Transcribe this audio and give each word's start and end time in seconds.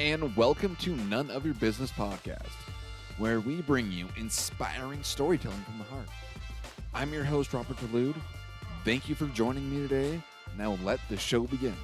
and 0.00 0.34
welcome 0.36 0.74
to 0.76 0.96
None 0.96 1.30
of 1.30 1.44
Your 1.44 1.54
Business 1.54 1.92
podcast, 1.92 2.50
where 3.16 3.38
we 3.38 3.62
bring 3.62 3.92
you 3.92 4.08
inspiring 4.16 5.00
storytelling 5.04 5.60
from 5.60 5.78
the 5.78 5.84
heart. 5.84 6.08
I'm 6.92 7.12
your 7.12 7.22
host, 7.22 7.54
Robert 7.54 7.78
Delude. 7.78 8.16
Thank 8.84 9.08
you 9.08 9.14
for 9.14 9.26
joining 9.26 9.70
me 9.70 9.86
today. 9.86 10.20
Now 10.58 10.76
let 10.82 10.98
the 11.08 11.16
show 11.16 11.44
begin. 11.44 11.74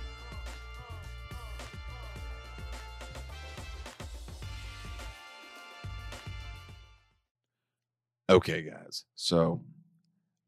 Okay, 8.28 8.62
guys. 8.62 9.04
So, 9.14 9.62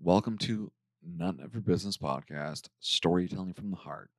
welcome 0.01 0.37
to 0.39 0.73
None 1.05 1.39
of 1.39 1.55
Your 1.55 1.63
Business 1.63 1.97
podcast, 1.97 2.71
storytelling 2.81 3.55
from 3.55 3.71
the 3.71 3.77
heart. 3.77 4.11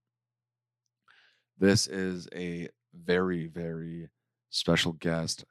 This 1.60 1.88
is 1.88 2.30
a 2.34 2.69
very, 2.93 3.47
very 3.47 4.10
special 4.50 4.93
guest 4.93 5.46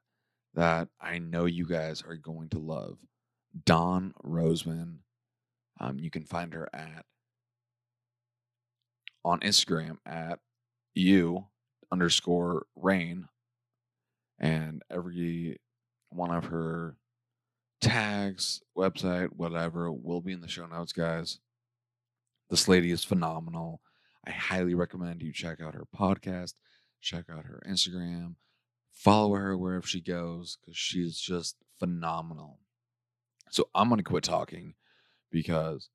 that 0.54 0.88
I 1.00 1.18
know 1.18 1.46
you 1.46 1.66
guys 1.66 2.02
are 2.06 2.16
going 2.16 2.48
to 2.50 2.58
love. 2.58 2.98
Dawn 3.64 4.14
Roseman. 4.24 4.98
Um, 5.80 5.98
you 5.98 6.10
can 6.10 6.24
find 6.24 6.52
her 6.54 6.68
at 6.72 7.04
on 9.24 9.40
Instagram 9.40 9.96
at 10.06 10.38
you 10.94 11.46
underscore 11.90 12.66
rain. 12.76 13.28
And 14.38 14.82
every 14.90 15.60
one 16.10 16.34
of 16.34 16.46
her 16.46 16.96
tags, 17.80 18.60
website, 18.76 19.28
whatever, 19.36 19.92
will 19.92 20.20
be 20.20 20.32
in 20.32 20.40
the 20.40 20.48
show 20.48 20.66
notes, 20.66 20.92
guys. 20.92 21.38
This 22.50 22.68
lady 22.68 22.90
is 22.90 23.04
phenomenal. 23.04 23.80
I 24.26 24.30
highly 24.30 24.74
recommend 24.74 25.22
you 25.22 25.32
check 25.32 25.60
out 25.60 25.74
her 25.74 25.86
podcast, 25.96 26.54
check 27.02 27.24
out 27.30 27.44
her 27.44 27.60
Instagram, 27.68 28.36
follow 28.92 29.34
her 29.34 29.56
wherever 29.56 29.86
she 29.86 30.00
goes 30.00 30.56
because 30.60 30.76
she's 30.76 31.18
just 31.18 31.56
phenomenal. 31.78 32.60
So 33.50 33.68
I'm 33.74 33.88
going 33.88 33.98
to 33.98 34.04
quit 34.04 34.24
talking 34.24 34.74
because 35.30 35.90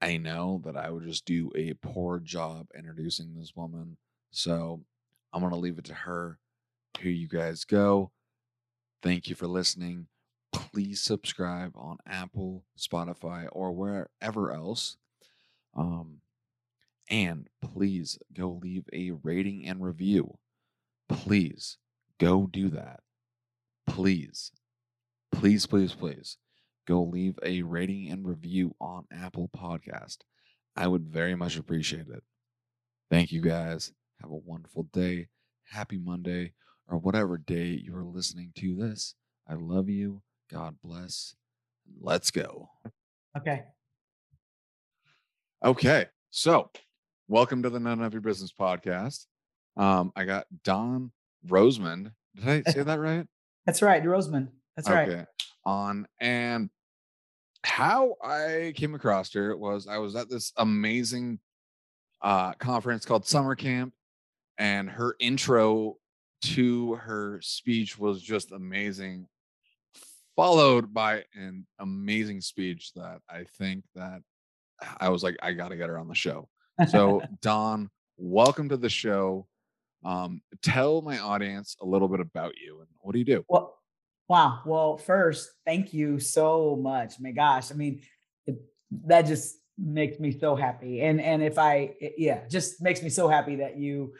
I 0.00 0.18
know 0.18 0.60
that 0.64 0.76
I 0.76 0.90
would 0.90 1.04
just 1.04 1.24
do 1.24 1.50
a 1.56 1.72
poor 1.74 2.20
job 2.20 2.68
introducing 2.76 3.34
this 3.34 3.56
woman. 3.56 3.96
So 4.30 4.84
I'm 5.32 5.40
going 5.40 5.52
to 5.52 5.58
leave 5.58 5.78
it 5.78 5.84
to 5.86 5.94
her. 5.94 6.38
Here 7.00 7.10
you 7.10 7.28
guys 7.28 7.64
go. 7.64 8.12
Thank 9.02 9.28
you 9.28 9.34
for 9.34 9.46
listening. 9.46 10.06
Please 10.52 11.02
subscribe 11.02 11.72
on 11.76 11.98
Apple, 12.06 12.64
Spotify, 12.78 13.46
or 13.52 13.72
wherever 13.72 14.52
else. 14.52 14.96
Um, 15.76 16.20
and 17.10 17.48
please 17.62 18.18
go 18.32 18.60
leave 18.62 18.84
a 18.92 19.12
rating 19.22 19.66
and 19.66 19.82
review. 19.82 20.38
Please 21.08 21.78
go 22.18 22.46
do 22.46 22.68
that. 22.70 23.00
Please, 23.86 24.52
please, 25.32 25.66
please, 25.66 25.92
please 25.94 26.38
go 26.86 27.02
leave 27.02 27.38
a 27.42 27.62
rating 27.62 28.10
and 28.10 28.26
review 28.26 28.74
on 28.80 29.04
Apple 29.12 29.50
Podcast. 29.56 30.18
I 30.76 30.86
would 30.86 31.08
very 31.08 31.34
much 31.34 31.56
appreciate 31.56 32.08
it. 32.08 32.22
Thank 33.10 33.32
you 33.32 33.40
guys. 33.40 33.92
Have 34.20 34.30
a 34.30 34.36
wonderful 34.36 34.84
day. 34.92 35.28
Happy 35.64 35.98
Monday 35.98 36.52
or 36.88 36.98
whatever 36.98 37.38
day 37.38 37.80
you 37.82 37.94
are 37.96 38.04
listening 38.04 38.52
to 38.56 38.74
this. 38.74 39.14
I 39.48 39.54
love 39.54 39.88
you. 39.88 40.22
God 40.50 40.76
bless. 40.82 41.34
Let's 42.00 42.30
go. 42.30 42.70
Okay. 43.36 43.64
Okay. 45.64 46.06
So, 46.30 46.70
welcome 47.28 47.62
to 47.62 47.70
the 47.70 47.80
None 47.80 48.00
of 48.02 48.12
Your 48.12 48.20
Business 48.20 48.52
podcast. 48.52 49.26
Um, 49.76 50.12
I 50.14 50.24
got 50.24 50.46
Dawn 50.62 51.10
Roseman. 51.46 52.12
Did 52.36 52.66
I 52.66 52.70
say 52.70 52.82
that 52.82 53.00
right? 53.00 53.26
That's 53.64 53.82
right, 53.82 54.02
Roseman. 54.02 54.48
That's 54.76 54.88
right. 54.88 55.08
Okay. 55.08 55.24
On 55.64 56.06
and 56.20 56.70
how 57.64 58.14
I 58.22 58.72
came 58.76 58.94
across 58.94 59.32
her 59.32 59.56
was 59.56 59.88
I 59.88 59.98
was 59.98 60.14
at 60.14 60.30
this 60.30 60.52
amazing 60.56 61.40
uh 62.22 62.52
conference 62.54 63.04
called 63.04 63.26
Summer 63.26 63.56
Camp, 63.56 63.92
and 64.58 64.88
her 64.88 65.16
intro 65.18 65.96
to 66.42 66.94
her 66.94 67.40
speech 67.42 67.98
was 67.98 68.22
just 68.22 68.52
amazing, 68.52 69.26
followed 70.36 70.94
by 70.94 71.24
an 71.34 71.66
amazing 71.80 72.40
speech 72.40 72.92
that 72.94 73.20
I 73.28 73.44
think 73.58 73.84
that 73.96 74.22
I 75.00 75.08
was 75.08 75.24
like, 75.24 75.36
I 75.42 75.52
gotta 75.52 75.76
get 75.76 75.88
her 75.88 75.98
on 75.98 76.08
the 76.08 76.14
show. 76.14 76.48
So 76.88 77.22
Dawn, 77.42 77.90
welcome 78.16 78.68
to 78.68 78.76
the 78.76 78.88
show. 78.88 79.46
Um, 80.04 80.42
tell 80.62 81.02
my 81.02 81.18
audience 81.18 81.76
a 81.80 81.86
little 81.86 82.08
bit 82.08 82.20
about 82.20 82.54
you 82.62 82.80
and 82.80 82.88
what 83.00 83.12
do 83.12 83.18
you 83.18 83.24
do? 83.24 83.44
Well, 83.48 83.76
wow. 84.28 84.60
Well, 84.64 84.98
first, 84.98 85.50
thank 85.64 85.92
you 85.92 86.20
so 86.20 86.76
much. 86.76 87.14
My 87.18 87.32
gosh, 87.32 87.72
I 87.72 87.74
mean, 87.74 88.02
it, 88.46 88.56
that 89.06 89.22
just 89.22 89.56
makes 89.78 90.18
me 90.20 90.38
so 90.38 90.54
happy. 90.54 91.02
And 91.02 91.20
and 91.20 91.42
if 91.42 91.58
I, 91.58 91.94
it, 92.00 92.14
yeah, 92.18 92.46
just 92.48 92.82
makes 92.82 93.02
me 93.02 93.08
so 93.08 93.28
happy 93.28 93.56
that 93.56 93.76
you 93.76 94.12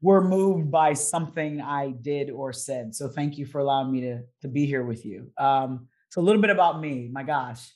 were 0.00 0.22
moved 0.22 0.70
by 0.70 0.94
something 0.94 1.60
I 1.60 1.90
did 1.90 2.30
or 2.30 2.52
said. 2.52 2.94
So 2.94 3.08
thank 3.08 3.36
you 3.36 3.46
for 3.46 3.58
allowing 3.60 3.92
me 3.92 4.00
to 4.02 4.22
to 4.42 4.48
be 4.48 4.66
here 4.66 4.84
with 4.84 5.04
you. 5.04 5.30
Um, 5.38 5.88
so 6.10 6.20
a 6.20 6.24
little 6.24 6.40
bit 6.40 6.50
about 6.50 6.80
me. 6.80 7.08
My 7.12 7.22
gosh. 7.22 7.70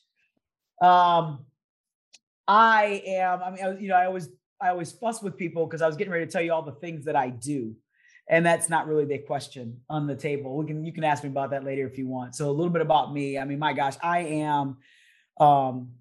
Um, 0.81 1.45
I 2.47 3.03
am. 3.07 3.43
I 3.43 3.51
mean, 3.51 3.65
I, 3.65 3.79
you 3.79 3.89
know, 3.89 3.97
I 3.97 4.07
always 4.07 4.29
I 4.61 4.69
always 4.69 4.93
fuss 4.93 5.23
with 5.23 5.37
people 5.37 5.67
because 5.67 5.83
I 5.83 5.87
was 5.87 5.97
getting 5.97 6.13
ready 6.13 6.27
to 6.27 6.31
tell 6.31 6.43
you 6.43 6.53
all 6.53 6.63
the 6.63 6.73
things 6.73 7.05
that 7.05 7.17
I 7.17 7.31
do, 7.31 7.75
and 8.29 8.45
that's 8.45 8.69
not 8.69 8.87
really 8.87 9.05
the 9.05 9.19
question 9.19 9.81
on 9.89 10.07
the 10.07 10.17
table. 10.17 10.57
We 10.57 10.67
can 10.67 10.85
you 10.85 10.93
can 10.93 11.05
ask 11.05 11.23
me 11.23 11.31
about 11.31 11.51
that 11.51 11.65
later 11.65 11.87
if 11.87 11.99
you 11.99 12.09
want. 12.09 12.35
So 12.35 12.51
a 12.51 12.53
little 12.53 12.73
bit 12.73 12.83
about 12.83 13.13
me. 13.13 13.39
I 13.39 13.45
mean, 13.45 13.59
my 13.59 13.73
gosh, 13.73 13.95
I 14.03 14.21
am 14.21 14.77
um, 15.41 15.93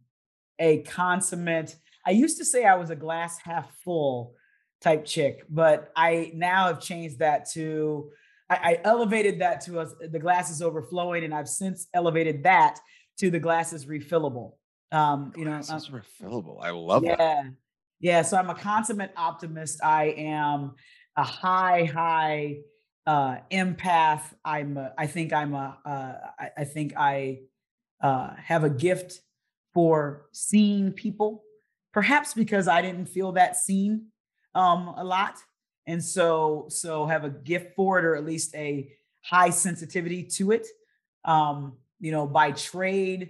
a 0.59 0.79
consummate. 0.83 1.75
I 2.05 2.11
used 2.11 2.37
to 2.37 2.45
say 2.45 2.65
I 2.65 2.75
was 2.75 2.89
a 2.89 2.95
glass 2.95 3.37
half 3.39 3.71
full 3.83 4.35
type 4.81 5.05
chick, 5.05 5.43
but 5.49 5.91
I 5.95 6.31
now 6.33 6.67
have 6.67 6.81
changed 6.81 7.19
that 7.19 7.49
to. 7.51 8.09
I, 8.49 8.55
I 8.55 8.79
elevated 8.83 9.39
that 9.41 9.61
to 9.61 9.79
us. 9.79 9.93
The 10.01 10.19
glass 10.19 10.49
is 10.51 10.61
overflowing, 10.61 11.23
and 11.23 11.33
I've 11.33 11.49
since 11.49 11.87
elevated 11.93 12.43
that 12.43 12.79
to 13.19 13.29
the 13.29 13.39
glass 13.39 13.73
is 13.73 13.85
refillable. 13.85 14.53
Um, 14.91 15.31
you 15.37 15.45
know, 15.45 15.61
Glass 15.61 15.89
uh, 15.89 15.93
refillable. 15.93 16.57
I 16.61 16.71
love 16.71 17.03
it. 17.03 17.07
yeah, 17.07 17.15
that. 17.15 17.53
yeah. 17.99 18.21
So 18.21 18.37
I'm 18.37 18.49
a 18.49 18.55
consummate 18.55 19.13
optimist. 19.15 19.83
I 19.83 20.05
am 20.17 20.75
a 21.15 21.23
high, 21.23 21.85
high 21.85 22.57
uh, 23.05 23.37
empath. 23.51 24.21
I'm. 24.43 24.77
A, 24.77 24.93
I 24.97 25.07
think 25.07 25.33
I'm 25.33 25.53
a. 25.53 25.77
Uh, 25.85 26.13
I, 26.39 26.49
I 26.59 26.63
think 26.65 26.93
I 26.97 27.39
uh, 28.01 28.35
have 28.35 28.63
a 28.63 28.69
gift 28.69 29.21
for 29.73 30.25
seeing 30.33 30.91
people, 30.91 31.43
perhaps 31.93 32.33
because 32.33 32.67
I 32.67 32.81
didn't 32.81 33.05
feel 33.05 33.31
that 33.33 33.55
seen 33.55 34.07
um, 34.55 34.93
a 34.97 35.03
lot, 35.03 35.37
and 35.87 36.03
so 36.03 36.65
so 36.69 37.05
have 37.05 37.23
a 37.23 37.29
gift 37.29 37.75
for 37.75 37.99
it, 37.99 38.05
or 38.05 38.15
at 38.15 38.25
least 38.25 38.53
a 38.55 38.91
high 39.21 39.49
sensitivity 39.51 40.23
to 40.23 40.51
it. 40.51 40.67
Um, 41.23 41.77
you 41.99 42.11
know, 42.11 42.25
by 42.25 42.51
trade, 42.51 43.29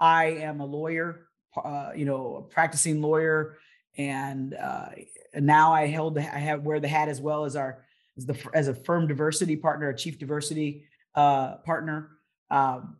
I 0.00 0.24
am 0.26 0.60
a 0.60 0.66
lawyer, 0.66 1.28
uh, 1.62 1.90
you 1.94 2.04
know, 2.04 2.36
a 2.36 2.42
practicing 2.42 3.00
lawyer, 3.00 3.58
and 3.96 4.54
uh, 4.54 4.88
now 5.34 5.72
I 5.72 5.86
held 5.86 6.18
I 6.18 6.22
have 6.22 6.62
wear 6.62 6.80
the 6.80 6.88
hat 6.88 7.08
as 7.08 7.20
well 7.20 7.44
as 7.44 7.56
our 7.56 7.84
as 8.16 8.26
the 8.26 8.36
as 8.54 8.68
a 8.68 8.74
firm 8.74 9.06
diversity 9.06 9.56
partner, 9.56 9.88
a 9.88 9.96
chief 9.96 10.18
diversity 10.18 10.84
uh, 11.14 11.56
partner. 11.58 12.10
Um, 12.50 12.96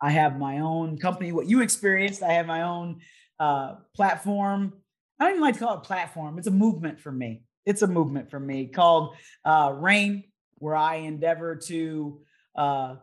I 0.00 0.10
have 0.10 0.38
my 0.38 0.58
own 0.58 0.98
company. 0.98 1.32
What 1.32 1.46
you 1.46 1.62
experienced, 1.62 2.22
I 2.22 2.32
have 2.32 2.46
my 2.46 2.62
own 2.62 3.00
uh, 3.38 3.76
platform. 3.94 4.74
I 5.18 5.24
don't 5.24 5.32
even 5.32 5.42
like 5.42 5.54
to 5.54 5.60
call 5.60 5.78
it 5.78 5.84
platform. 5.84 6.38
It's 6.38 6.48
a 6.48 6.52
movement 6.52 7.00
for 7.00 7.12
me. 7.12 7.42
It's 7.64 7.82
a 7.82 7.86
movement 7.86 8.30
for 8.30 8.40
me 8.40 8.66
called 8.66 9.14
uh, 9.44 9.72
Reign, 9.76 10.24
where 10.56 10.76
I 10.76 10.96
endeavor 10.96 11.56
to 11.66 12.20
uh, 12.56 12.96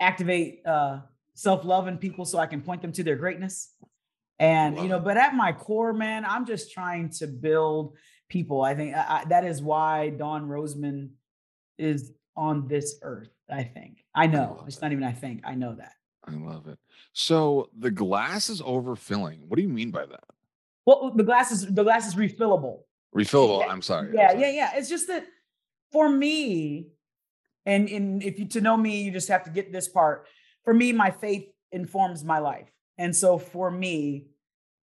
activate 0.00 0.64
uh, 0.66 1.00
self-love 1.36 1.86
in 1.86 1.98
people 1.98 2.24
so 2.24 2.38
I 2.38 2.46
can 2.46 2.62
point 2.62 2.82
them 2.82 2.92
to 2.92 3.04
their 3.04 3.16
greatness. 3.16 3.72
And 4.38 4.76
you 4.78 4.88
know, 4.88 4.98
but 5.00 5.16
at 5.16 5.34
my 5.34 5.52
core, 5.52 5.92
man, 5.92 6.24
I'm 6.24 6.44
just 6.44 6.72
trying 6.72 7.10
to 7.20 7.26
build 7.26 7.96
people. 8.28 8.60
I 8.62 8.74
think 8.74 8.94
I, 8.94 9.20
I, 9.20 9.24
that 9.28 9.44
is 9.44 9.62
why 9.62 10.10
Dawn 10.10 10.46
Roseman 10.48 11.10
is 11.78 12.12
on 12.36 12.66
this 12.68 12.96
earth. 13.02 13.30
I 13.48 13.62
think 13.62 14.04
I 14.14 14.26
know. 14.26 14.56
love 14.58 14.66
It's 14.68 14.76
it. 14.76 14.82
not 14.82 14.92
even 14.92 15.04
I 15.04 15.12
think. 15.12 15.42
I 15.44 15.54
know 15.54 15.74
that. 15.76 15.92
I 16.26 16.32
love 16.32 16.66
it. 16.66 16.78
So 17.12 17.70
the 17.78 17.90
glass 17.90 18.50
is 18.50 18.60
overfilling. 18.60 19.38
What 19.46 19.56
do 19.56 19.62
you 19.62 19.68
mean 19.70 19.90
by 19.90 20.04
that? 20.04 20.24
Well, 20.84 21.12
the 21.14 21.22
glass 21.24 21.50
is 21.52 21.66
the 21.66 21.84
glass 21.84 22.06
is 22.06 22.14
refillable. 22.14 22.80
Refillable. 23.16 23.60
Yeah, 23.60 23.72
I'm 23.72 23.80
sorry. 23.82 24.08
I'm 24.08 24.14
Yeah, 24.14 24.28
sorry. 24.30 24.40
yeah, 24.42 24.50
yeah. 24.50 24.70
It's 24.74 24.88
just 24.90 25.06
that 25.08 25.24
for 25.92 26.10
me, 26.10 26.88
and 27.64 27.88
and 27.88 28.22
if 28.22 28.38
you 28.38 28.44
to 28.48 28.60
know 28.60 28.76
me, 28.76 29.02
you 29.02 29.12
just 29.12 29.28
have 29.28 29.44
to 29.44 29.50
get 29.50 29.72
this 29.72 29.88
part. 29.88 30.26
For 30.66 30.74
me, 30.74 30.92
my 30.92 31.10
faith 31.10 31.48
informs 31.72 32.22
my 32.24 32.40
life, 32.40 32.68
and 32.98 33.16
so 33.16 33.38
for 33.38 33.70
me, 33.70 34.26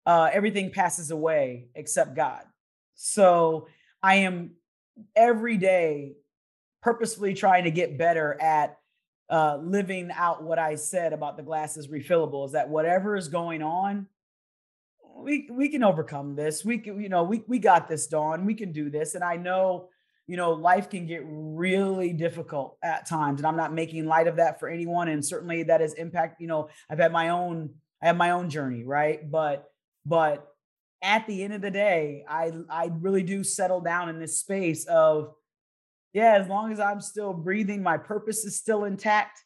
uh, 0.07 0.31
everything 0.33 0.71
passes 0.71 1.11
away 1.11 1.67
except 1.75 2.17
God. 2.17 2.45
So 2.95 3.67
I 4.03 4.15
am 4.17 4.53
every 5.15 5.57
day 5.57 6.15
purposefully 6.83 7.35
trying 7.35 7.65
to 7.65 7.71
get 7.71 7.99
better 7.99 8.41
at 8.41 8.79
uh, 9.31 9.59
living 9.63 10.11
out 10.15 10.43
what 10.43 10.59
I 10.59 10.75
said 10.75 11.13
about 11.13 11.37
the 11.37 11.43
glass 11.43 11.77
is 11.77 11.89
refillable 11.89 12.47
is 12.47 12.53
that 12.53 12.69
whatever 12.69 13.17
is 13.17 13.29
going 13.29 13.63
on, 13.63 14.07
we 15.17 15.49
we 15.51 15.69
can 15.69 15.83
overcome 15.83 16.37
this. 16.37 16.65
We 16.65 16.79
can, 16.79 17.01
you 17.01 17.09
know, 17.09 17.23
we 17.23 17.43
we 17.47 17.59
got 17.59 17.89
this, 17.89 18.07
Dawn. 18.07 18.45
We 18.45 18.55
can 18.55 18.73
do 18.73 18.91
this. 18.91 19.15
And 19.15 19.25
I 19.25 19.37
know, 19.37 19.89
you 20.27 20.37
know, 20.37 20.53
life 20.53 20.89
can 20.89 21.07
get 21.07 21.23
really 21.27 22.13
difficult 22.13 22.79
at 22.83 23.09
times. 23.09 23.41
And 23.41 23.47
I'm 23.47 23.57
not 23.57 23.73
making 23.73 24.07
light 24.07 24.29
of 24.29 24.37
that 24.37 24.61
for 24.61 24.69
anyone. 24.69 25.09
And 25.09 25.25
certainly 25.25 25.65
that 25.65 25.81
has 25.81 25.95
impact, 25.95 26.41
you 26.41 26.47
know, 26.47 26.69
I've 26.89 26.99
had 26.99 27.13
my 27.13 27.31
own, 27.31 27.71
I 28.01 28.07
have 28.07 28.17
my 28.17 28.31
own 28.31 28.49
journey, 28.49 28.85
right? 28.85 29.29
But 29.31 29.69
but 30.05 30.49
at 31.03 31.27
the 31.27 31.43
end 31.43 31.53
of 31.53 31.61
the 31.61 31.71
day, 31.71 32.25
I 32.29 32.53
I 32.71 32.91
really 33.01 33.23
do 33.23 33.43
settle 33.45 33.81
down 33.81 34.09
in 34.09 34.19
this 34.19 34.39
space 34.39 34.85
of 34.87 35.35
yeah, 36.13 36.37
as 36.39 36.47
long 36.47 36.73
as 36.73 36.79
I'm 36.79 37.01
still 37.01 37.33
breathing, 37.33 37.83
my 37.83 37.97
purpose 37.97 38.45
is 38.45 38.57
still 38.57 38.85
intact. 38.85 39.41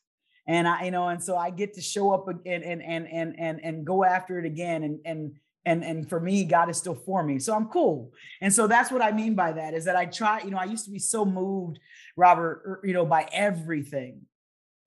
And 0.48 0.66
I, 0.66 0.84
you 0.84 0.90
know, 0.90 1.08
and 1.08 1.22
so 1.22 1.36
I 1.36 1.50
get 1.50 1.74
to 1.74 1.80
show 1.80 2.12
up 2.12 2.28
again 2.28 2.62
and 2.62 2.82
and 2.82 3.08
and 3.08 3.34
and 3.38 3.60
and 3.62 3.86
go 3.86 4.04
after 4.04 4.38
it 4.38 4.44
again. 4.46 4.82
And 4.82 5.00
and 5.04 5.32
and 5.66 5.84
and 5.84 6.08
for 6.08 6.20
me, 6.20 6.44
God 6.44 6.70
is 6.70 6.78
still 6.78 6.94
for 6.94 7.22
me. 7.22 7.38
So 7.38 7.54
I'm 7.54 7.66
cool. 7.66 8.12
And 8.40 8.54
so 8.54 8.66
that's 8.66 8.90
what 8.90 9.02
I 9.02 9.12
mean 9.12 9.34
by 9.34 9.52
that 9.52 9.74
is 9.74 9.84
that 9.84 9.96
I 9.96 10.06
try, 10.06 10.40
you 10.40 10.50
know, 10.50 10.56
I 10.56 10.64
used 10.64 10.86
to 10.86 10.90
be 10.90 10.98
so 10.98 11.26
moved, 11.26 11.78
Robert, 12.16 12.62
er, 12.64 12.80
you 12.84 12.94
know, 12.94 13.04
by 13.04 13.28
everything. 13.32 14.22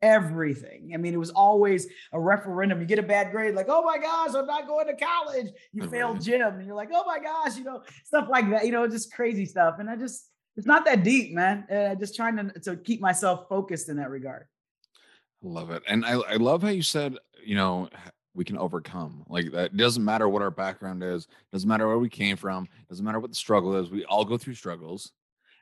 Everything. 0.01 0.91
I 0.93 0.97
mean, 0.97 1.13
it 1.13 1.17
was 1.17 1.29
always 1.29 1.87
a 2.13 2.19
referendum. 2.19 2.79
You 2.79 2.87
get 2.87 2.99
a 2.99 3.03
bad 3.03 3.31
grade, 3.31 3.53
like, 3.53 3.65
oh 3.67 3.83
my 3.83 3.97
gosh, 3.97 4.33
I'm 4.33 4.47
not 4.47 4.65
going 4.65 4.87
to 4.87 4.95
college. 4.95 5.47
You 5.73 5.81
right. 5.81 5.91
failed 5.91 6.21
gym, 6.21 6.41
and 6.41 6.65
you're 6.65 6.73
like, 6.73 6.89
oh 6.93 7.03
my 7.05 7.19
gosh, 7.19 7.57
you 7.57 7.65
know, 7.65 7.83
stuff 8.05 8.29
like 8.29 8.49
that, 8.51 8.65
you 8.65 8.71
know, 8.71 8.87
just 8.87 9.13
crazy 9.13 9.45
stuff. 9.45 9.75
And 9.79 9.89
I 9.89 9.97
just, 9.97 10.29
it's 10.55 10.65
not 10.65 10.85
that 10.85 11.03
deep, 11.03 11.33
man. 11.33 11.65
Uh, 11.69 11.95
just 11.95 12.15
trying 12.15 12.37
to, 12.37 12.59
to 12.61 12.77
keep 12.77 13.01
myself 13.01 13.49
focused 13.49 13.89
in 13.89 13.97
that 13.97 14.09
regard. 14.09 14.45
Love 15.41 15.69
it. 15.69 15.83
And 15.85 16.05
I, 16.05 16.13
I 16.13 16.35
love 16.35 16.61
how 16.61 16.69
you 16.69 16.81
said, 16.81 17.17
you 17.43 17.55
know, 17.55 17.89
we 18.39 18.45
can 18.45 18.57
overcome. 18.57 19.25
Like 19.27 19.51
that 19.51 19.65
it 19.65 19.77
doesn't 19.77 20.03
matter 20.05 20.29
what 20.29 20.41
our 20.41 20.49
background 20.49 21.03
is, 21.03 21.25
it 21.25 21.51
doesn't 21.51 21.67
matter 21.67 21.89
where 21.89 21.99
we 21.99 22.07
came 22.07 22.37
from, 22.37 22.63
it 22.63 22.87
doesn't 22.87 23.03
matter 23.03 23.19
what 23.19 23.31
the 23.31 23.35
struggle 23.35 23.75
is. 23.75 23.91
We 23.91 24.05
all 24.05 24.23
go 24.23 24.37
through 24.37 24.53
struggles 24.53 25.11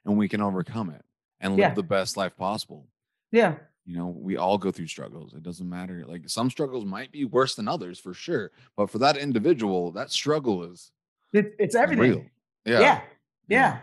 and 0.06 0.15
we 0.15 0.29
can 0.29 0.41
overcome 0.41 0.91
it 0.91 1.03
and 1.39 1.53
live 1.53 1.59
yeah. 1.59 1.74
the 1.74 1.81
best 1.81 2.18
life 2.18 2.38
possible. 2.38 2.85
Yeah. 3.31 3.56
You 3.88 3.97
know, 3.97 4.15
we 4.15 4.38
all 4.38 4.59
go 4.59 4.71
through 4.71 4.88
struggles. 4.88 5.33
It 5.33 5.41
doesn't 5.41 5.68
matter. 5.68 6.06
Like 6.07 6.29
some 6.29 6.51
struggles 6.51 6.85
might 6.85 7.12
be 7.12 7.25
worse 7.25 7.56
than 7.56 7.68
others 7.68 7.97
for 7.97 8.13
sure. 8.13 8.51
But 8.75 8.91
for 8.91 9.00
that 9.00 9.18
individual, 9.18 9.91
that 9.94 10.12
struggle 10.12 10.63
is 10.63 10.91
it, 11.33 11.56
it's 11.57 11.73
everything. 11.73 12.12
Real. 12.12 12.25
Yeah. 12.63 12.80
Yeah. 12.80 13.01
Yeah. 13.47 13.80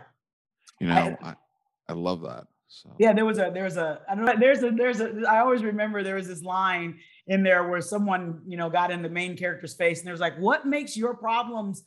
You 0.79 0.87
know, 0.87 1.17
I, 1.21 1.29
I, 1.31 1.35
I 1.89 1.93
love 1.93 2.21
that. 2.21 2.47
So. 2.67 2.93
Yeah, 2.97 3.13
there 3.13 3.25
was 3.25 3.37
a 3.37 3.51
there 3.53 3.63
was 3.63 3.77
a 3.77 4.01
I 4.09 4.15
don't 4.15 4.25
know 4.25 4.33
there's 4.39 4.63
a 4.63 4.71
there's 4.71 4.99
a 4.99 5.23
I 5.29 5.39
always 5.39 5.63
remember 5.63 6.03
there 6.03 6.15
was 6.15 6.27
this 6.27 6.41
line 6.41 6.99
in 7.27 7.43
there 7.43 7.67
where 7.67 7.81
someone 7.81 8.41
you 8.47 8.57
know 8.57 8.69
got 8.69 8.91
in 8.91 9.01
the 9.01 9.09
main 9.09 9.37
character's 9.37 9.75
face 9.75 9.99
and 9.99 10.07
there's 10.07 10.19
like 10.19 10.37
what 10.37 10.65
makes 10.65 10.97
your 10.97 11.15
problems 11.15 11.83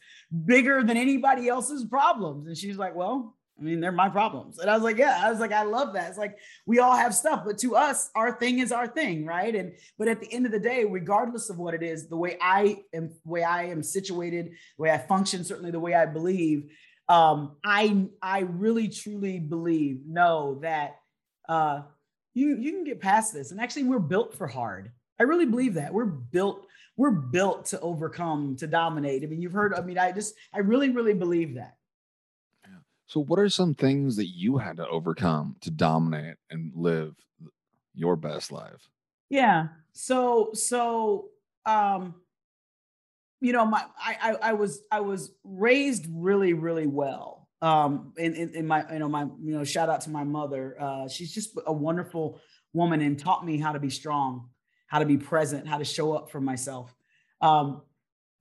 bigger 0.47 0.83
than 0.83 0.97
anybody 0.97 1.49
else's 1.49 1.85
problems? 1.85 2.47
And 2.47 2.57
she's 2.57 2.77
like 2.77 2.95
well 2.95 3.37
I 3.59 3.63
mean 3.65 3.81
they're 3.81 3.91
my 3.91 4.09
problems. 4.09 4.61
And 4.61 4.71
I 4.71 4.75
was 4.75 4.85
like 4.85 4.99
yeah 4.99 5.21
I 5.21 5.31
was 5.31 5.41
like 5.41 5.53
I 5.53 5.65
love 5.65 5.95
that. 5.95 6.11
It's 6.11 6.19
like 6.19 6.39
we 6.65 6.79
all 6.79 6.97
have 6.97 7.13
stuff 7.13 7.43
but 7.45 7.59
to 7.59 7.75
us 7.75 8.11
our 8.15 8.39
thing 8.39 8.61
is 8.61 8.71
our 8.71 8.87
thing 8.87 9.27
right? 9.27 9.55
And 9.55 9.73
but 9.99 10.07
at 10.07 10.21
the 10.21 10.33
end 10.33 10.47
of 10.47 10.53
the 10.53 10.61
day 10.61 10.85
regardless 10.85 11.51
of 11.51 11.59
what 11.59 11.75
it 11.75 11.83
is 11.83 12.09
the 12.09 12.17
way 12.17 12.39
I 12.41 12.79
am 12.95 13.11
way 13.25 13.43
I 13.43 13.65
am 13.65 13.83
situated 13.83 14.53
the 14.77 14.83
way 14.83 14.91
I 14.93 14.99
function 14.99 15.43
certainly 15.43 15.73
the 15.73 15.81
way 15.81 15.95
I 15.95 16.07
believe 16.07 16.71
um, 17.09 17.57
I 17.65 18.07
I 18.21 18.41
really 18.41 18.89
truly 18.89 19.39
believe 19.39 20.07
know 20.07 20.59
that 20.63 21.01
uh, 21.49 21.83
you 22.35 22.57
you 22.57 22.73
can 22.73 22.85
get 22.85 23.01
past 23.01 23.33
this, 23.33 23.51
and 23.51 23.61
actually 23.61 23.85
we're 23.85 23.99
built 23.99 24.35
for 24.35 24.47
hard. 24.47 24.93
I 25.19 25.25
really 25.25 25.47
believe 25.47 25.75
that 25.75 25.93
we're 25.93 26.05
built 26.05 26.67
we're 26.97 27.11
built 27.11 27.67
to 27.67 27.81
overcome 27.81 28.57
to 28.57 28.67
dominate. 28.67 29.23
I 29.23 29.27
mean, 29.27 29.41
you've 29.41 29.53
heard. 29.53 29.75
I 29.75 29.81
mean, 29.81 29.99
I 29.99 30.13
just 30.13 30.35
I 30.53 30.59
really 30.59 30.91
really 30.91 31.15
believe 31.15 31.55
that. 31.55 31.77
Yeah. 32.65 32.79
So, 33.07 33.21
what 33.21 33.39
are 33.39 33.49
some 33.49 33.75
things 33.75 34.17
that 34.17 34.27
you 34.27 34.59
had 34.59 34.77
to 34.77 34.89
overcome 34.89 35.57
to 35.63 35.71
dominate 35.71 36.37
and 36.51 36.73
live 36.75 37.15
your 37.95 38.17
best 38.17 38.53
life? 38.53 38.89
Yeah. 39.31 39.69
So 39.93 40.51
so 40.55 41.31
um 41.67 42.15
you 43.41 43.53
know, 43.53 43.65
my 43.65 43.85
I, 43.99 44.17
I, 44.21 44.37
I 44.51 44.53
was 44.53 44.83
I 44.91 45.01
was 45.01 45.33
raised 45.45 46.07
really 46.11 46.53
really 46.53 46.87
well. 46.87 47.49
Um, 47.61 48.13
in, 48.17 48.35
in, 48.35 48.55
in 48.55 48.67
my 48.67 48.85
you 48.93 48.99
know 49.01 49.09
my 49.09 49.23
you 49.23 49.57
know 49.57 49.65
shout 49.65 49.89
out 49.89 50.03
to 50.03 50.11
my 50.11 50.25
mother. 50.25 50.77
Uh, 50.81 51.09
she's 51.09 51.33
just 51.33 51.59
a 51.67 51.73
wonderful 51.73 52.41
woman 52.73 53.01
and 53.01 53.19
taught 53.19 53.45
me 53.45 53.59
how 53.59 53.73
to 53.73 53.81
be 53.81 53.91
strong, 53.91 54.49
how 54.87 54.99
to 54.99 55.07
be 55.07 55.17
present, 55.17 55.67
how 55.67 55.79
to 55.79 55.85
show 55.85 56.13
up 56.13 56.31
for 56.31 56.41
myself. 56.41 56.95
Um, 57.41 57.83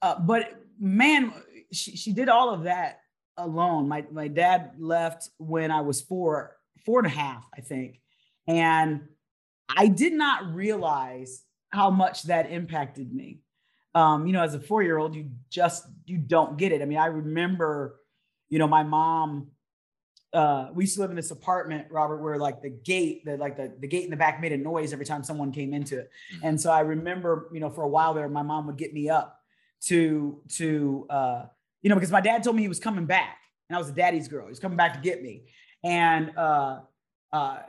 uh, 0.01 0.19
but 0.19 0.61
man, 0.79 1.33
she 1.71 1.95
she 1.95 2.13
did 2.13 2.29
all 2.29 2.53
of 2.53 2.63
that 2.63 3.01
alone. 3.38 3.88
My 3.88 4.05
my 4.11 4.27
dad 4.27 4.73
left 4.79 5.29
when 5.38 5.71
I 5.71 5.81
was 5.81 6.01
four 6.01 6.57
four 6.85 6.99
and 6.99 7.07
a 7.07 7.15
half, 7.15 7.44
I 7.55 7.61
think, 7.61 7.99
and 8.47 9.01
I 9.75 9.88
did 9.88 10.13
not 10.13 10.53
realize 10.53 11.44
how 11.69 11.89
much 11.89 12.23
that 12.23 12.49
impacted 12.49 13.13
me 13.13 13.41
um, 13.95 14.27
you 14.27 14.33
know, 14.33 14.43
as 14.43 14.53
a 14.53 14.59
four 14.59 14.83
year 14.83 14.97
old, 14.97 15.15
you 15.15 15.29
just 15.49 15.85
you 16.05 16.17
don't 16.17 16.57
get 16.57 16.71
it. 16.71 16.81
I 16.81 16.85
mean, 16.85 16.97
I 16.97 17.07
remember, 17.07 17.99
you 18.49 18.59
know, 18.59 18.67
my 18.67 18.83
mom. 18.83 19.51
Uh, 20.33 20.69
we 20.73 20.83
used 20.83 20.95
to 20.95 21.01
live 21.01 21.09
in 21.09 21.15
this 21.15 21.31
apartment, 21.31 21.87
Robert, 21.89 22.17
where 22.17 22.37
like 22.37 22.61
the 22.61 22.69
gate, 22.69 23.23
the 23.23 23.37
like 23.37 23.55
the, 23.55 23.73
the 23.79 23.87
gate 23.87 24.03
in 24.03 24.11
the 24.11 24.17
back 24.17 24.41
made 24.41 24.51
a 24.51 24.57
noise 24.57 24.91
every 24.91 25.05
time 25.05 25.23
someone 25.23 25.53
came 25.53 25.73
into 25.73 25.99
it. 25.99 26.11
Mm-hmm. 26.35 26.47
And 26.47 26.61
so 26.61 26.69
I 26.69 26.81
remember, 26.81 27.49
you 27.53 27.61
know, 27.61 27.69
for 27.69 27.83
a 27.83 27.87
while 27.87 28.13
there, 28.13 28.27
my 28.27 28.43
mom 28.43 28.67
would 28.67 28.77
get 28.77 28.93
me 28.93 29.09
up 29.09 29.39
to 29.83 30.41
to 30.57 31.07
uh, 31.09 31.45
you 31.81 31.89
know, 31.89 31.95
because 31.95 32.11
my 32.11 32.21
dad 32.21 32.43
told 32.43 32.55
me 32.55 32.61
he 32.61 32.67
was 32.67 32.79
coming 32.79 33.05
back, 33.05 33.37
and 33.69 33.75
I 33.75 33.79
was 33.79 33.89
a 33.89 33.93
daddy's 33.93 34.27
girl. 34.27 34.45
He 34.45 34.49
was 34.49 34.59
coming 34.59 34.77
back 34.77 34.93
to 34.93 34.99
get 34.99 35.21
me, 35.21 35.43
and 35.83 36.37
uh, 36.37 36.79
uh, 37.31 37.59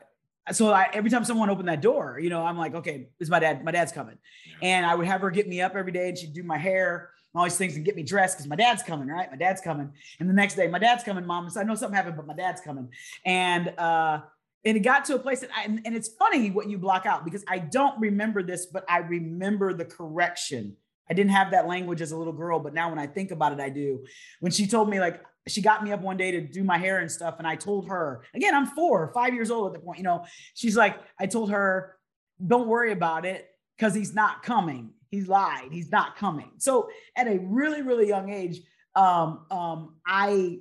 so 0.53 0.73
I, 0.73 0.89
every 0.93 1.11
time 1.11 1.25
someone 1.25 1.51
opened 1.51 1.69
that 1.69 1.81
door, 1.81 2.19
you 2.21 2.31
know, 2.31 2.45
I'm 2.45 2.59
like, 2.59 2.75
okay, 2.75 3.09
is 3.21 3.31
my 3.31 3.39
dad. 3.39 3.65
My 3.65 3.71
dad's 3.71 3.93
coming, 3.93 4.19
yeah. 4.47 4.69
and 4.69 4.87
I 4.87 4.95
would 4.95 5.07
have 5.07 5.21
her 5.21 5.31
get 5.31 5.49
me 5.49 5.61
up 5.61 5.75
every 5.75 5.93
day, 5.93 6.09
and 6.09 6.19
she'd 6.19 6.33
do 6.33 6.43
my 6.43 6.59
hair, 6.59 7.11
and 7.33 7.39
all 7.41 7.45
these 7.45 7.57
things, 7.57 7.77
and 7.77 7.85
get 7.85 7.97
me 7.97 8.03
dressed 8.03 8.37
because 8.37 8.49
my 8.49 8.57
dad's 8.57 8.83
coming, 8.83 9.09
right? 9.09 9.31
My 9.31 9.37
dad's 9.37 9.61
coming, 9.61 9.93
and 10.21 10.29
the 10.29 10.35
next 10.35 10.55
day, 10.55 10.67
my 10.69 10.79
dad's 10.79 11.05
coming, 11.05 11.27
mom. 11.27 11.49
So 11.51 11.61
I 11.61 11.65
know 11.65 11.75
something 11.75 11.97
happened, 11.97 12.17
but 12.17 12.27
my 12.27 12.35
dad's 12.35 12.61
coming, 12.61 12.89
and 13.25 13.69
uh, 13.79 14.21
and 14.65 14.77
it 14.77 14.81
got 14.81 15.05
to 15.07 15.15
a 15.15 15.19
place 15.19 15.41
that, 15.41 15.51
I, 15.57 15.65
and, 15.65 15.81
and 15.85 15.95
it's 15.95 16.09
funny 16.09 16.51
what 16.51 16.69
you 16.69 16.79
block 16.79 17.07
out 17.07 17.25
because 17.25 17.45
I 17.49 17.59
don't 17.59 17.99
remember 18.01 18.43
this, 18.43 18.67
but 18.67 18.85
I 18.89 18.99
remember 18.99 19.73
the 19.73 19.85
correction. 19.85 20.77
I 21.11 21.15
didn't 21.15 21.31
have 21.31 21.53
that 21.53 21.67
language 21.67 22.03
as 22.03 22.13
a 22.13 22.17
little 22.19 22.33
girl, 22.33 22.61
but 22.61 22.75
now 22.75 22.91
when 22.91 22.99
I 22.99 23.07
think 23.07 23.31
about 23.31 23.53
it, 23.53 23.61
I 23.61 23.71
do. 23.71 24.05
When 24.41 24.53
she 24.53 24.67
told 24.67 24.91
me 24.91 25.01
like, 25.01 25.23
she 25.49 25.63
got 25.63 25.83
me 25.83 25.93
up 25.93 26.01
one 26.01 26.17
day 26.17 26.31
to 26.33 26.41
do 26.41 26.65
my 26.65 26.79
hair 26.79 26.99
and 26.99 27.11
stuff. 27.11 27.37
And 27.39 27.47
I 27.47 27.57
told 27.57 27.89
her, 27.89 28.23
again, 28.35 28.55
I'm 28.55 28.67
four 28.67 29.03
or 29.03 29.13
five 29.13 29.35
years 29.35 29.51
old 29.51 29.69
at 29.69 29.73
the 29.81 29.85
point, 29.85 29.99
you 29.99 30.05
know, 30.05 30.25
she's 30.55 30.77
like, 30.77 30.97
I 31.19 31.27
told 31.27 31.51
her, 31.51 31.97
don't 32.45 32.69
worry 32.69 32.93
about 32.93 33.27
it 33.27 33.49
because 33.77 33.95
he's 33.95 34.15
not 34.15 34.43
coming. 34.43 34.91
He 35.11 35.23
lied. 35.23 35.69
He's 35.73 35.91
not 35.91 36.17
coming. 36.17 36.53
So 36.59 36.89
at 37.17 37.27
a 37.27 37.39
really, 37.39 37.83
really 37.83 38.09
young 38.09 38.31
age, 38.31 38.61
um, 38.95 39.47
um, 39.51 39.97
I, 40.07 40.59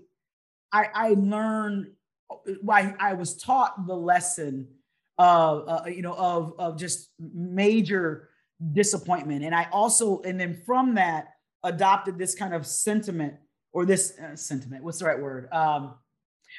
I, 0.72 0.88
I 0.94 1.10
learned, 1.18 1.92
I, 2.70 2.94
I 3.00 3.14
was 3.14 3.38
taught 3.38 3.88
the 3.88 3.96
lesson 3.96 4.68
of, 5.18 5.68
uh, 5.68 5.82
you 5.88 6.02
know, 6.02 6.14
of, 6.14 6.54
of 6.60 6.78
just 6.78 7.10
major 7.20 8.30
disappointment. 8.74 9.44
And 9.44 9.56
I 9.56 9.68
also, 9.72 10.22
and 10.22 10.40
then 10.40 10.62
from 10.66 10.96
that, 10.96 11.30
adopted 11.64 12.18
this 12.18 12.36
kind 12.36 12.54
of 12.54 12.66
sentiment 12.66 13.34
or 13.78 13.86
this 13.86 14.18
uh, 14.18 14.36
sentiment, 14.36 14.84
what's 14.84 14.98
the 14.98 15.06
right 15.06 15.22
word? 15.22 15.48
Um, 15.54 15.94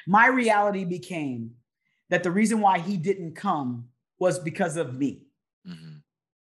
my 0.07 0.27
reality 0.27 0.85
became 0.85 1.51
that 2.09 2.23
the 2.23 2.31
reason 2.31 2.61
why 2.61 2.79
he 2.79 2.95
didn't 2.95 3.35
come 3.35 3.89
was 4.19 4.39
because 4.39 4.77
of 4.77 4.93
me. 4.93 5.23
Mm-hmm. 5.67 5.97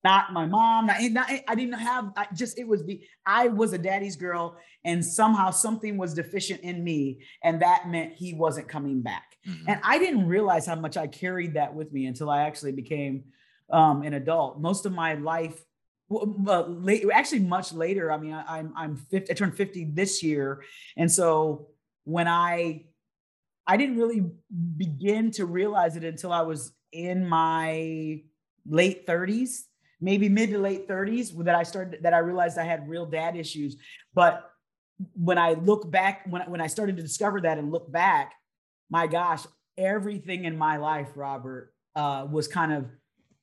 Not 0.05 0.33
my 0.33 0.47
mom. 0.47 0.87
Not, 0.87 1.03
not, 1.11 1.29
I 1.49 1.57
didn't 1.57 1.75
have. 1.75 2.13
I 2.17 2.29
just 2.37 2.57
it 2.57 2.69
was 2.69 2.85
the. 2.85 3.03
I 3.27 3.49
was 3.49 3.73
a 3.73 3.79
daddy's 3.79 4.15
girl, 4.15 4.59
and 4.85 5.05
somehow 5.05 5.51
something 5.51 5.99
was 5.99 6.15
deficient 6.15 6.61
in 6.61 6.85
me, 6.85 7.19
and 7.43 7.61
that 7.63 7.89
meant 7.89 8.13
he 8.13 8.35
wasn't 8.35 8.69
coming 8.69 9.03
back. 9.03 9.39
Mm-hmm. 9.49 9.71
And 9.71 9.81
I 9.83 9.99
didn't 9.99 10.29
realize 10.29 10.67
how 10.67 10.77
much 10.77 10.97
I 10.97 11.09
carried 11.09 11.55
that 11.55 11.75
with 11.75 11.93
me 11.93 12.07
until 12.07 12.31
I 12.31 12.43
actually 12.43 12.73
became 12.73 13.25
um, 13.71 14.03
an 14.05 14.15
adult. 14.15 14.61
Most 14.61 14.87
of 14.87 14.93
my 14.93 15.15
life 15.15 15.61
well, 16.11 16.67
late, 16.69 17.05
actually 17.13 17.41
much 17.41 17.73
later. 17.73 18.11
I 18.11 18.19
mean, 18.19 18.33
I, 18.35 18.59
am 18.59 18.75
I'm 18.77 18.97
50, 18.97 19.31
I 19.31 19.35
turned 19.35 19.57
50 19.57 19.93
this 19.93 20.23
year. 20.23 20.63
And 20.97 21.11
so 21.11 21.69
when 22.05 22.27
I, 22.27 22.87
I 23.67 23.77
didn't 23.77 23.97
really 23.97 24.25
begin 24.77 25.31
to 25.33 25.47
realize 25.47 25.95
it 25.95 26.03
until 26.03 26.33
I 26.33 26.43
was 26.43 26.73
in 26.93 27.29
my 27.29 28.23
late 28.69 29.07
30s, 29.07 29.61
maybe 30.01 30.29
mid 30.29 30.51
to 30.51 30.59
late 30.59 30.89
30s 30.89 31.45
that 31.45 31.55
I 31.55 31.63
started, 31.63 32.03
that 32.03 32.13
I 32.13 32.19
realized 32.19 32.59
I 32.59 32.65
had 32.65 32.89
real 32.89 33.07
dad 33.07 33.37
issues. 33.37 33.77
But 34.13 34.51
when 35.15 35.39
I 35.39 35.53
look 35.53 35.89
back, 35.89 36.23
when, 36.29 36.43
when 36.51 36.61
I 36.61 36.67
started 36.67 36.97
to 36.97 37.03
discover 37.03 37.41
that 37.43 37.59
and 37.59 37.71
look 37.71 37.91
back, 37.91 38.33
my 38.91 39.07
gosh, 39.07 39.47
everything 39.79 40.45
in 40.45 40.59
my 40.59 40.79
life, 40.79 41.11
Robert, 41.15 41.73
uh, 41.95 42.27
was 42.29 42.49
kind 42.49 42.73
of 42.73 42.87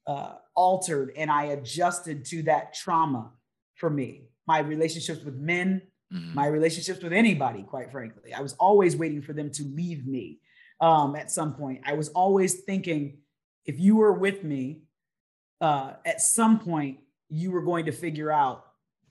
uh, 0.07 0.35
altered 0.55 1.11
and 1.15 1.29
I 1.29 1.45
adjusted 1.45 2.25
to 2.25 2.43
that 2.43 2.73
trauma 2.73 3.31
for 3.75 3.89
me. 3.89 4.29
My 4.47 4.59
relationships 4.59 5.23
with 5.23 5.35
men, 5.35 5.81
mm-hmm. 6.13 6.33
my 6.33 6.47
relationships 6.47 7.03
with 7.03 7.13
anybody, 7.13 7.63
quite 7.63 7.91
frankly. 7.91 8.33
I 8.33 8.41
was 8.41 8.53
always 8.53 8.95
waiting 8.95 9.21
for 9.21 9.33
them 9.33 9.51
to 9.51 9.63
leave 9.63 10.07
me 10.07 10.39
um, 10.79 11.15
at 11.15 11.29
some 11.29 11.53
point. 11.53 11.81
I 11.85 11.93
was 11.93 12.09
always 12.09 12.61
thinking, 12.61 13.17
if 13.65 13.79
you 13.79 13.97
were 13.97 14.13
with 14.13 14.43
me, 14.43 14.83
uh, 15.59 15.93
at 16.05 16.21
some 16.21 16.59
point, 16.59 16.99
you 17.29 17.51
were 17.51 17.61
going 17.61 17.85
to 17.85 17.91
figure 17.91 18.31
out 18.31 18.65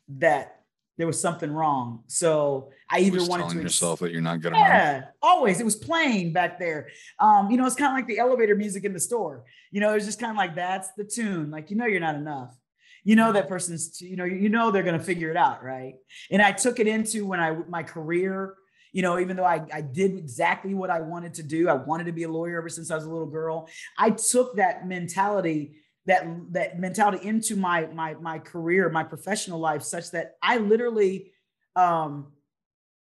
that 0.09 0.56
there 0.97 1.07
was 1.07 1.21
something 1.21 1.53
wrong. 1.53 2.03
So 2.07 2.71
I 2.91 3.01
either 3.01 3.19
wanted 3.19 3.45
telling 3.45 3.57
to 3.59 3.63
yourself 3.65 4.01
that 4.01 4.13
you're 4.13 4.23
not 4.23 4.41
good 4.41 4.55
yeah, 4.55 4.97
enough. 4.97 5.09
always. 5.23 5.61
It 5.61 5.65
was 5.65 5.77
playing 5.77 6.33
back 6.33 6.59
there. 6.59 6.89
Um, 7.19 7.51
you 7.51 7.57
know, 7.57 7.67
it's 7.67 7.77
kind 7.77 7.91
of 7.91 7.97
like 7.97 8.07
the 8.07 8.19
elevator 8.19 8.55
music 8.55 8.85
in 8.85 8.93
the 8.93 9.01
store. 9.01 9.45
You 9.71 9.81
know, 9.81 9.95
it's 9.95 10.07
just 10.07 10.21
kind 10.21 10.31
of 10.31 10.37
like 10.37 10.55
that's 10.55 10.93
the 10.93 11.05
tune. 11.05 11.51
Like 11.51 11.71
you 11.71 11.77
know, 11.77 11.87
you're 11.87 12.01
not 12.01 12.15
enough. 12.15 12.57
You 13.05 13.17
know 13.17 13.33
that 13.33 13.49
person's. 13.49 14.01
You 14.01 14.17
know, 14.17 14.25
you 14.25 14.49
know 14.49 14.71
they're 14.71 14.83
gonna 14.83 14.99
figure 14.99 15.31
it 15.31 15.37
out, 15.37 15.63
right? 15.63 15.95
And 16.31 16.41
I 16.41 16.53
took 16.53 16.81
it 16.81 16.87
into 16.87 17.27
when 17.27 17.41
I 17.41 17.53
my 17.69 17.83
career. 17.83 18.55
You 18.93 19.03
know, 19.03 19.19
even 19.19 19.37
though 19.37 19.45
I, 19.45 19.63
I 19.75 19.83
did 19.83 20.17
exactly 20.17 20.73
what 20.73 20.89
I 20.89 21.01
wanted 21.01 21.35
to 21.35 21.43
do, 21.43 21.69
I 21.69 21.75
wanted 21.75 22.05
to 22.05 22.13
be 22.13 22.23
a 22.23 22.31
lawyer 22.31 22.57
ever 22.57 22.71
since 22.71 22.91
I 22.91 22.95
was 22.95 23.05
a 23.05 23.11
little 23.11 23.27
girl. 23.27 23.69
I 23.99 24.09
took 24.11 24.57
that 24.57 24.89
mentality 24.89 25.83
that 26.07 26.27
that 26.53 26.79
mentality 26.79 27.27
into 27.27 27.57
my 27.57 27.87
my 27.87 28.15
my 28.15 28.39
career, 28.39 28.89
my 28.89 29.05
professional 29.05 29.59
life, 29.59 29.83
such 29.83 30.11
that 30.13 30.37
I 30.43 30.59
literally 30.59 31.33
um 31.75 32.33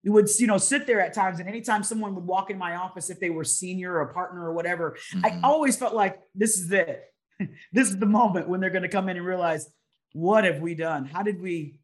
would 0.04 0.28
you 0.38 0.46
know 0.46 0.58
sit 0.58 0.86
there 0.86 1.00
at 1.00 1.12
times 1.12 1.40
and 1.40 1.48
anytime 1.48 1.82
someone 1.82 2.14
would 2.14 2.24
walk 2.24 2.50
in 2.50 2.58
my 2.58 2.76
office 2.76 3.10
if 3.10 3.18
they 3.18 3.30
were 3.30 3.42
senior 3.42 3.94
or 3.94 4.02
a 4.02 4.14
partner 4.14 4.44
or 4.44 4.52
whatever 4.52 4.96
mm-hmm. 5.12 5.24
i 5.24 5.40
always 5.42 5.76
felt 5.76 5.94
like 5.94 6.20
this 6.34 6.58
is 6.58 6.70
it. 6.70 7.02
This 7.72 7.90
is 7.90 7.98
the 7.98 8.06
moment 8.06 8.48
when 8.48 8.60
they're 8.60 8.70
going 8.70 8.84
to 8.84 8.88
come 8.88 9.10
in 9.10 9.16
and 9.16 9.26
realize 9.26 9.66
what 10.14 10.44
have 10.44 10.60
we 10.60 10.74
done? 10.74 11.04
How 11.04 11.22
did 11.22 11.38
we 11.38 11.80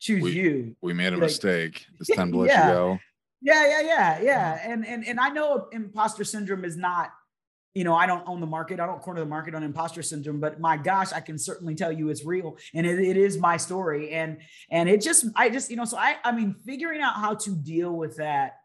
choose 0.00 0.22
we, 0.22 0.30
you? 0.30 0.76
we 0.80 0.94
made 0.94 1.12
a 1.12 1.16
like, 1.16 1.22
mistake. 1.22 1.84
It's 2.00 2.16
time 2.16 2.32
to 2.32 2.38
let 2.38 2.48
yeah. 2.48 2.68
you 2.68 2.72
go 2.72 2.98
yeah 3.42 3.66
yeah 3.66 3.80
yeah. 3.80 4.20
Yeah. 4.22 4.72
And 4.72 4.86
and 4.86 5.06
and 5.06 5.20
i 5.20 5.28
know 5.28 5.68
imposter 5.72 6.24
syndrome 6.24 6.64
is 6.64 6.76
not 6.76 7.12
you 7.76 7.84
know, 7.84 7.94
I 7.94 8.06
don't 8.06 8.26
own 8.26 8.40
the 8.40 8.46
market. 8.46 8.80
I 8.80 8.86
don't 8.86 9.02
corner 9.02 9.20
the 9.20 9.26
market 9.26 9.54
on 9.54 9.62
imposter 9.62 10.02
syndrome, 10.02 10.40
but 10.40 10.58
my 10.58 10.78
gosh, 10.78 11.12
I 11.12 11.20
can 11.20 11.36
certainly 11.36 11.74
tell 11.74 11.92
you 11.92 12.08
it's 12.08 12.24
real 12.24 12.56
and 12.72 12.86
it, 12.86 12.98
it 12.98 13.18
is 13.18 13.36
my 13.36 13.58
story. 13.58 14.12
And, 14.12 14.38
and 14.70 14.88
it 14.88 15.02
just, 15.02 15.26
I 15.36 15.50
just, 15.50 15.70
you 15.70 15.76
know, 15.76 15.84
so 15.84 15.98
I, 15.98 16.16
I 16.24 16.32
mean, 16.32 16.54
figuring 16.64 17.02
out 17.02 17.16
how 17.16 17.34
to 17.34 17.50
deal 17.50 17.92
with 17.92 18.16
that 18.16 18.60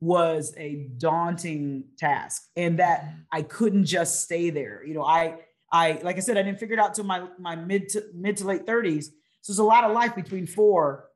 was 0.00 0.52
a 0.56 0.88
daunting 0.98 1.84
task 1.96 2.42
and 2.56 2.80
that 2.80 3.02
mm-hmm. 3.04 3.20
I 3.30 3.42
couldn't 3.42 3.84
just 3.84 4.24
stay 4.24 4.50
there. 4.50 4.84
You 4.84 4.94
know, 4.94 5.04
I, 5.04 5.36
I, 5.70 6.00
like 6.02 6.16
I 6.16 6.20
said, 6.20 6.36
I 6.36 6.42
didn't 6.42 6.58
figure 6.58 6.74
it 6.74 6.80
out 6.80 6.94
till 6.94 7.04
my, 7.04 7.28
my 7.38 7.54
mid 7.54 7.88
to 7.90 8.02
mid 8.12 8.36
to 8.38 8.46
late 8.46 8.66
thirties. 8.66 9.12
So 9.42 9.52
there's 9.52 9.60
a 9.60 9.64
lot 9.64 9.84
of 9.84 9.92
life 9.92 10.16
between 10.16 10.48
four 10.48 11.08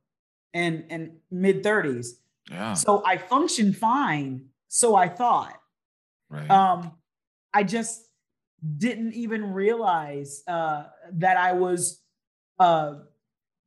and, 0.52 0.84
and 0.88 1.16
mid 1.32 1.64
thirties. 1.64 2.20
Yeah. 2.48 2.74
So 2.74 3.02
I 3.04 3.18
functioned 3.18 3.76
fine. 3.76 4.44
So 4.68 4.94
I 4.94 5.08
thought, 5.08 5.58
Right. 6.34 6.50
Um, 6.50 6.92
I 7.54 7.62
just 7.62 8.02
didn't 8.78 9.14
even 9.14 9.52
realize 9.52 10.42
uh, 10.48 10.84
that 11.12 11.36
I 11.36 11.52
was 11.52 12.02
uh, 12.58 12.96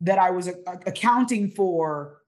that 0.02 0.20
I 0.20 0.30
was 0.32 0.48
a- 0.48 0.64
accounting 0.86 1.52
for 1.52 2.22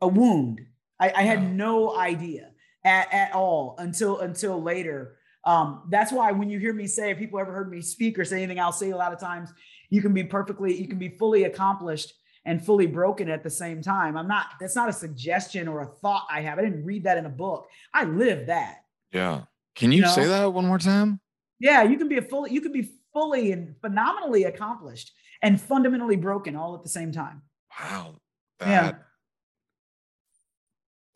a 0.00 0.08
wound. 0.08 0.60
I, 0.98 1.12
I 1.14 1.22
had 1.22 1.54
no 1.54 1.96
idea 1.96 2.50
at, 2.84 3.12
at 3.12 3.32
all 3.34 3.76
until 3.78 4.20
until 4.20 4.62
later. 4.62 5.16
Um, 5.44 5.84
that's 5.90 6.10
why 6.10 6.32
when 6.32 6.50
you 6.50 6.58
hear 6.58 6.74
me 6.74 6.88
say, 6.88 7.12
if 7.12 7.18
people 7.18 7.38
ever 7.38 7.52
heard 7.52 7.70
me 7.70 7.80
speak 7.80 8.18
or 8.18 8.24
say 8.24 8.38
anything, 8.38 8.58
I'll 8.58 8.72
say 8.72 8.90
a 8.90 8.96
lot 8.96 9.12
of 9.12 9.20
times, 9.20 9.52
you 9.90 10.02
can 10.02 10.12
be 10.12 10.24
perfectly, 10.24 10.74
you 10.74 10.88
can 10.88 10.98
be 10.98 11.08
fully 11.08 11.44
accomplished 11.44 12.14
and 12.44 12.64
fully 12.64 12.86
broken 12.86 13.30
at 13.30 13.44
the 13.44 13.50
same 13.50 13.80
time. 13.80 14.16
I'm 14.16 14.26
not, 14.26 14.46
that's 14.58 14.74
not 14.74 14.88
a 14.88 14.92
suggestion 14.92 15.68
or 15.68 15.82
a 15.82 15.86
thought 15.86 16.26
I 16.28 16.40
have. 16.40 16.58
I 16.58 16.62
didn't 16.62 16.84
read 16.84 17.04
that 17.04 17.16
in 17.16 17.26
a 17.26 17.30
book. 17.30 17.68
I 17.94 18.04
live 18.04 18.46
that. 18.46 18.78
Yeah. 19.12 19.42
Can 19.76 19.92
you, 19.92 19.98
you 19.98 20.02
know? 20.02 20.10
say 20.10 20.26
that 20.26 20.52
one 20.52 20.66
more 20.66 20.78
time? 20.78 21.20
Yeah, 21.60 21.82
you 21.84 21.96
can 21.96 22.08
be 22.08 22.18
a 22.18 22.22
fully 22.22 22.52
you 22.52 22.60
can 22.60 22.72
be 22.72 22.90
fully 23.12 23.52
and 23.52 23.76
phenomenally 23.80 24.44
accomplished 24.44 25.12
and 25.42 25.60
fundamentally 25.60 26.16
broken 26.16 26.56
all 26.56 26.74
at 26.74 26.82
the 26.82 26.88
same 26.88 27.12
time. 27.12 27.42
Wow. 27.78 28.16
That, 28.58 28.68
yeah. 28.68 28.92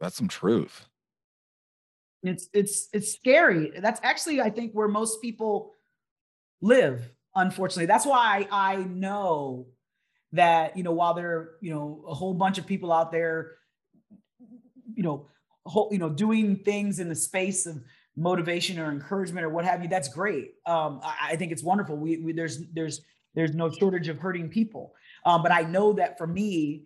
That's 0.01 0.17
some 0.17 0.29
truth. 0.29 0.87
It's 2.23 2.49
it's 2.53 2.89
it's 2.93 3.13
scary. 3.13 3.73
That's 3.79 4.01
actually 4.03 4.41
I 4.41 4.51
think 4.51 4.73
where 4.73 4.89
most 4.89 5.23
people 5.23 5.73
live, 6.61 7.11
unfortunately. 7.35 7.87
That's 7.87 8.07
why 8.07 8.47
I, 8.51 8.73
I 8.73 8.77
know 8.77 9.67
that, 10.33 10.77
you 10.77 10.83
know, 10.83 10.93
while 10.93 11.15
there 11.15 11.31
are, 11.31 11.51
you 11.61 11.73
know, 11.73 12.05
a 12.07 12.15
whole 12.15 12.35
bunch 12.35 12.59
of 12.59 12.67
people 12.67 12.93
out 12.93 13.11
there, 13.11 13.53
you 14.95 15.03
know, 15.03 15.29
whole, 15.67 15.89
you 15.91 15.99
know, 15.99 16.11
doing 16.11 16.57
things 16.57 17.01
in 17.01 17.09
the 17.09 17.15
space 17.15 17.67
of 17.67 17.83
motivation 18.21 18.79
or 18.79 18.91
encouragement 18.91 19.45
or 19.45 19.49
what 19.49 19.65
have 19.65 19.83
you, 19.83 19.89
that's 19.89 20.09
great. 20.09 20.53
Um, 20.67 21.01
I, 21.03 21.31
I, 21.31 21.37
think 21.37 21.53
it's 21.53 21.63
wonderful. 21.63 21.97
We, 21.97 22.19
we, 22.19 22.33
there's 22.33 22.63
there's 22.73 23.01
there's 23.35 23.55
no 23.55 23.71
shortage 23.71 24.09
of 24.09 24.19
hurting 24.19 24.51
people. 24.51 24.95
Um, 25.25 25.43
but 25.43 25.53
I 25.53 25.63
know 25.63 25.95
that 25.95 26.19
for 26.19 26.27
me, 26.27 26.85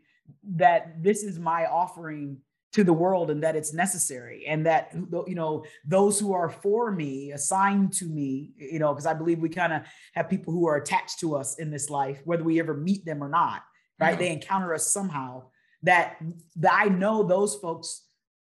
that 0.57 1.03
this 1.03 1.25
is 1.25 1.39
my 1.39 1.67
offering 1.67 2.39
to 2.73 2.85
the 2.85 2.93
world 2.93 3.31
and 3.31 3.43
that 3.43 3.55
it's 3.55 3.73
necessary 3.73 4.47
and 4.47 4.67
that 4.67 4.93
you 5.29 5.35
know 5.35 5.65
those 5.85 6.19
who 6.19 6.33
are 6.33 6.49
for 6.49 6.91
me 6.91 7.31
assigned 7.31 7.93
to 7.93 8.07
me 8.07 8.51
you 8.57 8.81
know 8.81 8.93
because 8.93 9.07
i 9.07 9.15
believe 9.15 9.39
we 9.39 9.49
kind 9.49 9.73
of 9.73 9.83
have 10.13 10.29
people 10.29 10.53
who 10.53 10.67
are 10.67 10.75
attached 10.75 11.21
to 11.21 11.37
us 11.37 11.61
in 11.61 11.71
this 11.71 11.89
life 11.89 12.21
whether 12.25 12.43
we 12.43 12.59
ever 12.59 12.75
meet 12.75 13.05
them 13.05 13.23
or 13.23 13.29
not 13.29 13.63
right 14.01 14.19
they 14.19 14.33
encounter 14.33 14.75
us 14.75 14.93
somehow 14.93 15.41
that 15.85 16.17
that 16.57 16.73
i 16.75 16.87
know 16.87 17.23
those 17.23 17.55
folks 17.55 18.09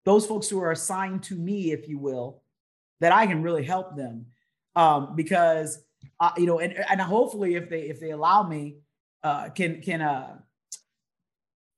those 0.05 0.27
folks 0.27 0.47
who 0.47 0.61
are 0.61 0.71
assigned 0.71 1.23
to 1.23 1.35
me 1.35 1.71
if 1.71 1.87
you 1.87 1.97
will 1.97 2.43
that 3.01 3.11
I 3.11 3.27
can 3.27 3.43
really 3.43 3.63
help 3.63 3.95
them 3.97 4.27
um, 4.75 5.15
because 5.15 5.83
uh, 6.19 6.31
you 6.37 6.45
know, 6.45 6.59
and, 6.59 6.73
and 6.89 7.01
hopefully 7.01 7.55
if 7.55 7.69
they 7.69 7.81
if 7.81 7.99
they 7.99 8.11
allow 8.11 8.43
me, 8.43 8.77
uh, 9.23 9.49
can 9.49 9.81
can 9.81 10.01
uh, 10.01 10.37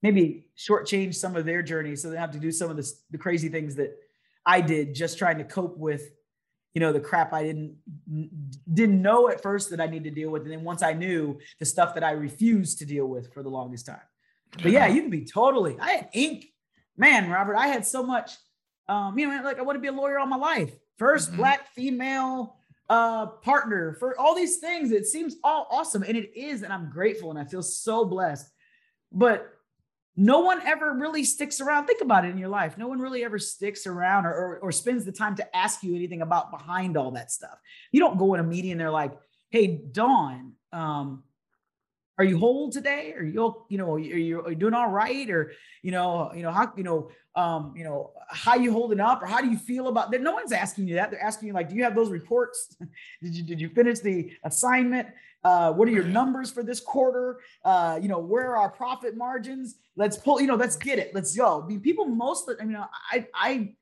maybe 0.02 0.46
shortchange 0.58 1.16
some 1.16 1.36
of 1.36 1.46
their 1.46 1.62
journey 1.62 1.96
so 1.96 2.10
they 2.10 2.18
have 2.18 2.32
to 2.32 2.40
do 2.40 2.52
some 2.52 2.70
of 2.70 2.78
the, 2.78 2.90
the 3.12 3.18
crazy 3.18 3.50
things 3.50 3.76
that 3.76 3.98
I 4.46 4.62
did 4.62 4.94
just 4.94 5.18
trying 5.18 5.38
to 5.40 5.44
cope 5.44 5.78
with 5.78 6.12
you 6.74 6.80
know 6.80 6.92
the 6.92 7.00
crap 7.00 7.34
I 7.34 7.44
didn't 7.44 7.78
didn't 8.72 9.02
know 9.02 9.30
at 9.30 9.42
first 9.42 9.70
that 9.70 9.80
I 9.80 9.88
need 9.88 10.04
to 10.06 10.12
deal 10.12 10.30
with, 10.30 10.44
and 10.44 10.52
then 10.52 10.64
once 10.64 10.84
I 10.84 10.94
knew 10.94 11.40
the 11.60 11.66
stuff 11.66 11.94
that 11.96 12.04
I 12.04 12.12
refused 12.12 12.80
to 12.80 12.86
deal 12.86 13.08
with 13.08 13.34
for 13.34 13.44
the 13.44 13.50
longest 13.50 13.86
time. 13.86 14.02
But 14.62 14.72
yeah, 14.72 14.88
you 14.88 15.02
can 15.02 15.10
be 15.10 15.26
totally. 15.26 15.78
I 15.80 15.92
had 15.92 16.10
ink, 16.14 16.46
man, 16.98 17.30
Robert. 17.30 17.56
I 17.56 17.68
had 17.68 17.86
so 17.86 18.04
much. 18.04 18.32
Um, 18.90 19.18
you 19.18 19.28
know, 19.28 19.42
like 19.44 19.60
I 19.60 19.62
want 19.62 19.78
to 19.78 19.80
be 19.80 19.88
a 19.88 19.94
lawyer 19.94 20.20
all 20.20 20.28
my 20.28 20.36
life. 20.36 20.74
1st 21.00 21.28
mm-hmm. 21.28 21.38
black 21.38 21.74
female 21.74 22.58
uh 22.90 23.28
partner 23.28 23.94
for 23.94 24.20
all 24.20 24.36
these 24.36 24.58
things. 24.58 24.92
It 24.92 25.06
seems 25.06 25.38
all 25.44 25.68
awesome 25.72 26.04
and 26.04 26.18
it 26.18 26.32
is 26.36 26.64
and 26.64 26.74
i'm 26.74 26.90
grateful 26.90 27.30
and 27.30 27.40
i 27.40 27.46
feel 27.46 27.64
so 27.64 28.06
blessed. 28.06 28.50
But 29.12 29.50
no 30.16 30.42
one 30.42 30.62
ever 30.62 30.94
really 30.94 31.24
sticks 31.24 31.60
around. 31.60 31.88
Think 31.88 32.02
about 32.02 32.24
it 32.24 32.30
in 32.30 32.38
your 32.38 32.50
life. 32.50 32.78
No 32.78 32.88
one 32.88 33.00
really 33.00 33.24
ever 33.24 33.40
sticks 33.40 33.88
around 33.88 34.28
or, 34.28 34.34
or, 34.34 34.60
or 34.60 34.72
spends 34.72 35.06
the 35.06 35.12
time 35.12 35.36
to 35.38 35.56
ask 35.56 35.82
you 35.82 35.96
anything 35.96 36.22
about 36.22 36.52
behind 36.52 36.98
all 36.98 37.12
that 37.12 37.32
stuff. 37.32 37.58
You 37.92 38.00
don't 38.00 38.20
go 38.20 38.36
in 38.36 38.40
a 38.40 38.44
meeting 38.44 38.72
and 38.72 38.80
they're 38.80 38.92
like 38.92 39.14
hey 39.54 39.68
dawn 39.68 40.54
um 40.74 41.24
are 42.18 42.24
you 42.24 42.38
whole 42.38 42.70
today? 42.70 43.14
Are 43.18 43.24
you, 43.24 43.66
you 43.70 43.78
know, 43.78 43.94
are 43.94 44.00
you, 44.00 44.42
are 44.42 44.50
you 44.52 44.56
doing 44.56 44.74
all 44.74 44.90
right? 44.90 45.30
Or, 45.30 45.52
you 45.82 45.92
know, 45.92 46.32
you 46.36 46.44
know, 46.44 46.52
how, 46.52 46.72
you 46.78 46.84
know, 46.84 47.10
um, 47.36 47.74
you 47.76 47.84
know, 47.84 48.12
how 48.30 48.56
you 48.56 48.72
holding 48.72 49.00
up 49.00 49.24
or 49.24 49.26
how 49.26 49.42
do 49.42 49.50
you 49.50 49.58
feel 49.58 49.88
about 49.88 50.12
that? 50.12 50.22
No 50.22 50.34
one's 50.34 50.52
asking 50.52 50.88
you 50.88 50.96
that. 50.96 51.10
They're 51.10 51.24
asking 51.24 51.48
you 51.48 51.54
like, 51.54 51.70
do 51.70 51.76
you 51.76 51.84
have 51.84 51.96
those 51.96 52.12
reports? 52.12 52.76
did 53.24 53.36
you, 53.36 53.44
did 53.44 53.60
you 53.60 53.70
finish 53.70 54.00
the 54.00 54.32
assignment? 54.44 55.08
Uh, 55.44 55.74
what 55.74 55.88
are 55.88 55.92
your 55.92 56.04
numbers 56.04 56.52
for 56.52 56.64
this 56.64 56.80
quarter? 56.80 57.40
Uh, 57.66 58.00
you 58.02 58.08
know, 58.08 58.20
where 58.20 58.52
are 58.52 58.58
our 58.58 58.70
profit 58.70 59.18
margins? 59.18 59.76
Let's 59.96 60.16
pull, 60.16 60.40
you 60.40 60.48
know, 60.48 60.56
let's 60.56 60.76
get 60.76 61.00
it. 61.00 61.16
Let's 61.16 61.36
go. 61.36 61.64
I 61.64 61.68
mean, 61.68 61.80
people 61.80 62.06
mostly, 62.06 62.56
I 62.62 62.66
mean, 62.66 62.78
I, 62.78 63.28
I, 63.34 63.74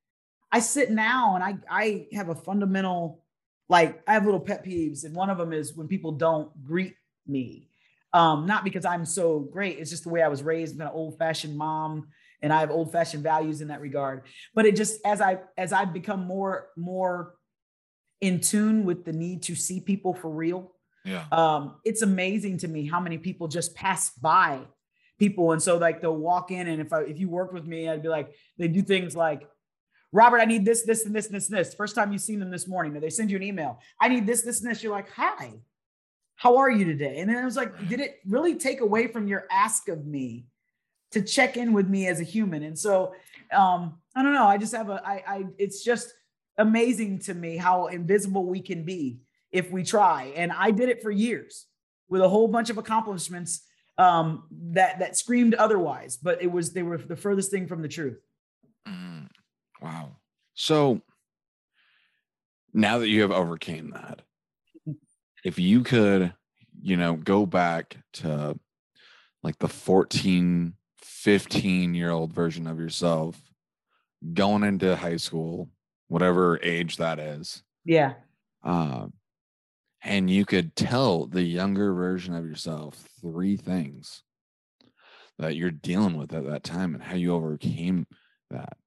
I 0.53 0.59
sit 0.59 0.89
now 0.89 1.35
and 1.35 1.43
I, 1.43 1.57
I 1.69 2.07
have 2.13 2.29
a 2.29 2.35
fundamental, 2.35 3.23
like 3.67 4.01
I 4.07 4.13
have 4.13 4.23
little 4.23 4.39
pet 4.39 4.65
peeves. 4.65 5.03
And 5.03 5.13
one 5.13 5.29
of 5.29 5.37
them 5.37 5.51
is 5.51 5.75
when 5.75 5.87
people 5.87 6.13
don't 6.13 6.49
greet 6.63 6.95
me 7.27 7.67
um, 8.13 8.45
not 8.45 8.63
because 8.63 8.85
I'm 8.85 9.05
so 9.05 9.39
great. 9.39 9.79
It's 9.79 9.89
just 9.89 10.03
the 10.03 10.09
way 10.09 10.21
I 10.21 10.27
was 10.27 10.43
raised, 10.43 10.79
an 10.79 10.87
old 10.87 11.17
fashioned 11.17 11.57
mom, 11.57 12.07
and 12.41 12.51
I 12.51 12.59
have 12.59 12.71
old 12.71 12.91
fashioned 12.91 13.23
values 13.23 13.61
in 13.61 13.69
that 13.69 13.81
regard. 13.81 14.23
But 14.53 14.65
it 14.65 14.75
just 14.75 14.99
as 15.05 15.21
I 15.21 15.39
as 15.57 15.73
I've 15.73 15.93
become 15.93 16.25
more 16.25 16.69
more 16.75 17.35
in 18.19 18.39
tune 18.39 18.85
with 18.85 19.05
the 19.05 19.13
need 19.13 19.43
to 19.43 19.55
see 19.55 19.79
people 19.79 20.13
for 20.13 20.29
real. 20.29 20.73
Yeah. 21.05 21.25
Um, 21.31 21.77
it's 21.83 22.01
amazing 22.03 22.59
to 22.59 22.67
me 22.67 22.87
how 22.87 22.99
many 22.99 23.17
people 23.17 23.47
just 23.47 23.73
pass 23.75 24.11
by 24.11 24.59
people, 25.17 25.51
and 25.51 25.61
so 25.61 25.77
like 25.77 26.01
they'll 26.01 26.15
walk 26.15 26.51
in, 26.51 26.67
and 26.67 26.81
if 26.81 26.91
I 26.91 27.01
if 27.03 27.19
you 27.19 27.29
worked 27.29 27.53
with 27.53 27.65
me, 27.65 27.87
I'd 27.89 28.03
be 28.03 28.09
like 28.09 28.35
they 28.57 28.67
do 28.67 28.81
things 28.81 29.15
like 29.15 29.47
Robert, 30.13 30.41
I 30.41 30.45
need 30.45 30.65
this, 30.65 30.83
this, 30.83 31.05
and 31.05 31.15
this, 31.15 31.27
and 31.27 31.35
this, 31.35 31.49
and 31.49 31.57
this. 31.57 31.73
First 31.73 31.95
time 31.95 32.11
you've 32.11 32.21
seen 32.21 32.39
them 32.39 32.51
this 32.51 32.67
morning, 32.67 32.95
or 32.95 32.99
they 32.99 33.09
send 33.09 33.31
you 33.31 33.37
an 33.37 33.43
email. 33.43 33.79
I 33.99 34.09
need 34.09 34.27
this, 34.27 34.41
this, 34.41 34.61
and 34.61 34.69
this. 34.69 34.83
You're 34.83 34.91
like, 34.91 35.09
hi, 35.09 35.53
how 36.41 36.57
are 36.57 36.71
you 36.71 36.85
today? 36.85 37.19
And 37.19 37.29
then 37.29 37.37
I 37.37 37.45
was 37.45 37.55
like, 37.55 37.87
did 37.87 37.99
it 37.99 38.19
really 38.25 38.55
take 38.55 38.81
away 38.81 39.05
from 39.05 39.27
your 39.27 39.45
ask 39.51 39.87
of 39.89 40.07
me 40.07 40.45
to 41.11 41.21
check 41.21 41.55
in 41.55 41.71
with 41.71 41.87
me 41.87 42.07
as 42.07 42.19
a 42.19 42.23
human? 42.23 42.63
And 42.63 42.75
so 42.75 43.13
um, 43.53 43.99
I 44.15 44.23
don't 44.23 44.33
know. 44.33 44.47
I 44.47 44.57
just 44.57 44.73
have 44.73 44.89
a 44.89 44.99
I 45.05 45.23
I 45.27 45.45
it's 45.59 45.83
just 45.83 46.11
amazing 46.57 47.19
to 47.19 47.35
me 47.35 47.57
how 47.57 47.85
invisible 47.87 48.47
we 48.47 48.59
can 48.59 48.83
be 48.83 49.19
if 49.51 49.69
we 49.69 49.83
try. 49.83 50.33
And 50.35 50.51
I 50.51 50.71
did 50.71 50.89
it 50.89 51.03
for 51.03 51.11
years 51.11 51.67
with 52.09 52.23
a 52.23 52.29
whole 52.29 52.47
bunch 52.47 52.71
of 52.71 52.79
accomplishments 52.79 53.61
um, 53.99 54.45
that 54.73 54.97
that 54.97 55.15
screamed 55.15 55.53
otherwise, 55.53 56.17
but 56.17 56.41
it 56.41 56.51
was 56.51 56.73
they 56.73 56.81
were 56.81 56.97
the 56.97 57.15
furthest 57.15 57.51
thing 57.51 57.67
from 57.67 57.83
the 57.83 57.87
truth. 57.87 58.19
Mm, 58.87 59.27
wow. 59.79 60.15
So 60.55 61.01
now 62.73 62.97
that 62.97 63.09
you 63.09 63.21
have 63.21 63.31
overcame 63.31 63.91
that, 63.91 64.23
if 65.43 65.59
you 65.59 65.83
could, 65.83 66.33
you 66.81 66.97
know, 66.97 67.15
go 67.15 67.45
back 67.45 67.97
to 68.13 68.57
like 69.43 69.57
the 69.59 69.67
14, 69.67 70.73
15 71.01 71.93
year 71.93 72.11
old 72.11 72.33
version 72.33 72.67
of 72.67 72.79
yourself 72.79 73.39
going 74.33 74.63
into 74.63 74.95
high 74.95 75.17
school, 75.17 75.69
whatever 76.07 76.59
age 76.61 76.97
that 76.97 77.19
is. 77.19 77.63
Yeah. 77.85 78.13
Uh, 78.63 79.07
and 80.03 80.29
you 80.29 80.45
could 80.45 80.75
tell 80.75 81.25
the 81.25 81.43
younger 81.43 81.93
version 81.93 82.35
of 82.35 82.45
yourself 82.45 83.07
three 83.21 83.55
things 83.55 84.23
that 85.37 85.55
you're 85.55 85.71
dealing 85.71 86.17
with 86.17 86.33
at 86.33 86.45
that 86.45 86.63
time 86.63 86.93
and 86.93 87.03
how 87.03 87.15
you 87.15 87.33
overcame 87.33 88.05
that 88.49 88.77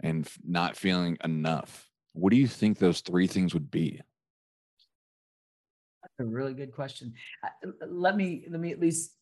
and 0.00 0.28
not 0.46 0.76
feeling 0.76 1.16
enough. 1.24 1.88
What 2.12 2.30
do 2.30 2.36
you 2.36 2.46
think 2.46 2.78
those 2.78 3.00
three 3.00 3.26
things 3.26 3.54
would 3.54 3.70
be? 3.70 4.00
A 6.20 6.24
really 6.24 6.52
good 6.52 6.72
question. 6.72 7.14
Let 7.86 8.16
me 8.16 8.44
let 8.50 8.60
me 8.60 8.72
at 8.72 8.80
least 8.80 9.12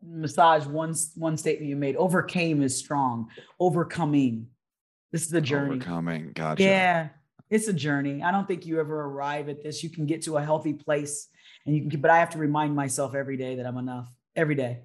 massage 0.00 0.64
one 0.64 0.94
one 1.16 1.36
statement 1.36 1.68
you 1.68 1.74
made. 1.74 1.96
Overcame 1.96 2.62
is 2.62 2.76
strong. 2.78 3.28
Overcoming. 3.58 4.46
This 5.10 5.26
is 5.26 5.32
a 5.32 5.40
journey. 5.40 5.76
Overcoming. 5.76 6.30
Gotcha. 6.34 6.62
Yeah, 6.62 7.08
it's 7.50 7.66
a 7.66 7.72
journey. 7.72 8.22
I 8.22 8.30
don't 8.30 8.46
think 8.46 8.64
you 8.64 8.78
ever 8.78 9.00
arrive 9.06 9.48
at 9.48 9.64
this. 9.64 9.82
You 9.82 9.90
can 9.90 10.06
get 10.06 10.22
to 10.22 10.36
a 10.36 10.42
healthy 10.42 10.72
place, 10.72 11.26
and 11.66 11.74
you 11.74 11.90
can. 11.90 12.00
But 12.00 12.12
I 12.12 12.18
have 12.18 12.30
to 12.30 12.38
remind 12.38 12.76
myself 12.76 13.16
every 13.16 13.36
day 13.36 13.56
that 13.56 13.66
I'm 13.66 13.78
enough. 13.78 14.08
Every 14.36 14.54
day. 14.54 14.82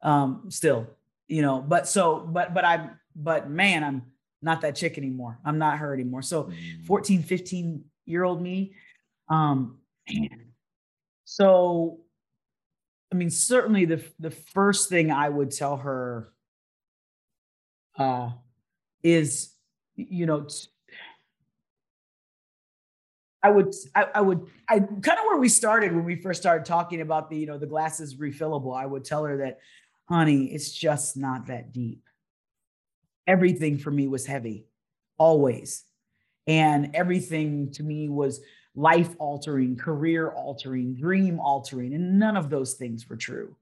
Um, 0.00 0.46
still, 0.48 0.86
you 1.28 1.42
know. 1.42 1.60
But 1.60 1.86
so, 1.86 2.20
but 2.20 2.54
but 2.54 2.64
I'm. 2.64 2.98
But 3.14 3.50
man, 3.50 3.84
I'm 3.84 4.02
not 4.40 4.62
that 4.62 4.74
chick 4.74 4.96
anymore. 4.96 5.38
I'm 5.44 5.58
not 5.58 5.78
her 5.78 5.92
anymore. 5.92 6.22
So, 6.22 6.44
mm. 6.44 6.84
14, 6.86 7.22
15 7.22 7.84
year 8.06 8.24
old 8.24 8.40
me. 8.40 8.74
Um, 9.28 9.80
man 10.08 10.43
so, 11.24 12.00
I 13.12 13.16
mean, 13.16 13.30
certainly 13.30 13.84
the 13.84 14.04
the 14.18 14.30
first 14.30 14.88
thing 14.88 15.10
I 15.10 15.28
would 15.28 15.50
tell 15.50 15.76
her 15.78 16.32
uh, 17.98 18.30
is, 19.02 19.52
you 19.94 20.26
know, 20.26 20.48
I 23.42 23.50
would, 23.50 23.74
I, 23.94 24.06
I 24.14 24.20
would, 24.22 24.46
I 24.68 24.78
kind 24.78 25.18
of 25.18 25.26
where 25.26 25.36
we 25.36 25.50
started 25.50 25.94
when 25.94 26.04
we 26.06 26.16
first 26.16 26.40
started 26.40 26.64
talking 26.64 27.02
about 27.02 27.28
the, 27.28 27.36
you 27.36 27.46
know, 27.46 27.58
the 27.58 27.66
glasses 27.66 28.16
refillable. 28.16 28.74
I 28.74 28.86
would 28.86 29.04
tell 29.04 29.24
her 29.24 29.36
that, 29.38 29.58
honey, 30.08 30.46
it's 30.46 30.72
just 30.72 31.16
not 31.16 31.48
that 31.48 31.70
deep. 31.70 32.02
Everything 33.26 33.76
for 33.76 33.90
me 33.90 34.08
was 34.08 34.24
heavy, 34.24 34.66
always, 35.18 35.84
and 36.46 36.94
everything 36.94 37.70
to 37.72 37.82
me 37.82 38.08
was 38.08 38.40
life 38.74 39.14
altering, 39.18 39.76
career 39.76 40.30
altering, 40.30 40.94
dream 40.94 41.38
altering, 41.38 41.94
and 41.94 42.18
none 42.18 42.36
of 42.36 42.50
those 42.50 42.74
things 42.74 43.08
were 43.08 43.16
true. 43.16 43.56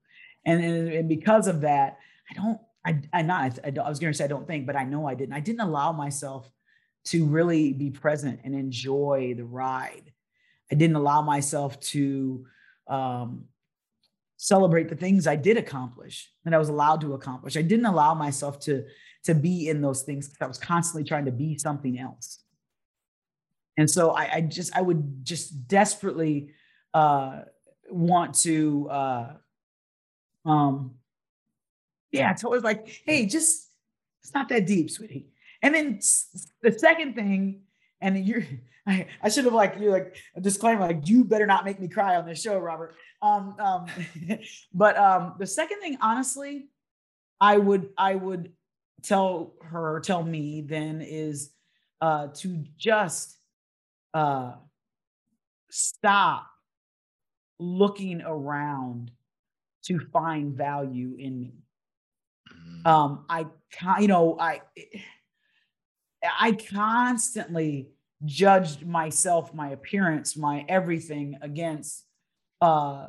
And, 0.45 0.63
and, 0.63 0.89
and 0.89 1.09
because 1.09 1.47
of 1.47 1.61
that, 1.61 1.99
I 2.29 2.33
don't, 2.33 2.59
I, 2.85 2.99
I 3.13 3.21
not, 3.21 3.59
I, 3.63 3.73
I 3.79 3.89
was 3.89 3.99
going 3.99 4.11
to 4.11 4.17
say 4.17 4.25
I 4.25 4.27
don't 4.27 4.47
think, 4.47 4.65
but 4.65 4.75
I 4.75 4.83
know 4.83 5.07
I 5.07 5.13
didn't. 5.13 5.33
I 5.33 5.39
didn't 5.39 5.61
allow 5.61 5.91
myself 5.91 6.49
to 7.05 7.25
really 7.25 7.73
be 7.73 7.91
present 7.91 8.39
and 8.43 8.55
enjoy 8.55 9.33
the 9.37 9.45
ride. 9.45 10.11
I 10.71 10.75
didn't 10.75 10.95
allow 10.95 11.21
myself 11.21 11.79
to 11.81 12.45
um, 12.87 13.45
celebrate 14.37 14.89
the 14.89 14.95
things 14.95 15.27
I 15.27 15.35
did 15.35 15.57
accomplish 15.57 16.31
that 16.43 16.53
I 16.53 16.57
was 16.57 16.69
allowed 16.69 17.01
to 17.01 17.13
accomplish. 17.13 17.55
I 17.55 17.61
didn't 17.61 17.85
allow 17.85 18.13
myself 18.13 18.59
to 18.61 18.85
to 19.23 19.33
be 19.33 19.69
in 19.69 19.81
those 19.81 20.01
things 20.01 20.27
because 20.27 20.43
I 20.43 20.47
was 20.47 20.57
constantly 20.57 21.07
trying 21.07 21.25
to 21.25 21.31
be 21.31 21.57
something 21.57 21.97
else. 21.97 22.39
And 23.77 23.89
so 23.89 24.11
I, 24.11 24.35
I 24.35 24.41
just 24.41 24.75
I 24.75 24.81
would 24.81 25.25
just 25.25 25.67
desperately 25.67 26.51
uh, 26.93 27.41
want 27.89 28.35
to 28.41 28.89
uh, 28.89 29.33
um 30.45 30.95
yeah, 32.13 32.35
so 32.35 32.47
it 32.49 32.55
was 32.55 32.63
like, 32.63 33.01
hey, 33.05 33.25
just 33.25 33.69
it's 34.21 34.33
not 34.33 34.47
that 34.49 34.65
deep, 34.67 34.89
sweetie. 34.89 35.27
And 35.61 35.73
then 35.73 35.99
the 36.61 36.71
second 36.71 37.15
thing, 37.15 37.63
and 37.99 38.25
you're 38.25 38.43
I, 38.87 39.07
I 39.21 39.29
should 39.29 39.45
have 39.45 39.53
like 39.53 39.77
you 39.79 39.91
like 39.91 40.17
a 40.35 40.41
disclaimer, 40.41 40.81
like 40.81 41.07
you 41.07 41.23
better 41.23 41.45
not 41.45 41.65
make 41.65 41.79
me 41.79 41.87
cry 41.87 42.17
on 42.17 42.25
this 42.25 42.41
show, 42.41 42.57
Robert. 42.59 42.95
Um, 43.21 43.55
um, 43.59 43.85
but 44.73 44.97
um, 44.97 45.35
the 45.39 45.47
second 45.47 45.79
thing, 45.79 45.97
honestly, 46.01 46.67
I 47.39 47.57
would 47.57 47.89
I 47.97 48.15
would 48.15 48.51
tell 49.01 49.53
her, 49.61 49.99
tell 50.01 50.23
me 50.23 50.61
then 50.61 51.01
is 51.01 51.51
uh, 52.01 52.27
to 52.35 52.63
just 52.77 53.37
uh, 54.13 54.53
stop 55.69 56.47
looking 57.59 58.21
around 58.21 59.11
to 59.83 59.99
find 59.99 60.55
value 60.55 61.15
in 61.17 61.39
me. 61.39 61.53
Mm. 62.51 62.87
Um, 62.87 63.25
I, 63.29 63.45
you 63.99 64.07
know, 64.07 64.37
I, 64.39 64.61
I 66.39 66.53
constantly 66.53 67.89
judged 68.25 68.85
myself, 68.85 69.53
my 69.53 69.71
appearance, 69.71 70.37
my 70.37 70.65
everything 70.69 71.37
against, 71.41 72.05
uh, 72.61 73.07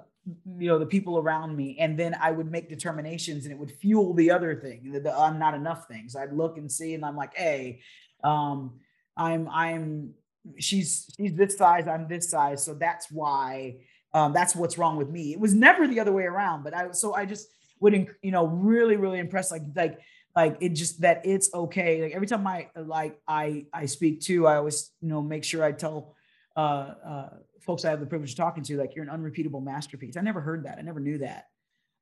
you 0.58 0.68
know, 0.68 0.78
the 0.78 0.86
people 0.86 1.18
around 1.18 1.54
me, 1.54 1.76
and 1.78 1.98
then 1.98 2.16
I 2.20 2.30
would 2.30 2.50
make 2.50 2.68
determinations, 2.68 3.44
and 3.44 3.52
it 3.52 3.58
would 3.58 3.70
fuel 3.70 4.14
the 4.14 4.30
other 4.30 4.56
thing, 4.56 4.90
the, 4.92 5.00
the 5.00 5.16
I'm 5.16 5.38
not 5.38 5.54
enough 5.54 5.86
things. 5.86 6.16
I'd 6.16 6.32
look 6.32 6.56
and 6.56 6.70
see, 6.70 6.94
and 6.94 7.04
I'm 7.04 7.16
like, 7.16 7.36
hey, 7.36 7.80
um, 8.24 8.80
I'm, 9.16 9.48
I'm 9.48 10.14
she's 10.58 11.10
she's 11.16 11.34
this 11.34 11.56
size, 11.56 11.86
I'm 11.88 12.08
this 12.08 12.30
size, 12.30 12.64
so 12.64 12.74
that's 12.74 13.10
why 13.10 13.76
um, 14.12 14.32
that's 14.32 14.54
what's 14.54 14.78
wrong 14.78 14.96
with 14.96 15.10
me. 15.10 15.32
It 15.32 15.40
was 15.40 15.54
never 15.54 15.86
the 15.86 16.00
other 16.00 16.12
way 16.12 16.24
around, 16.24 16.62
but 16.62 16.74
I 16.74 16.90
so 16.92 17.14
I 17.14 17.26
just 17.26 17.48
would 17.80 18.08
you 18.22 18.30
know 18.30 18.46
really 18.46 18.96
really 18.96 19.18
impressed 19.18 19.50
like 19.50 19.62
like 19.74 19.98
like 20.36 20.56
it 20.60 20.70
just 20.70 21.00
that 21.00 21.22
it's 21.24 21.52
okay. 21.54 22.02
Like 22.02 22.12
every 22.12 22.26
time 22.26 22.46
I 22.46 22.68
like 22.76 23.20
I 23.26 23.66
I 23.72 23.86
speak 23.86 24.20
to, 24.22 24.46
I 24.46 24.56
always 24.56 24.90
you 25.00 25.08
know 25.08 25.22
make 25.22 25.44
sure 25.44 25.62
I 25.62 25.72
tell 25.72 26.14
uh, 26.56 26.94
uh, 27.06 27.28
folks 27.60 27.84
I 27.84 27.90
have 27.90 28.00
the 28.00 28.06
privilege 28.06 28.30
of 28.30 28.36
talking 28.36 28.62
to 28.64 28.76
like 28.76 28.94
you're 28.94 29.04
an 29.04 29.10
unrepeatable 29.10 29.60
masterpiece. 29.60 30.16
I 30.16 30.20
never 30.20 30.40
heard 30.40 30.64
that. 30.64 30.78
I 30.78 30.82
never 30.82 31.00
knew 31.00 31.18
that. 31.18 31.46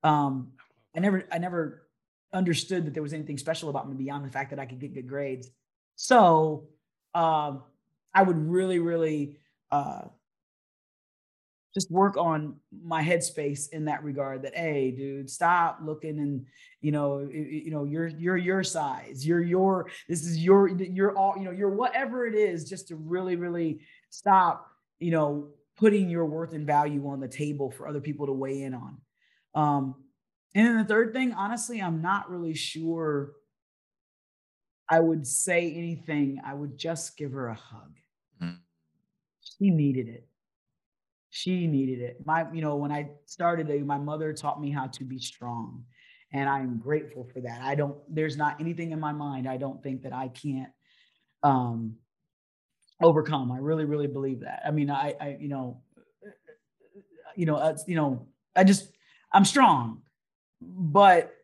Um, 0.03 0.53
I 0.97 1.01
never 1.01 1.25
I 1.31 1.39
never 1.39 1.87
understood 2.33 2.87
that 2.87 2.95
there 2.95 3.03
was 3.03 3.13
anything 3.13 3.39
special 3.39 3.69
about 3.69 3.89
me 3.89 3.95
beyond 3.95 4.25
the 4.25 4.31
fact 4.31 4.51
that 4.51 4.59
I 4.59 4.67
could 4.67 4.81
get 4.81 4.95
good 4.95 5.09
grades. 5.09 5.51
So 5.97 6.69
um, 7.15 7.63
I 8.15 8.23
would 8.23 8.37
really, 8.37 8.79
really 8.79 9.39
uh, 9.71 10.03
just 11.75 11.91
work 11.91 12.17
on 12.17 12.57
my 12.85 13.03
headspace 13.03 13.71
in 13.71 13.87
that 13.87 14.05
regard. 14.05 14.43
That 14.43 14.55
hey, 14.55 14.91
dude, 14.91 15.31
stop 15.31 15.79
looking 15.83 16.19
and 16.19 16.47
you 16.81 16.93
know, 16.93 17.21
you, 17.21 17.71
know, 17.71 17.85
you're 17.85 18.09
you're 18.09 18.37
your 18.37 18.63
size. 18.63 19.27
You're 19.27 19.43
your 19.43 19.89
this 20.09 20.27
is 20.27 20.39
your 20.39 20.69
you're 20.69 21.17
all 21.17 21.35
you 21.37 21.45
know, 21.45 21.51
you're 21.51 21.71
whatever 21.71 22.27
it 22.27 22.35
is. 22.35 22.69
Just 22.69 22.89
to 22.89 22.97
really, 22.97 23.37
really 23.37 23.81
stop, 24.11 24.69
you 24.99 25.11
know, 25.11 25.49
putting 25.77 26.11
your 26.11 26.27
worth 26.27 26.53
and 26.53 26.67
value 26.67 27.09
on 27.09 27.21
the 27.21 27.29
table 27.29 27.71
for 27.71 27.89
other 27.89 28.01
people 28.01 28.27
to 28.27 28.33
weigh 28.33 28.63
in 28.63 28.75
on. 28.75 28.99
Um, 29.55 29.95
and 30.55 30.67
then 30.67 30.79
the 30.79 30.85
third 30.85 31.15
thing, 31.15 31.33
honestly, 31.33 31.81
I'm 31.81 32.03
not 32.03 32.31
really 32.31 32.55
sure 32.55 33.33
I 34.89 35.01
would 35.01 35.27
say 35.27 35.73
anything. 35.73 36.41
I 36.45 36.53
would 36.53 36.77
just 36.77 37.17
give 37.17 37.33
her 37.33 37.49
a 37.49 37.55
hug. 37.55 37.97
She 39.63 39.71
needed 39.71 40.09
it. 40.09 40.27
She 41.31 41.67
needed 41.69 42.01
it. 42.01 42.17
My, 42.27 42.47
you 42.53 42.61
know, 42.61 42.77
when 42.77 42.91
I 42.91 43.11
started, 43.27 43.87
my 43.87 43.97
mother 43.99 44.33
taught 44.33 44.61
me 44.61 44.71
how 44.71 44.89
to 44.89 45.05
be 45.05 45.19
strong. 45.19 45.85
And 46.33 46.49
I'm 46.49 46.79
grateful 46.79 47.29
for 47.33 47.41
that. 47.43 47.61
I 47.63 47.75
don't, 47.75 47.97
there's 48.13 48.37
not 48.37 48.61
anything 48.61 48.91
in 48.91 48.99
my 48.99 49.13
mind 49.13 49.49
I 49.49 49.57
don't 49.57 49.83
think 49.83 50.03
that 50.03 50.13
I 50.13 50.29
can't 50.29 50.71
um 51.45 51.97
overcome. 53.01 53.53
I 53.53 53.59
really, 53.59 53.85
really 53.85 54.07
believe 54.07 54.41
that. 54.41 54.63
I 54.65 54.71
mean, 54.71 54.91
I, 54.91 55.15
I, 55.21 55.37
you 55.41 55.49
know, 55.49 55.81
you 57.37 57.47
know, 57.47 57.57
uh, 57.57 57.77
you 57.87 57.97
know, 57.97 58.27
I 58.55 58.65
just, 58.65 58.89
I'm 59.33 59.45
strong, 59.45 60.03
but 60.61 61.35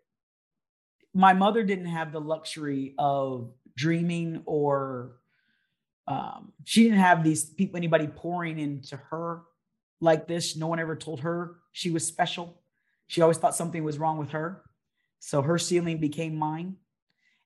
my 1.15 1.33
mother 1.33 1.63
didn't 1.65 1.87
have 1.87 2.13
the 2.13 2.21
luxury 2.21 2.95
of 2.99 3.53
dreaming 3.77 4.43
or 4.45 5.17
um, 6.09 6.53
she 6.65 6.85
didn't 6.85 6.99
have 6.99 7.23
these 7.23 7.45
people, 7.45 7.77
anybody 7.77 8.07
pouring 8.07 8.59
into 8.59 8.97
her 8.97 9.43
like 10.01 10.27
this. 10.27 10.57
No 10.57 10.67
one 10.67 10.81
ever 10.81 10.97
told 10.97 11.21
her 11.21 11.57
she 11.73 11.91
was 11.91 12.07
special. 12.07 12.63
She 13.07 13.21
always 13.21 13.39
thought 13.39 13.55
something 13.55 13.85
was 13.85 13.99
wrong 13.99 14.19
with 14.19 14.31
her. 14.31 14.63
So 15.21 15.43
her 15.43 15.59
ceiling 15.59 15.99
became 15.99 16.37
mine. 16.37 16.77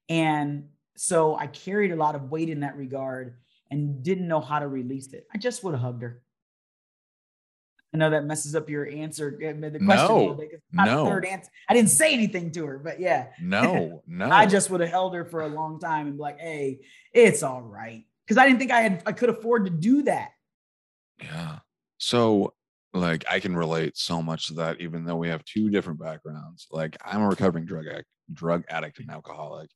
And 0.09 0.68
so 0.96 1.37
I 1.37 1.46
carried 1.46 1.92
a 1.92 1.96
lot 1.96 2.14
of 2.14 2.31
weight 2.31 2.48
in 2.48 2.61
that 2.61 2.77
regard 2.77 3.37
and 3.70 4.03
didn't 4.03 4.29
know 4.29 4.40
how 4.40 4.59
to 4.59 4.68
release 4.68 5.12
it. 5.12 5.27
I 5.35 5.38
just 5.38 5.64
would 5.64 5.72
have 5.72 5.81
hugged 5.81 6.03
her. 6.03 6.22
I 7.94 7.98
know 7.98 8.11
that 8.11 8.25
messes 8.25 8.55
up 8.55 8.70
your 8.70 8.88
answer, 8.88 9.38
eh, 9.42 9.53
the 9.53 9.79
question. 9.79 10.09
No, 10.72 10.85
no. 10.85 11.05
Third 11.05 11.27
answer. 11.27 11.51
I 11.68 11.75
didn't 11.75 11.90
say 11.90 12.14
anything 12.14 12.51
to 12.53 12.66
her, 12.66 12.79
but 12.79 13.01
yeah. 13.01 13.29
No, 13.40 14.03
no. 14.07 14.31
I 14.31 14.46
just 14.46 14.70
would 14.70 14.81
have 14.81 14.88
held 14.88 15.14
her 15.14 15.27
for 15.27 15.42
a 15.42 15.48
long 15.48 15.79
time 15.79 16.07
and 16.07 16.16
be 16.16 16.22
like, 16.22 16.40
"Hey, 16.40 16.81
it's 17.12 17.42
all 17.42 17.61
right," 17.61 18.05
because 18.27 18.39
I 18.39 18.47
didn't 18.47 18.59
think 18.59 18.71
I 18.71 18.81
had 18.81 19.03
I 19.07 19.13
could 19.13 19.31
afford 19.31 19.65
to 19.67 19.71
do 19.71 20.03
that. 20.03 20.31
Yeah. 21.23 21.59
So, 21.99 22.55
like, 22.93 23.25
I 23.31 23.39
can 23.41 23.57
relate 23.57 23.97
so 23.97 24.23
much 24.23 24.49
to 24.49 24.55
that, 24.55 24.81
even 24.81 25.05
though 25.05 25.17
we 25.17 25.29
have 25.29 25.45
two 25.45 25.71
different 25.71 26.01
backgrounds. 26.01 26.67
Like, 26.71 26.97
I'm 27.05 27.23
a 27.23 27.29
recovering 27.29 27.65
drug 27.65 27.87
addict, 27.87 28.09
drug 28.33 28.65
addict 28.69 28.99
and 28.99 29.11
alcoholic. 29.11 29.71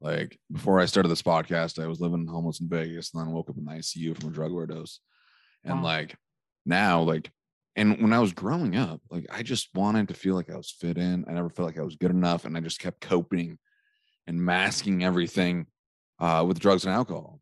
Like 0.00 0.38
before 0.50 0.80
I 0.80 0.86
started 0.86 1.10
this 1.10 1.22
podcast, 1.22 1.82
I 1.82 1.86
was 1.86 2.00
living 2.00 2.26
homeless 2.26 2.60
in 2.60 2.68
Vegas, 2.68 3.12
and 3.12 3.20
then 3.20 3.32
woke 3.32 3.50
up 3.50 3.58
in 3.58 3.64
the 3.64 3.72
ICU 3.72 4.18
from 4.18 4.30
a 4.30 4.32
drug 4.32 4.52
overdose. 4.52 5.00
And 5.64 5.82
wow. 5.82 5.84
like 5.84 6.16
now, 6.64 7.02
like 7.02 7.30
and 7.76 8.00
when 8.00 8.12
I 8.12 8.18
was 8.18 8.32
growing 8.32 8.76
up, 8.76 9.00
like 9.10 9.26
I 9.30 9.42
just 9.42 9.68
wanted 9.74 10.08
to 10.08 10.14
feel 10.14 10.34
like 10.34 10.50
I 10.50 10.56
was 10.56 10.70
fit 10.70 10.96
in. 10.96 11.24
I 11.28 11.32
never 11.32 11.50
felt 11.50 11.66
like 11.66 11.78
I 11.78 11.82
was 11.82 11.96
good 11.96 12.10
enough. 12.10 12.44
And 12.44 12.56
I 12.56 12.60
just 12.60 12.80
kept 12.80 13.00
coping 13.00 13.58
and 14.26 14.42
masking 14.42 15.04
everything 15.04 15.66
uh, 16.18 16.44
with 16.46 16.58
drugs 16.58 16.84
and 16.84 16.94
alcohol 16.94 17.40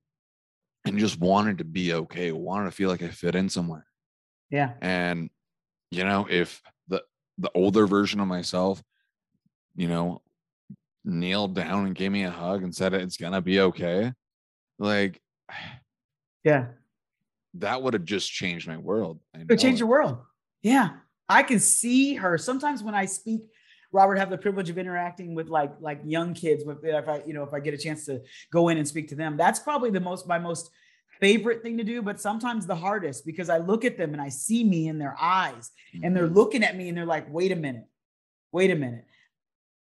and 0.88 0.98
just 0.98 1.20
wanted 1.20 1.58
to 1.58 1.64
be 1.64 1.92
okay, 1.92 2.32
wanted 2.32 2.66
to 2.66 2.70
feel 2.72 2.88
like 2.88 3.02
I 3.02 3.08
fit 3.08 3.34
in 3.34 3.48
somewhere. 3.48 3.86
Yeah. 4.50 4.72
And, 4.80 5.30
you 5.90 6.04
know, 6.04 6.26
if 6.28 6.60
the, 6.88 7.02
the 7.38 7.50
older 7.54 7.86
version 7.86 8.20
of 8.20 8.28
myself, 8.28 8.82
you 9.76 9.88
know, 9.88 10.22
kneeled 11.04 11.54
down 11.54 11.86
and 11.86 11.94
gave 11.94 12.12
me 12.12 12.24
a 12.24 12.30
hug 12.30 12.62
and 12.62 12.74
said 12.74 12.94
it's 12.94 13.16
gonna 13.16 13.40
be 13.40 13.60
okay, 13.60 14.12
like, 14.78 15.20
yeah, 16.44 16.66
that 17.54 17.82
would 17.82 17.94
have 17.94 18.04
just 18.04 18.30
changed 18.30 18.66
my 18.66 18.76
world. 18.76 19.20
It 19.34 19.58
changed 19.58 19.80
your 19.80 19.88
world. 19.88 20.18
Yeah. 20.62 20.90
I 21.28 21.42
can 21.42 21.60
see 21.60 22.14
her 22.14 22.38
sometimes 22.38 22.82
when 22.82 22.94
I 22.94 23.04
speak. 23.04 23.42
Robert, 23.92 24.16
have 24.16 24.30
the 24.30 24.38
privilege 24.38 24.68
of 24.70 24.78
interacting 24.78 25.34
with 25.34 25.48
like 25.48 25.72
like 25.80 26.00
young 26.04 26.34
kids. 26.34 26.64
With 26.64 26.84
if 26.84 27.08
I 27.08 27.22
you 27.26 27.32
know 27.32 27.42
if 27.42 27.54
I 27.54 27.60
get 27.60 27.74
a 27.74 27.78
chance 27.78 28.04
to 28.06 28.20
go 28.52 28.68
in 28.68 28.78
and 28.78 28.86
speak 28.86 29.08
to 29.08 29.14
them, 29.14 29.36
that's 29.36 29.58
probably 29.58 29.90
the 29.90 30.00
most 30.00 30.26
my 30.26 30.38
most 30.38 30.70
favorite 31.20 31.62
thing 31.62 31.76
to 31.78 31.84
do, 31.84 32.02
but 32.02 32.20
sometimes 32.20 32.66
the 32.66 32.76
hardest 32.76 33.26
because 33.26 33.48
I 33.48 33.58
look 33.58 33.84
at 33.84 33.96
them 33.96 34.12
and 34.12 34.22
I 34.22 34.28
see 34.28 34.62
me 34.62 34.88
in 34.88 34.98
their 34.98 35.16
eyes, 35.20 35.70
and 36.02 36.14
they're 36.14 36.26
mm-hmm. 36.26 36.34
looking 36.34 36.64
at 36.64 36.76
me 36.76 36.88
and 36.88 36.96
they're 36.96 37.06
like, 37.06 37.32
"Wait 37.32 37.52
a 37.52 37.56
minute, 37.56 37.86
wait 38.52 38.70
a 38.70 38.76
minute, 38.76 39.04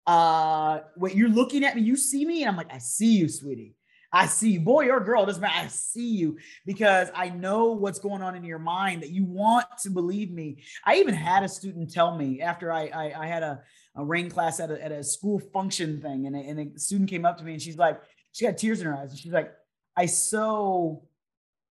uh, 0.06 0.80
wait, 0.96 1.14
you're 1.14 1.28
looking 1.28 1.64
at 1.64 1.76
me, 1.76 1.82
you 1.82 1.96
see 1.96 2.24
me?" 2.24 2.42
And 2.42 2.50
I'm 2.50 2.56
like, 2.56 2.72
"I 2.72 2.78
see 2.78 3.16
you, 3.16 3.28
sweetie." 3.28 3.74
I 4.10 4.26
see 4.26 4.52
you, 4.52 4.60
boy 4.60 4.88
or 4.88 5.00
girl, 5.00 5.26
doesn't 5.26 5.40
matter. 5.40 5.54
I 5.54 5.66
see 5.66 6.08
you 6.16 6.38
because 6.64 7.08
I 7.14 7.28
know 7.28 7.72
what's 7.72 7.98
going 7.98 8.22
on 8.22 8.34
in 8.34 8.42
your 8.42 8.58
mind 8.58 9.02
that 9.02 9.10
you 9.10 9.24
want 9.24 9.66
to 9.82 9.90
believe 9.90 10.30
me. 10.30 10.62
I 10.84 10.96
even 10.96 11.14
had 11.14 11.42
a 11.42 11.48
student 11.48 11.92
tell 11.92 12.16
me 12.16 12.40
after 12.40 12.72
I 12.72 12.86
I, 12.86 13.24
I 13.24 13.26
had 13.26 13.42
a, 13.42 13.60
a 13.96 14.04
Reign 14.04 14.30
class 14.30 14.60
at 14.60 14.70
a, 14.70 14.82
at 14.82 14.92
a 14.92 15.04
school 15.04 15.38
function 15.38 16.00
thing, 16.00 16.26
and 16.26 16.34
a, 16.34 16.38
and 16.38 16.74
a 16.76 16.78
student 16.78 17.10
came 17.10 17.26
up 17.26 17.36
to 17.38 17.44
me 17.44 17.52
and 17.52 17.60
she's 17.60 17.76
like, 17.76 18.00
she 18.32 18.46
got 18.46 18.56
tears 18.56 18.80
in 18.80 18.86
her 18.86 18.96
eyes, 18.96 19.10
and 19.10 19.18
she's 19.18 19.32
like, 19.32 19.52
I 19.94 20.06
so 20.06 21.02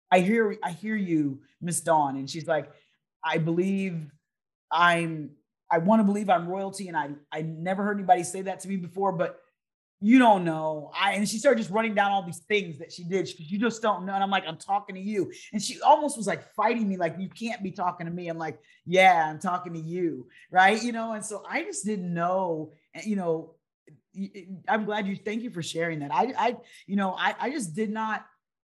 I 0.10 0.20
hear 0.20 0.56
I 0.64 0.72
hear 0.72 0.96
you, 0.96 1.42
Miss 1.60 1.82
Dawn, 1.82 2.16
and 2.16 2.30
she's 2.30 2.48
like, 2.48 2.72
I 3.24 3.40
believe 3.40 4.10
I'm 4.72 5.32
I 5.70 5.80
want 5.80 6.00
to 6.00 6.06
believe 6.06 6.30
I'm 6.30 6.48
royalty, 6.48 6.88
and 6.88 6.96
I 6.96 7.10
I 7.30 7.42
never 7.42 7.84
heard 7.84 7.98
anybody 7.98 8.24
say 8.24 8.44
that 8.44 8.62
to 8.62 8.70
me 8.70 8.78
before, 8.78 9.12
but 9.12 9.41
you 10.04 10.18
don't 10.18 10.44
know. 10.44 10.92
I 11.00 11.14
and 11.14 11.30
she 11.30 11.38
started 11.38 11.60
just 11.60 11.70
running 11.70 11.94
down 11.94 12.12
all 12.12 12.24
these 12.24 12.40
things 12.40 12.80
that 12.80 12.92
she 12.92 13.04
did. 13.04 13.28
She, 13.28 13.44
you 13.44 13.60
just 13.60 13.84
don't 13.84 14.04
know. 14.04 14.16
And 14.16 14.24
I'm 14.24 14.32
like, 14.32 14.44
I'm 14.48 14.58
talking 14.58 14.96
to 14.96 15.02
you. 15.02 15.32
And 15.54 15.62
she 15.62 15.80
almost 15.82 16.18
was 16.18 16.26
like 16.26 16.44
fighting 16.56 16.90
me, 16.90 16.98
like, 16.98 17.16
you 17.20 17.30
can't 17.30 17.62
be 17.62 17.72
talking 17.72 18.08
to 18.08 18.12
me. 18.12 18.28
I'm 18.28 18.40
like, 18.40 18.60
yeah, 18.86 19.30
I'm 19.30 19.38
talking 19.38 19.74
to 19.74 19.80
you. 19.80 20.28
Right. 20.50 20.82
You 20.82 20.92
know, 20.92 21.14
and 21.14 21.24
so 21.24 21.44
I 21.48 21.62
just 21.64 21.86
didn't 21.86 22.12
know, 22.12 22.72
you 23.04 23.16
know, 23.16 23.54
I'm 24.68 24.86
glad 24.86 25.08
you 25.08 25.16
thank 25.16 25.44
you 25.44 25.52
for 25.52 25.62
sharing 25.62 26.00
that. 26.00 26.12
I 26.12 26.34
I, 26.36 26.58
you 26.88 26.96
know, 26.96 27.16
I, 27.18 27.36
I 27.40 27.50
just 27.52 27.76
did 27.76 27.92
not 27.92 28.26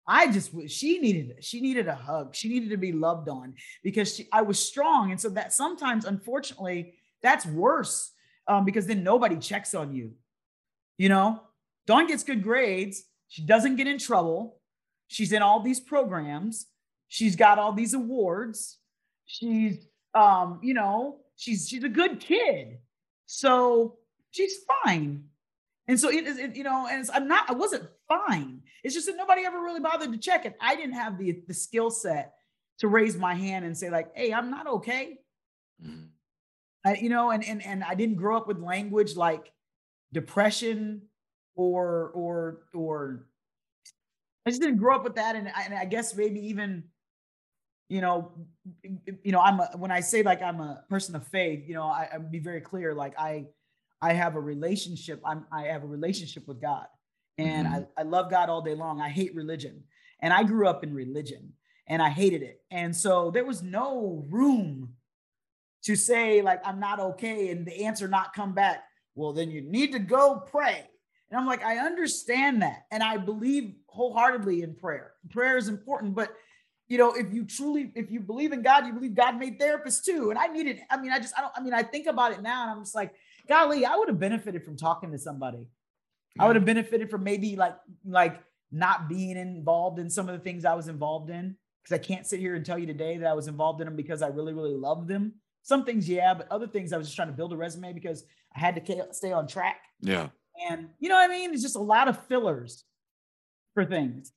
I 0.08 0.32
just 0.32 0.52
she 0.70 0.98
needed 0.98 1.36
she 1.42 1.62
needed 1.62 1.88
a 1.88 1.96
hug. 1.96 2.36
She 2.36 2.50
needed 2.50 2.72
to 2.72 2.78
be 2.78 2.94
loved 2.94 3.30
on 3.30 3.54
because 3.84 4.16
she, 4.16 4.28
I 4.34 4.42
was 4.42 4.58
strong. 4.58 5.12
And 5.12 5.22
so 5.22 5.30
that 5.30 5.54
sometimes, 5.54 6.06
unfortunately, 6.06 6.96
that's 7.22 7.46
worse 7.46 8.12
um, 8.48 8.66
because 8.66 8.88
then 8.88 9.04
nobody 9.04 9.38
checks 9.38 9.76
on 9.76 9.94
you 9.94 10.14
you 11.02 11.10
know, 11.10 11.42
Dawn 11.88 12.06
gets 12.06 12.24
good 12.24 12.44
grades. 12.44 13.06
She 13.28 13.42
doesn't 13.42 13.78
get 13.78 13.88
in 13.88 13.98
trouble. 13.98 14.62
She's 15.08 15.32
in 15.32 15.42
all 15.42 15.60
these 15.60 15.80
programs. 15.80 16.68
She's 17.08 17.36
got 17.36 17.58
all 17.58 17.74
these 17.74 17.96
awards. 17.96 18.78
She's, 19.26 19.88
um, 20.14 20.60
you 20.62 20.76
know, 20.76 21.22
she's 21.38 21.68
she's 21.68 21.84
a 21.84 21.90
good 21.90 22.20
kid. 22.20 22.78
So 23.26 23.98
she's 24.30 24.54
fine. 24.84 25.24
And 25.88 26.00
so 26.00 26.12
it 26.12 26.28
is, 26.28 26.38
it, 26.38 26.56
you 26.56 26.64
know, 26.64 26.88
and 26.88 27.10
I'm 27.12 27.28
not, 27.28 27.50
I 27.50 27.54
wasn't 27.54 27.90
fine. 28.08 28.62
It's 28.84 28.94
just 28.94 29.08
that 29.08 29.18
nobody 29.18 29.44
ever 29.44 29.60
really 29.60 29.80
bothered 29.80 30.12
to 30.12 30.20
check 30.20 30.46
it. 30.46 30.56
I 30.62 30.76
didn't 30.76 30.94
have 30.94 31.18
the 31.18 31.42
the 31.48 31.56
skill 31.56 31.90
set 31.90 32.36
to 32.78 32.88
raise 32.88 33.18
my 33.18 33.34
hand 33.34 33.66
and 33.66 33.76
say 33.76 33.90
like, 33.90 34.16
"Hey, 34.16 34.32
I'm 34.32 34.52
not 34.52 34.68
okay." 34.68 35.18
Mm-hmm. 35.84 36.04
I, 36.86 36.94
you 36.98 37.10
know, 37.10 37.32
and 37.32 37.44
and 37.44 37.66
and 37.66 37.84
I 37.84 37.96
didn't 37.96 38.18
grow 38.18 38.38
up 38.38 38.48
with 38.48 38.60
language 38.60 39.16
like 39.16 39.52
depression 40.14 41.04
or 41.56 42.12
or 42.14 42.64
or 42.74 43.28
I 44.46 44.50
just 44.50 44.62
didn't 44.62 44.78
grow 44.78 44.96
up 44.96 45.04
with 45.04 45.16
that, 45.16 45.36
and 45.36 45.48
I, 45.50 45.64
and 45.64 45.74
I 45.74 45.86
guess 45.86 46.16
maybe 46.16 46.40
even 46.48 46.84
you 47.90 48.02
know 48.02 48.32
you 49.24 49.32
know 49.32 49.40
I'm 49.40 49.60
a, 49.60 49.70
when 49.76 49.92
I 49.92 50.00
say 50.00 50.24
like 50.24 50.42
I'm 50.42 50.60
a 50.60 50.84
person 50.90 51.16
of 51.16 51.28
faith, 51.28 51.68
you 51.68 51.76
know 51.76 51.84
I, 51.84 52.10
I 52.14 52.18
be 52.18 52.40
very 52.40 52.62
clear 52.62 52.94
like 52.94 53.18
I 53.18 53.48
I 54.02 54.14
have 54.14 54.36
a 54.36 54.40
relationship. 54.40 55.22
I'm 55.26 55.46
I 55.52 55.64
have 55.64 55.84
a 55.84 55.88
relationship 55.88 56.48
with 56.48 56.62
God, 56.62 56.88
and 57.38 57.68
mm-hmm. 57.68 57.84
I, 57.98 58.02
I 58.02 58.04
love 58.04 58.32
God 58.32 58.50
all 58.50 58.62
day 58.62 58.76
long. 58.76 59.02
I 59.02 59.10
hate 59.10 59.36
religion, 59.36 59.84
and 60.22 60.34
I 60.34 60.44
grew 60.44 60.68
up 60.68 60.84
in 60.84 60.94
religion, 60.94 61.54
and 61.88 62.02
I 62.02 62.10
hated 62.10 62.42
it, 62.42 62.62
and 62.72 62.96
so 62.96 63.30
there 63.32 63.46
was 63.46 63.62
no 63.62 64.26
room 64.30 64.94
to 65.84 65.96
say 65.96 66.42
like 66.42 66.62
I'm 66.66 66.80
not 66.80 67.00
okay, 67.00 67.50
and 67.50 67.66
the 67.66 67.86
answer 67.86 68.08
not 68.08 68.34
come 68.34 68.54
back 68.54 68.84
well, 69.16 69.34
then 69.34 69.52
you 69.52 69.62
need 69.62 69.92
to 69.94 70.00
go 70.00 70.44
pray. 70.52 70.88
And 71.30 71.40
I'm 71.40 71.48
like, 71.48 71.64
I 71.64 71.78
understand 71.78 72.62
that. 72.62 72.86
And 72.92 73.02
I 73.02 73.18
believe 73.18 73.76
wholeheartedly 73.88 74.64
in 74.64 74.76
prayer. 74.76 75.14
Prayer 75.30 75.58
is 75.58 75.70
important, 75.70 76.14
but 76.14 76.34
you 76.88 76.98
know, 76.98 77.14
if 77.14 77.34
you 77.34 77.46
truly, 77.46 77.92
if 77.96 78.12
you 78.12 78.20
believe 78.20 78.52
in 78.52 78.62
God, 78.62 78.86
you 78.86 78.92
believe 78.92 79.16
God 79.16 79.40
made 79.40 79.58
therapists 79.58 80.04
too. 80.04 80.30
And 80.30 80.38
I 80.38 80.48
needed, 80.48 80.82
I 80.90 81.00
mean, 81.00 81.12
I 81.12 81.20
just, 81.20 81.34
I 81.38 81.42
don't, 81.42 81.54
I 81.56 81.62
mean, 81.62 81.74
I 81.74 81.84
think 81.84 82.06
about 82.06 82.34
it 82.34 82.42
now 82.42 82.64
and 82.64 82.72
I'm 82.72 82.84
just 82.84 82.96
like, 82.96 83.14
golly, 83.48 83.86
I 83.86 83.96
would 83.96 84.10
have 84.10 84.20
benefited 84.20 84.66
from 84.66 84.76
talking 84.76 85.10
to 85.14 85.18
somebody. 85.18 85.68
Yeah. 86.36 86.44
I 86.44 86.48
would 86.48 86.58
have 86.58 86.66
benefited 86.66 87.10
from 87.10 87.24
maybe 87.24 87.56
like, 87.56 87.78
like 88.06 88.44
not 88.74 89.08
being 89.08 89.38
involved 89.38 90.00
in 90.00 90.10
some 90.10 90.28
of 90.28 90.38
the 90.38 90.44
things 90.44 90.66
I 90.66 90.74
was 90.74 90.90
involved 90.90 91.30
in. 91.30 91.56
Cause 91.88 91.94
I 91.94 91.98
can't 91.98 92.28
sit 92.28 92.42
here 92.42 92.56
and 92.56 92.66
tell 92.66 92.78
you 92.78 92.86
today 92.88 93.18
that 93.18 93.28
I 93.28 93.34
was 93.34 93.48
involved 93.48 93.80
in 93.80 93.86
them 93.86 93.96
because 93.96 94.22
I 94.22 94.28
really, 94.28 94.54
really 94.54 94.76
loved 94.76 95.08
them. 95.08 95.36
Some 95.64 95.86
things, 95.86 96.10
yeah, 96.10 96.34
but 96.34 96.48
other 96.52 96.68
things 96.68 96.92
I 96.92 96.98
was 96.98 97.08
just 97.08 97.16
trying 97.16 97.28
to 97.28 97.34
build 97.34 97.54
a 97.54 97.58
resume 97.58 97.94
because 97.94 98.24
I 98.56 98.60
had 98.60 98.76
to 98.76 99.08
stay 99.14 99.32
on 99.32 99.48
track. 99.48 99.82
Yeah. 100.02 100.30
And 100.70 100.90
you 101.00 101.10
know 101.10 101.16
what 101.16 101.30
I 101.30 101.34
mean? 101.34 101.54
It's 101.54 101.62
just 101.62 101.76
a 101.76 101.82
lot 101.82 102.08
of 102.08 102.24
fillers 102.26 102.84
for 103.74 103.86
things, 103.86 104.32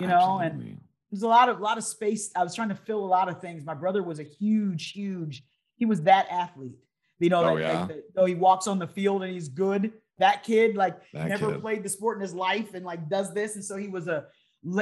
you 0.00 0.06
know, 0.06 0.40
Absolutely. 0.40 0.70
and 0.70 0.80
there's 1.10 1.22
a 1.22 1.28
lot 1.28 1.48
of, 1.48 1.58
a 1.58 1.62
lot 1.62 1.78
of 1.78 1.84
space. 1.84 2.30
I 2.34 2.42
was 2.42 2.54
trying 2.54 2.70
to 2.70 2.74
fill 2.74 3.04
a 3.04 3.06
lot 3.06 3.28
of 3.28 3.40
things. 3.40 3.64
My 3.64 3.74
brother 3.74 4.02
was 4.02 4.18
a 4.18 4.24
huge, 4.24 4.92
huge, 4.92 5.44
he 5.76 5.84
was 5.84 6.02
that 6.02 6.26
athlete, 6.30 6.78
you 7.18 7.28
know, 7.28 7.44
oh, 7.44 7.56
that, 7.56 7.60
yeah. 7.60 7.84
like, 7.84 8.04
though 8.14 8.24
he 8.24 8.34
walks 8.34 8.66
on 8.66 8.78
the 8.78 8.86
field 8.86 9.22
and 9.22 9.32
he's 9.32 9.48
good. 9.48 9.92
That 10.18 10.42
kid, 10.42 10.76
like 10.76 10.96
that 11.12 11.28
never 11.28 11.52
kid. 11.52 11.60
played 11.60 11.82
the 11.82 11.90
sport 11.90 12.16
in 12.16 12.22
his 12.22 12.34
life 12.34 12.72
and 12.72 12.84
like 12.84 13.08
does 13.10 13.34
this. 13.34 13.56
And 13.56 13.64
so 13.64 13.76
he 13.76 13.88
was 13.88 14.08
a, 14.08 14.26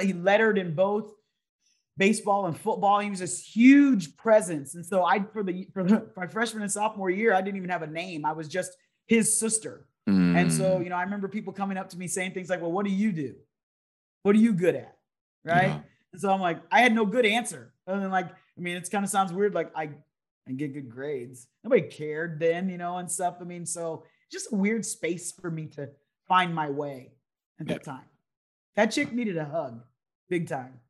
he 0.00 0.12
lettered 0.12 0.56
in 0.56 0.74
both 0.74 1.12
baseball 1.96 2.46
and 2.46 2.58
football. 2.58 3.00
He 3.00 3.10
was 3.10 3.20
this 3.20 3.44
huge 3.44 4.16
presence. 4.16 4.74
And 4.74 4.84
so 4.84 5.04
I, 5.04 5.20
for 5.32 5.42
the, 5.42 5.68
for 5.72 5.84
the, 5.84 6.10
my 6.16 6.26
freshman 6.26 6.62
and 6.62 6.72
sophomore 6.72 7.10
year, 7.10 7.34
I 7.34 7.40
didn't 7.40 7.56
even 7.56 7.70
have 7.70 7.82
a 7.82 7.86
name. 7.86 8.24
I 8.24 8.32
was 8.32 8.48
just 8.48 8.72
his 9.06 9.38
sister. 9.38 9.86
Mm. 10.08 10.36
And 10.36 10.52
so, 10.52 10.78
mm. 10.78 10.84
you 10.84 10.90
know, 10.90 10.96
I 10.96 11.02
remember 11.02 11.28
people 11.28 11.52
coming 11.52 11.76
up 11.76 11.88
to 11.90 11.98
me 11.98 12.08
saying 12.08 12.32
things 12.32 12.50
like, 12.50 12.60
well, 12.60 12.72
what 12.72 12.84
do 12.84 12.92
you 12.92 13.12
do? 13.12 13.34
What 14.22 14.34
are 14.34 14.40
you 14.40 14.52
good 14.52 14.74
at? 14.74 14.96
Right. 15.44 15.68
Yeah. 15.68 15.80
And 16.12 16.20
so 16.20 16.30
I'm 16.30 16.40
like, 16.40 16.60
I 16.70 16.80
had 16.80 16.94
no 16.94 17.04
good 17.04 17.26
answer. 17.26 17.72
Other 17.86 18.00
than 18.00 18.10
like, 18.10 18.30
I 18.30 18.60
mean, 18.60 18.76
it 18.76 18.90
kind 18.90 19.04
of 19.04 19.10
sounds 19.10 19.32
weird. 19.32 19.54
Like 19.54 19.70
I, 19.76 19.90
I 20.48 20.52
get 20.52 20.72
good 20.72 20.90
grades. 20.90 21.46
Nobody 21.62 21.82
cared 21.82 22.38
then, 22.40 22.68
you 22.68 22.78
know, 22.78 22.98
and 22.98 23.10
stuff. 23.10 23.36
I 23.40 23.44
mean, 23.44 23.66
so 23.66 24.04
just 24.30 24.52
a 24.52 24.56
weird 24.56 24.84
space 24.84 25.32
for 25.32 25.50
me 25.50 25.66
to 25.68 25.90
find 26.28 26.54
my 26.54 26.70
way 26.70 27.12
at 27.60 27.66
that 27.68 27.82
yeah. 27.86 27.92
time. 27.92 28.04
That 28.76 28.90
chick 28.90 29.12
needed 29.12 29.36
a 29.36 29.44
hug. 29.44 29.82
big 30.28 30.48
time. 30.48 30.80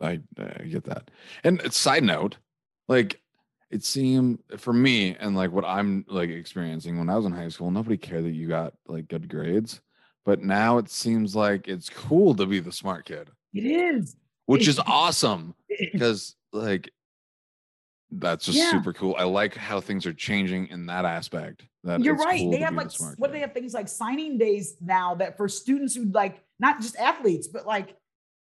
I, 0.00 0.20
I 0.38 0.64
get 0.64 0.84
that. 0.84 1.10
And 1.44 1.72
side 1.72 2.04
note, 2.04 2.38
like 2.88 3.20
it 3.70 3.84
seemed 3.84 4.40
for 4.58 4.72
me 4.72 5.14
and 5.20 5.36
like 5.36 5.52
what 5.52 5.64
I'm 5.64 6.04
like 6.08 6.30
experiencing 6.30 6.98
when 6.98 7.08
I 7.08 7.16
was 7.16 7.26
in 7.26 7.32
high 7.32 7.48
school, 7.48 7.70
nobody 7.70 7.96
cared 7.96 8.24
that 8.24 8.30
you 8.32 8.48
got 8.48 8.74
like 8.86 9.08
good 9.08 9.28
grades. 9.28 9.80
But 10.24 10.42
now 10.42 10.78
it 10.78 10.88
seems 10.90 11.34
like 11.34 11.68
it's 11.68 11.88
cool 11.88 12.34
to 12.34 12.46
be 12.46 12.60
the 12.60 12.72
smart 12.72 13.06
kid. 13.06 13.30
It 13.54 13.64
is. 13.64 14.16
Which 14.46 14.68
is 14.68 14.78
awesome 14.86 15.54
because 15.68 16.34
like 16.52 16.90
that's 18.10 18.46
just 18.46 18.58
Yeah. 18.58 18.70
super 18.70 18.92
cool. 18.92 19.14
I 19.18 19.24
like 19.24 19.54
how 19.54 19.80
things 19.80 20.04
are 20.04 20.12
changing 20.12 20.66
in 20.68 20.86
that 20.86 21.04
aspect. 21.04 21.62
That 21.84 22.00
You're 22.00 22.16
right. 22.16 22.40
cool 22.40 22.50
They 22.50 22.58
have 22.58 22.72
be 22.72 22.78
the 22.78 22.84
like 22.84 23.18
what 23.18 23.28
kid. 23.28 23.34
they 23.36 23.40
have 23.40 23.54
things 23.54 23.72
like 23.72 23.88
signing 23.88 24.36
days 24.36 24.76
now 24.80 25.14
that 25.16 25.36
for 25.36 25.48
students 25.48 25.94
who 25.94 26.04
like 26.06 26.42
not 26.58 26.80
just 26.80 26.96
athletes, 26.96 27.46
but 27.46 27.66
like 27.66 27.96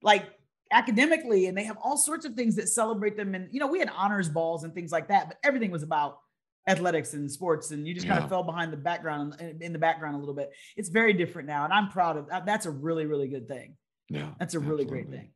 like 0.01 0.25
academically, 0.71 1.45
and 1.47 1.57
they 1.57 1.63
have 1.63 1.77
all 1.83 1.97
sorts 1.97 2.25
of 2.25 2.33
things 2.33 2.55
that 2.55 2.67
celebrate 2.69 3.15
them. 3.17 3.35
And 3.35 3.49
you 3.51 3.59
know, 3.59 3.67
we 3.67 3.79
had 3.79 3.89
honors 3.95 4.29
balls 4.29 4.63
and 4.63 4.73
things 4.73 4.91
like 4.91 5.07
that, 5.09 5.27
but 5.27 5.37
everything 5.43 5.71
was 5.71 5.83
about 5.83 6.19
athletics 6.67 7.13
and 7.13 7.31
sports, 7.31 7.71
and 7.71 7.87
you 7.87 7.93
just 7.93 8.07
kind 8.07 8.17
Yeah. 8.19 8.23
of 8.23 8.29
fell 8.29 8.43
behind 8.43 8.73
the 8.73 8.77
background 8.77 9.35
in 9.61 9.71
the 9.71 9.79
background 9.79 10.15
a 10.15 10.19
little 10.19 10.33
bit. 10.33 10.51
It's 10.75 10.89
very 10.89 11.13
different 11.13 11.47
now, 11.47 11.63
and 11.63 11.71
I'm 11.73 11.89
proud 11.89 12.17
of 12.17 12.29
that. 12.29 12.45
That's 12.45 12.65
a 12.65 12.71
really, 12.71 13.05
really 13.05 13.27
good 13.27 13.47
thing. 13.47 13.77
Yeah. 14.09 14.31
That's 14.39 14.55
a 14.55 14.59
really 14.59 14.85
great 14.85 15.09
thing. 15.09 15.31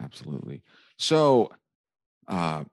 Absolutely. 0.00 0.62
So, 0.98 1.50
uh, 2.28 2.64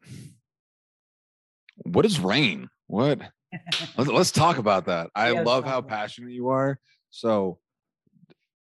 what 1.84 2.06
is 2.06 2.20
Reign? 2.20 2.70
What? 2.88 3.20
Let's, 3.98 4.10
let's 4.12 4.32
talk 4.32 4.60
about 4.60 4.86
that. 4.86 5.10
I 5.16 5.32
Yeah, 5.32 5.42
love 5.42 5.64
how 5.66 5.82
passionate 5.82 6.32
you 6.32 6.50
are. 6.50 6.80
So, 7.10 7.58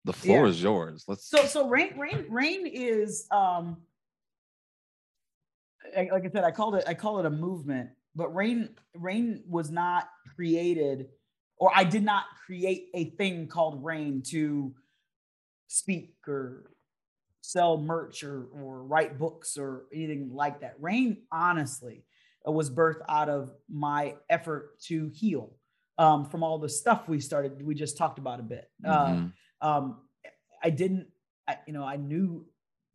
the 0.05 0.13
floor 0.13 0.43
Yeah. 0.45 0.49
is 0.51 0.61
yours. 0.63 1.03
Let's. 1.07 1.25
So 1.27 1.45
so 1.45 1.67
Reign 1.67 1.97
Reign 1.97 2.25
Reign 2.29 2.67
is 2.67 3.27
um 3.31 3.77
like 5.95 6.25
I 6.25 6.29
said 6.31 6.43
I 6.43 6.51
called 6.51 6.75
it 6.75 6.83
I 6.87 6.93
call 6.93 7.19
it 7.19 7.25
a 7.25 7.29
movement 7.29 7.89
but 8.15 8.33
Reign 8.33 8.69
Reign 8.95 9.43
was 9.47 9.69
not 9.71 10.07
created 10.35 11.09
or 11.57 11.71
I 11.73 11.83
did 11.83 12.03
not 12.03 12.25
create 12.45 12.89
a 12.93 13.11
thing 13.11 13.47
called 13.47 13.83
Reign 13.83 14.21
to 14.27 14.73
speak 15.67 16.15
or 16.27 16.71
sell 17.41 17.77
merch 17.77 18.23
or 18.23 18.45
or 18.53 18.83
write 18.83 19.17
books 19.19 19.57
or 19.57 19.85
anything 19.93 20.31
like 20.33 20.61
that 20.61 20.75
Reign 20.79 21.17
honestly 21.31 22.03
uh, 22.47 22.51
was 22.51 22.69
birthed 22.69 23.01
out 23.09 23.29
of 23.29 23.51
my 23.69 24.15
effort 24.29 24.79
to 24.81 25.09
heal 25.13 25.53
um, 25.97 26.25
from 26.25 26.43
all 26.43 26.57
the 26.59 26.69
stuff 26.69 27.07
we 27.07 27.19
started 27.19 27.61
we 27.65 27.73
just 27.75 27.97
talked 27.97 28.19
about 28.19 28.39
a 28.39 28.43
bit 28.43 28.69
uh, 28.85 29.07
Mhm. 29.07 29.33
Um 29.61 29.97
i 30.63 30.69
didn't 30.69 31.07
I, 31.47 31.57
you 31.67 31.73
know 31.73 31.83
i 31.83 31.95
knew 31.95 32.45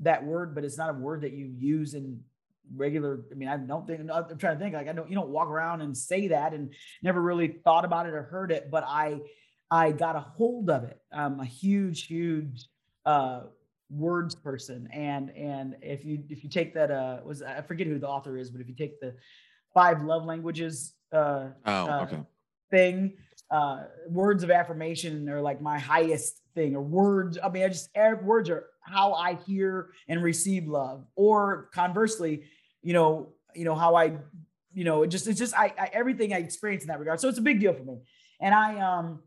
that 0.00 0.24
word 0.24 0.54
but 0.54 0.64
it's 0.64 0.78
not 0.78 0.90
a 0.90 0.94
word 0.94 1.22
that 1.22 1.32
you 1.32 1.46
use 1.46 1.94
in 1.94 2.20
regular 2.74 3.20
i 3.30 3.34
mean 3.34 3.48
i 3.48 3.56
don't 3.56 3.86
think 3.86 4.00
i'm 4.00 4.38
trying 4.38 4.56
to 4.56 4.60
think 4.62 4.74
like 4.74 4.88
i 4.88 4.92
don't 4.92 5.08
you 5.08 5.14
don't 5.14 5.30
walk 5.30 5.48
around 5.48 5.80
and 5.80 5.96
say 5.96 6.28
that 6.28 6.52
and 6.52 6.72
never 7.02 7.20
really 7.20 7.48
thought 7.48 7.84
about 7.84 8.06
it 8.06 8.14
or 8.14 8.22
heard 8.22 8.52
it 8.52 8.70
but 8.70 8.84
i 8.86 9.18
i 9.70 9.90
got 9.90 10.16
a 10.16 10.20
hold 10.20 10.70
of 10.70 10.84
it 10.84 11.00
i'm 11.12 11.40
a 11.40 11.44
huge 11.44 12.06
huge 12.06 12.66
uh 13.06 13.42
words 13.90 14.36
person 14.36 14.88
and 14.92 15.30
and 15.30 15.74
if 15.82 16.04
you 16.04 16.22
if 16.28 16.44
you 16.44 16.50
take 16.50 16.72
that 16.74 16.92
uh 16.92 17.18
was 17.24 17.42
i 17.42 17.60
forget 17.60 17.88
who 17.88 17.98
the 17.98 18.06
author 18.06 18.38
is 18.38 18.50
but 18.50 18.60
if 18.60 18.68
you 18.68 18.74
take 18.74 19.00
the 19.00 19.12
five 19.74 20.02
love 20.04 20.24
languages 20.24 20.94
uh 21.12 21.48
oh, 21.66 21.86
uh, 21.86 22.00
okay. 22.04 22.20
thing. 22.70 23.14
Uh, 23.50 23.82
words 24.08 24.44
of 24.44 24.50
affirmation 24.50 25.28
are 25.28 25.40
like 25.40 25.60
my 25.60 25.78
highest 25.78 26.40
thing, 26.54 26.74
or 26.74 26.82
words. 26.82 27.38
I 27.42 27.48
mean, 27.48 27.64
I 27.64 27.68
just 27.68 27.90
words 28.22 28.50
are 28.50 28.66
how 28.80 29.14
I 29.14 29.34
hear 29.34 29.90
and 30.08 30.22
receive 30.22 30.66
love, 30.66 31.04
or 31.14 31.68
conversely, 31.74 32.44
you 32.82 32.92
know, 32.92 33.32
you 33.54 33.64
know 33.64 33.74
how 33.74 33.94
I, 33.94 34.16
you 34.72 34.84
know, 34.84 35.02
it 35.02 35.08
just 35.08 35.26
it's 35.26 35.38
just 35.38 35.56
I, 35.56 35.72
I 35.78 35.90
everything 35.92 36.32
I 36.32 36.38
experience 36.38 36.84
in 36.84 36.88
that 36.88 36.98
regard. 36.98 37.20
So 37.20 37.28
it's 37.28 37.38
a 37.38 37.42
big 37.42 37.60
deal 37.60 37.72
for 37.72 37.84
me. 37.84 37.98
And 38.40 38.54
I 38.54 38.78
um 38.80 39.20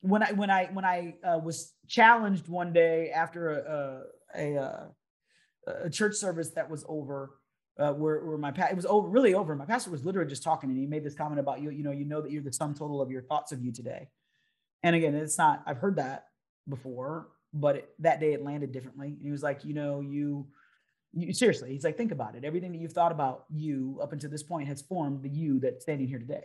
when 0.00 0.22
I 0.22 0.32
when 0.32 0.50
I 0.50 0.66
when 0.72 0.84
I 0.84 1.14
uh, 1.24 1.38
was 1.38 1.72
challenged 1.88 2.48
one 2.48 2.72
day 2.72 3.10
after 3.10 3.50
a 3.50 4.02
a, 4.36 4.56
a, 4.56 4.62
uh, 4.62 4.84
a 5.84 5.90
church 5.90 6.14
service 6.14 6.50
that 6.50 6.70
was 6.70 6.84
over 6.88 7.32
uh, 7.78 7.92
where, 7.92 8.24
where 8.24 8.38
my 8.38 8.50
pa- 8.50 8.68
it 8.70 8.76
was 8.76 8.86
over 8.86 9.08
really 9.08 9.34
over. 9.34 9.54
My 9.54 9.64
pastor 9.64 9.90
was 9.90 10.04
literally 10.04 10.28
just 10.28 10.42
talking, 10.42 10.70
and 10.70 10.78
he 10.78 10.86
made 10.86 11.04
this 11.04 11.14
comment 11.14 11.40
about 11.40 11.60
you. 11.60 11.70
You 11.70 11.82
know, 11.82 11.92
you 11.92 12.04
know 12.04 12.20
that 12.20 12.30
you're 12.30 12.42
the 12.42 12.52
sum 12.52 12.74
total 12.74 13.00
of 13.00 13.10
your 13.10 13.22
thoughts 13.22 13.52
of 13.52 13.62
you 13.62 13.72
today. 13.72 14.08
And 14.82 14.96
again, 14.96 15.14
it's 15.14 15.38
not. 15.38 15.62
I've 15.66 15.78
heard 15.78 15.96
that 15.96 16.26
before, 16.68 17.28
but 17.52 17.76
it, 17.76 17.88
that 17.98 18.20
day 18.20 18.32
it 18.32 18.44
landed 18.44 18.72
differently. 18.72 19.08
And 19.08 19.22
he 19.22 19.30
was 19.30 19.42
like, 19.42 19.64
you 19.64 19.74
know, 19.74 20.00
you, 20.00 20.46
you 21.12 21.32
seriously. 21.32 21.70
He's 21.72 21.84
like, 21.84 21.96
think 21.96 22.12
about 22.12 22.36
it. 22.36 22.44
Everything 22.44 22.72
that 22.72 22.78
you've 22.78 22.92
thought 22.92 23.12
about 23.12 23.44
you 23.50 23.98
up 24.02 24.12
until 24.12 24.30
this 24.30 24.42
point 24.42 24.68
has 24.68 24.82
formed 24.82 25.22
the 25.22 25.28
you 25.28 25.58
that's 25.60 25.82
standing 25.82 26.06
here 26.06 26.18
today. 26.18 26.44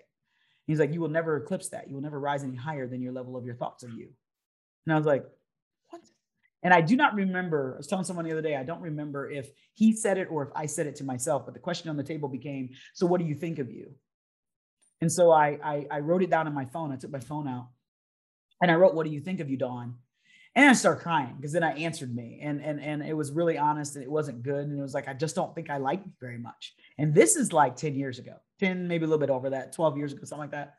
He's 0.65 0.79
like, 0.79 0.93
you 0.93 0.99
will 0.99 1.09
never 1.09 1.37
eclipse 1.37 1.69
that. 1.69 1.87
You 1.87 1.95
will 1.95 2.01
never 2.01 2.19
rise 2.19 2.43
any 2.43 2.55
higher 2.55 2.87
than 2.87 3.01
your 3.01 3.13
level 3.13 3.37
of 3.37 3.45
your 3.45 3.55
thoughts 3.55 3.83
of 3.83 3.91
you. 3.93 4.09
And 4.85 4.93
I 4.93 4.97
was 4.97 5.05
like, 5.05 5.23
what? 5.89 6.01
And 6.63 6.73
I 6.73 6.81
do 6.81 6.95
not 6.95 7.13
remember, 7.13 7.75
I 7.75 7.77
was 7.77 7.85
telling 7.85 8.05
someone 8.05 8.25
the 8.25 8.31
other 8.31 8.41
day, 8.41 8.55
I 8.55 8.63
don't 8.63 8.81
remember 8.81 9.29
if 9.29 9.51
he 9.75 9.93
said 9.93 10.17
it 10.17 10.27
or 10.31 10.41
if 10.41 10.49
I 10.55 10.65
said 10.65 10.87
it 10.87 10.95
to 10.95 11.03
myself, 11.03 11.45
but 11.45 11.53
the 11.53 11.59
question 11.59 11.91
on 11.91 11.97
the 11.97 12.03
table 12.03 12.27
became, 12.27 12.69
so 12.95 13.05
what 13.05 13.21
do 13.21 13.27
you 13.27 13.35
think 13.35 13.59
of 13.59 13.69
you? 13.69 13.91
And 15.01 15.11
so 15.11 15.29
I, 15.29 15.59
I, 15.63 15.85
I 15.91 15.99
wrote 15.99 16.23
it 16.23 16.31
down 16.31 16.47
on 16.47 16.55
my 16.55 16.65
phone. 16.65 16.91
I 16.91 16.95
took 16.95 17.11
my 17.11 17.19
phone 17.19 17.47
out 17.47 17.67
and 18.61 18.71
I 18.71 18.73
wrote, 18.73 18.95
what 18.95 19.05
do 19.05 19.11
you 19.11 19.21
think 19.21 19.41
of 19.41 19.49
you, 19.49 19.57
Dawn? 19.57 19.95
And 20.57 20.69
I 20.69 20.73
started 20.73 21.01
crying 21.01 21.33
because 21.35 21.51
then 21.51 21.63
I 21.63 21.73
answered 21.73 22.15
me 22.15 22.39
and, 22.41 22.61
and, 22.61 22.79
and 22.79 23.03
it 23.03 23.13
was 23.13 23.31
really 23.31 23.57
honest 23.57 23.95
and 23.95 24.03
it 24.03 24.09
wasn't 24.09 24.41
good. 24.41 24.67
And 24.67 24.79
it 24.79 24.81
was 24.81 24.93
like, 24.93 25.09
I 25.09 25.13
just 25.13 25.35
don't 25.35 25.53
think 25.53 25.69
I 25.69 25.77
like 25.77 26.01
very 26.21 26.37
much. 26.37 26.73
And 26.97 27.13
this 27.13 27.35
is 27.35 27.51
like 27.51 27.75
10 27.75 27.95
years 27.95 28.19
ago, 28.19 28.35
10, 28.61 28.87
maybe 28.87 29.03
a 29.03 29.07
little 29.07 29.19
bit 29.19 29.29
over 29.29 29.49
that, 29.49 29.73
12 29.73 29.97
years 29.97 30.13
ago, 30.13 30.23
something 30.23 30.43
like 30.43 30.51
that. 30.51 30.75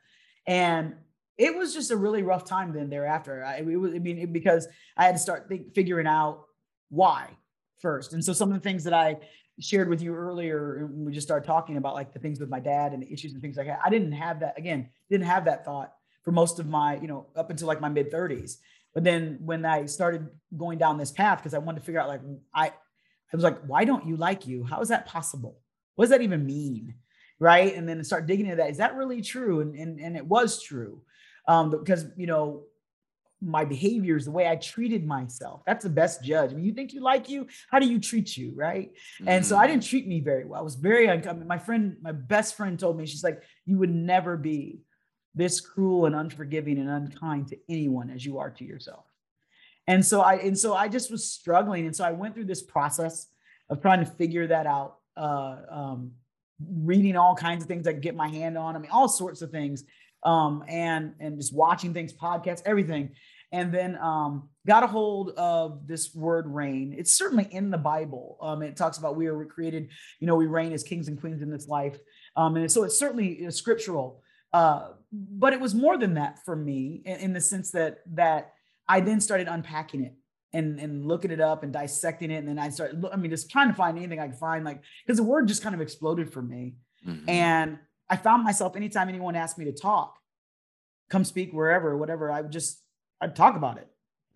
And 0.47 0.95
it 1.37 1.55
was 1.55 1.75
just 1.75 1.91
a 1.91 1.97
really 1.97 2.23
rough 2.23 2.45
time 2.45 2.73
then 2.73 2.89
thereafter. 2.89 3.45
I, 3.45 3.57
it 3.59 3.77
was, 3.77 3.95
I 3.95 3.99
mean, 3.99 4.19
it- 4.19 4.33
because 4.33 4.67
I 4.97 5.05
had 5.05 5.12
to 5.17 5.21
start 5.21 5.47
think, 5.49 5.75
figuring 5.75 6.07
out 6.07 6.45
why 6.89 7.29
first. 7.81 8.15
And 8.15 8.25
so 8.25 8.33
some 8.33 8.51
of 8.51 8.55
the 8.55 8.67
things 8.67 8.85
that 8.85 8.95
I 8.95 9.17
shared 9.61 9.91
with 9.91 10.01
you 10.01 10.15
earlier, 10.15 10.89
we 10.91 11.12
just 11.12 11.27
started 11.27 11.47
talking 11.47 11.77
about 11.77 11.93
like 11.93 12.15
the 12.15 12.19
things 12.19 12.41
with 12.41 12.49
my 12.49 12.61
dad 12.61 12.93
and 12.93 13.03
the 13.03 13.12
issues 13.12 13.35
and 13.35 13.43
things 13.43 13.59
like 13.59 13.67
that. 13.67 13.81
I 13.85 13.91
didn't 13.91 14.12
have 14.12 14.41
that 14.41 14.59
again, 14.59 14.89
didn't 15.11 15.27
have 15.27 15.45
that 15.45 15.67
thought 15.67 15.93
for 16.23 16.33
most 16.33 16.59
of 16.59 16.67
my, 16.67 16.97
you 16.97 17.09
know, 17.09 17.27
up 17.37 17.51
until 17.51 17.67
like 17.69 17.81
my 17.81 17.89
mid 17.91 18.11
30s. 18.11 18.57
But 18.97 19.05
then 19.05 19.37
when 19.45 19.67
I 19.67 19.85
started 19.85 20.27
going 20.57 20.79
down 20.79 20.97
this 20.97 21.13
path, 21.13 21.41
because 21.41 21.53
I 21.53 21.59
wanted 21.59 21.81
to 21.81 21.85
figure 21.85 22.01
out 22.01 22.09
like 22.09 22.23
I 22.55 22.69
I 22.69 23.37
was 23.37 23.45
like, 23.45 23.59
why 23.67 23.85
don't 23.85 24.07
you 24.07 24.17
like 24.17 24.47
you? 24.47 24.65
How 24.65 24.81
is 24.81 24.89
that 24.89 25.05
possible? 25.05 25.61
What 25.97 26.05
does 26.07 26.11
that 26.13 26.23
even 26.23 26.47
mean? 26.47 26.95
Right. 27.39 27.77
And 27.77 27.87
then 27.87 28.03
start 28.05 28.27
digging 28.27 28.47
into 28.47 28.57
that. 28.57 28.71
Is 28.71 28.79
that 28.79 28.97
really 28.97 29.21
true? 29.21 29.61
And 29.61 29.75
and, 29.77 30.01
and 30.01 30.17
it 30.17 30.27
was 30.27 30.63
true. 30.63 31.03
Um, 31.47 31.69
because 31.69 32.07
you 32.17 32.27
know, 32.27 32.63
my 33.43 33.67
behaviors, 33.67 34.25
the 34.25 34.31
way 34.31 34.49
I 34.49 34.57
treated 34.57 35.07
myself, 35.07 35.61
that's 35.67 35.85
the 35.85 35.91
best 35.91 36.25
judge. 36.25 36.53
I 36.53 36.55
mean, 36.55 36.65
you 36.65 36.73
think 36.73 36.95
you 36.95 37.03
like 37.03 37.29
you, 37.29 37.49
how 37.71 37.79
do 37.79 37.87
you 37.87 38.01
treat 38.01 38.35
you? 38.35 38.55
Right. 38.57 38.93
And 39.27 39.45
so 39.45 39.59
I 39.59 39.67
Mhm. 39.67 39.73
didn't 39.73 39.83
treat 39.83 40.07
me 40.09 40.21
very 40.21 40.47
well. 40.47 40.59
I 40.59 40.65
was 40.65 40.77
very 40.77 41.05
uncomfortable. 41.07 41.47
My 41.47 41.59
friend, 41.59 41.99
my 42.01 42.13
best 42.13 42.57
friend 42.57 42.81
told 42.81 42.97
me, 42.97 43.05
she's 43.05 43.23
like, 43.23 43.43
you 43.67 43.77
would 43.77 43.95
never 43.95 44.39
be 44.39 44.81
this 45.37 45.61
cruel 45.61 46.07
and 46.07 46.16
unforgiving 46.16 46.79
and 46.79 46.88
unkind 46.88 47.49
to 47.49 47.59
anyone 47.68 48.11
as 48.11 48.25
you 48.25 48.38
are 48.38 48.51
to 48.51 48.64
yourself. 48.64 49.05
And 49.87 50.05
so 50.05 50.20
I, 50.20 50.37
and 50.37 50.59
so 50.59 50.75
I 50.75 50.88
just 50.88 51.11
was 51.11 51.31
struggling. 51.31 51.87
And 51.87 51.94
so 51.94 52.05
I 52.05 52.11
went 52.12 52.35
through 52.35 52.46
this 52.46 52.62
process 52.62 53.29
of 53.70 53.81
trying 53.81 54.01
to 54.01 54.11
figure 54.11 54.46
that 54.49 54.66
out. 54.66 54.96
Uh, 55.16 55.57
um, 55.70 56.12
reading 56.59 57.16
all 57.16 57.35
kinds 57.35 57.62
of 57.62 57.68
things 57.68 57.87
I 57.87 57.92
could 57.92 58.03
get 58.03 58.16
my 58.16 58.29
hand 58.29 58.57
on. 58.57 58.77
I 58.77 58.79
mean, 58.79 58.90
all 58.90 59.09
sorts 59.09 59.42
of 59.42 59.51
things. 59.51 59.85
Um, 60.22 60.64
and, 60.66 61.14
and 61.20 61.38
just 61.38 61.55
watching 61.55 61.92
things, 61.92 62.12
podcasts, 62.12 62.62
everything. 62.64 63.11
And 63.53 63.72
then 63.72 63.96
um, 63.99 64.49
got 64.66 64.83
a 64.83 64.87
hold 64.87 65.31
of 65.37 65.87
this 65.87 66.14
word 66.14 66.46
reign. 66.49 66.94
It's 66.99 67.14
certainly 67.14 67.46
in 67.51 67.70
the 67.70 67.79
Bible. 67.79 68.38
Um, 68.40 68.62
it 68.62 68.77
talks 68.77 68.99
about 68.99 69.16
we 69.16 69.27
are 69.27 69.44
created, 69.44 69.90
you 70.18 70.27
know, 70.27 70.35
we 70.35 70.46
reign 70.46 70.72
as 70.72 70.83
kings 70.83 71.09
and 71.09 71.20
queens 71.20 71.42
in 71.42 71.51
this 71.51 71.68
life. 71.68 71.96
Um, 72.35 72.57
and 72.57 72.72
so 72.72 72.83
it's 72.83 72.99
certainly 72.99 73.46
uh, 73.46 73.51
scriptural. 73.51 74.22
Uh, 74.53 74.88
but 75.12 75.53
it 75.53 75.61
was 75.61 75.75
more 75.75 75.97
than 75.97 76.14
that 76.14 76.45
for 76.45 76.57
me 76.57 77.03
in, 77.05 77.16
in 77.16 77.33
the 77.33 77.40
sense 77.40 77.71
that 77.73 77.99
that 78.14 78.53
I 78.88 79.01
then 79.01 79.21
started 79.21 79.49
unpacking 79.49 80.03
it 80.05 80.14
and 80.53 80.79
and 80.79 81.07
looking 81.07 81.31
it 81.31 81.40
up 81.40 81.62
and 81.62 81.73
dissecting 81.73 82.31
it. 82.31 82.37
And 82.37 82.49
then 82.49 82.59
I 82.59 82.71
started, 82.71 83.05
I 83.12 83.16
mean, 83.16 83.31
just 83.31 83.51
trying 83.51 83.69
to 83.69 83.75
find 83.75 83.97
anything 83.97 84.21
I 84.21 84.29
could 84.29 84.38
find, 84.38 84.64
like 84.64 84.83
because 85.05 85.19
the 85.19 85.25
word 85.25 85.49
just 85.49 85.62
kind 85.62 85.75
of 85.75 85.81
exploded 85.81 86.33
for 86.33 86.42
me. 86.42 86.77
Mhm. 87.07 87.29
And 87.29 87.79
I 88.09 88.16
found 88.16 88.45
myself 88.45 88.77
anytime 88.77 89.09
anyone 89.09 89.37
asked 89.37 89.59
me 89.59 89.64
to 89.66 89.73
talk, 89.73 90.19
come 91.11 91.25
speak 91.25 91.53
wherever, 91.53 91.97
whatever, 91.97 92.31
I 92.31 92.40
would 92.40 92.53
just 92.53 92.83
I'd 93.21 93.35
talk 93.37 93.57
about 93.57 93.79
it. 93.79 93.88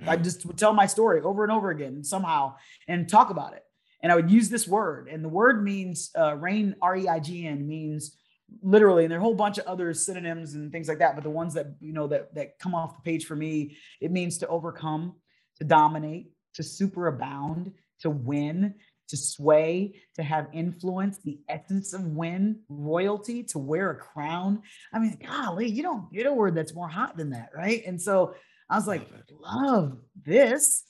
I 0.06 0.16
just 0.16 0.46
would 0.46 0.56
tell 0.56 0.72
my 0.72 0.87
story 0.87 1.20
over 1.20 1.42
and 1.42 1.52
over 1.52 1.68
again 1.68 2.02
somehow 2.04 2.54
and 2.88 3.06
talk 3.06 3.28
about 3.28 3.52
it. 3.52 3.62
And 4.02 4.11
I 4.11 4.16
would 4.16 4.30
use 4.30 4.48
this 4.48 4.66
word, 4.66 5.09
and 5.09 5.22
the 5.22 5.28
word 5.28 5.62
means 5.62 6.11
uh, 6.18 6.35
reign, 6.37 6.74
R 6.80 6.96
E 6.96 7.06
I 7.06 7.18
G 7.18 7.46
N 7.46 7.68
means 7.68 8.16
literally, 8.62 9.04
and 9.04 9.10
there 9.10 9.18
are 9.18 9.22
a 9.22 9.24
whole 9.24 9.34
bunch 9.34 9.58
of 9.58 9.66
other 9.66 9.92
synonyms 9.94 10.54
and 10.54 10.72
things 10.72 10.88
like 10.88 10.98
that. 10.98 11.14
But 11.14 11.24
the 11.24 11.30
ones 11.30 11.54
that 11.54 11.74
you 11.80 11.92
know 11.92 12.06
that 12.08 12.34
that 12.34 12.58
come 12.58 12.74
off 12.74 12.96
the 12.96 13.10
page 13.10 13.26
for 13.26 13.36
me, 13.36 13.76
it 14.00 14.10
means 14.10 14.38
to 14.38 14.48
overcome, 14.48 15.14
to 15.58 15.64
dominate, 15.64 16.30
to 16.54 16.62
superabound, 16.62 17.72
to 18.00 18.10
win, 18.10 18.74
to 19.08 19.16
sway, 19.16 20.00
to 20.14 20.22
have 20.22 20.48
influence, 20.52 21.18
the 21.18 21.40
essence 21.48 21.92
of 21.92 22.02
win, 22.02 22.60
royalty, 22.68 23.42
to 23.42 23.58
wear 23.58 23.90
a 23.90 23.96
crown. 23.96 24.62
I 24.92 25.00
mean, 25.00 25.18
golly, 25.24 25.68
you 25.68 25.82
don't 25.82 26.12
get 26.12 26.26
a 26.26 26.32
word 26.32 26.54
that's 26.54 26.74
more 26.74 26.88
hot 26.88 27.16
than 27.16 27.30
that, 27.30 27.50
right? 27.54 27.82
And 27.86 28.00
so 28.00 28.34
I 28.68 28.76
was 28.76 28.86
like, 28.86 29.08
love 29.40 29.98
this. 30.24 30.84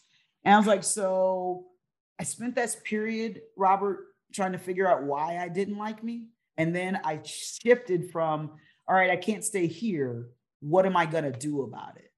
And 0.45 0.55
I 0.55 0.59
was 0.59 0.67
like, 0.67 0.85
so 0.85 1.67
I 2.19 2.25
spent 2.25 2.57
that 2.57 2.77
period, 2.85 3.41
Robert, 3.57 4.07
trying 4.35 4.53
to 4.53 4.59
figure 4.59 4.87
out 4.87 5.03
why 5.03 5.39
I 5.39 5.49
didn't 5.49 5.79
like 5.79 6.05
me. 6.05 6.27
And 6.61 6.77
then 6.77 7.01
I 7.05 7.21
shifted 7.25 8.11
from, 8.11 8.51
all 8.87 8.95
right, 8.95 9.09
I 9.09 9.17
can't 9.17 9.43
stay 9.43 9.67
here. 9.67 10.29
What 10.61 10.85
am 10.85 10.95
I 10.95 11.07
going 11.07 11.25
to 11.25 11.33
do 11.33 11.63
about 11.63 11.97
it? 11.97 12.13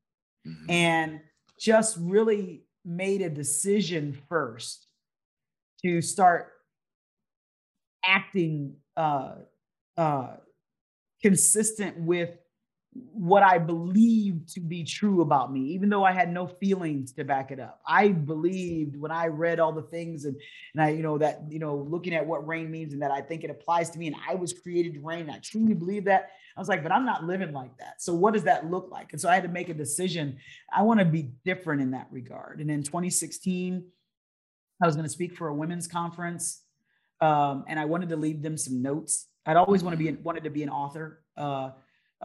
Mm-hmm. 0.48 0.68
And 0.68 1.20
just 1.61 1.96
really 2.00 2.64
made 2.85 3.22
a 3.22 3.31
decision 3.31 4.18
first 4.28 4.88
to 5.85 6.02
start 6.02 6.48
acting 8.05 8.74
uh, 8.96 9.35
uh, 9.96 10.35
consistent 11.22 12.00
with 12.00 12.31
what 12.94 13.42
I 13.42 13.57
believed 13.59 14.52
to 14.55 14.61
be 14.61 14.85
true 14.85 15.22
about 15.22 15.50
me, 15.50 15.61
even 15.61 15.88
though 15.88 16.05
I 16.05 16.12
had 16.12 16.31
no 16.31 16.46
feelings 16.46 17.12
to 17.12 17.24
back 17.24 17.50
it 17.50 17.59
up. 17.59 17.81
I 17.87 18.09
believed 18.09 18.96
when 18.96 19.11
I 19.11 19.28
read 19.28 19.61
all 19.61 19.72
the 19.72 19.83
things 19.83 20.26
and, 20.26 20.37
and 20.74 20.83
I, 20.83 20.90
you 20.90 21.02
know, 21.02 21.16
that, 21.16 21.42
you 21.48 21.59
know, 21.59 21.76
looking 21.88 22.14
at 22.14 22.26
what 22.26 22.46
Reign 22.46 22.70
means 22.70 22.92
and 22.92 23.00
that 23.00 23.11
I 23.11 23.22
think 23.22 23.44
it 23.44 23.50
applies 23.50 23.88
to 23.90 23.98
me 23.98 24.09
and 24.09 24.16
I 24.28 24.35
was 24.35 24.52
created 24.52 24.94
to 24.94 25.00
reign. 25.00 25.31
I 25.31 25.38
truly 25.38 25.72
believe 25.72 26.05
that. 26.05 26.33
I 26.55 26.61
was 26.61 26.68
like, 26.68 26.83
but 26.83 26.92
I'm 26.92 27.07
not 27.07 27.24
living 27.24 27.52
like 27.52 27.76
that. 27.78 28.02
So 28.02 28.12
what 28.12 28.35
does 28.35 28.44
that 28.44 28.70
look 28.70 28.90
like? 28.90 29.12
And 29.12 29.20
so 29.20 29.28
I 29.31 29.35
had 29.35 29.44
to 29.44 29.48
make 29.48 29.70
a 29.70 29.74
decision. 29.74 30.37
I 30.70 30.83
want 30.83 31.00
to 31.00 31.07
be 31.07 31.31
different 31.46 31.81
in 31.81 31.92
that 31.92 32.09
regard. 32.11 32.61
And 32.61 32.70
in 32.70 32.83
2016, 32.83 33.85
I 34.83 34.87
was 34.87 34.96
going 34.96 35.07
to 35.07 35.12
speak 35.12 35.35
for 35.35 35.48
a 35.48 35.55
women's 35.55 35.87
conference. 35.87 36.61
Um, 37.22 37.64
and 37.68 37.81
I 37.81 37.87
wanted 37.87 38.11
to 38.11 38.16
leave 38.16 38.42
them 38.42 38.59
some 38.59 38.83
notes. 38.83 39.28
I'd 39.46 39.57
always 39.57 39.83
want 39.83 39.94
to 39.94 40.05
be 40.05 40.11
wanted 40.12 40.44
to 40.44 40.50
be 40.50 40.62
an 40.62 40.68
author. 40.68 41.22
Uh, 41.37 41.70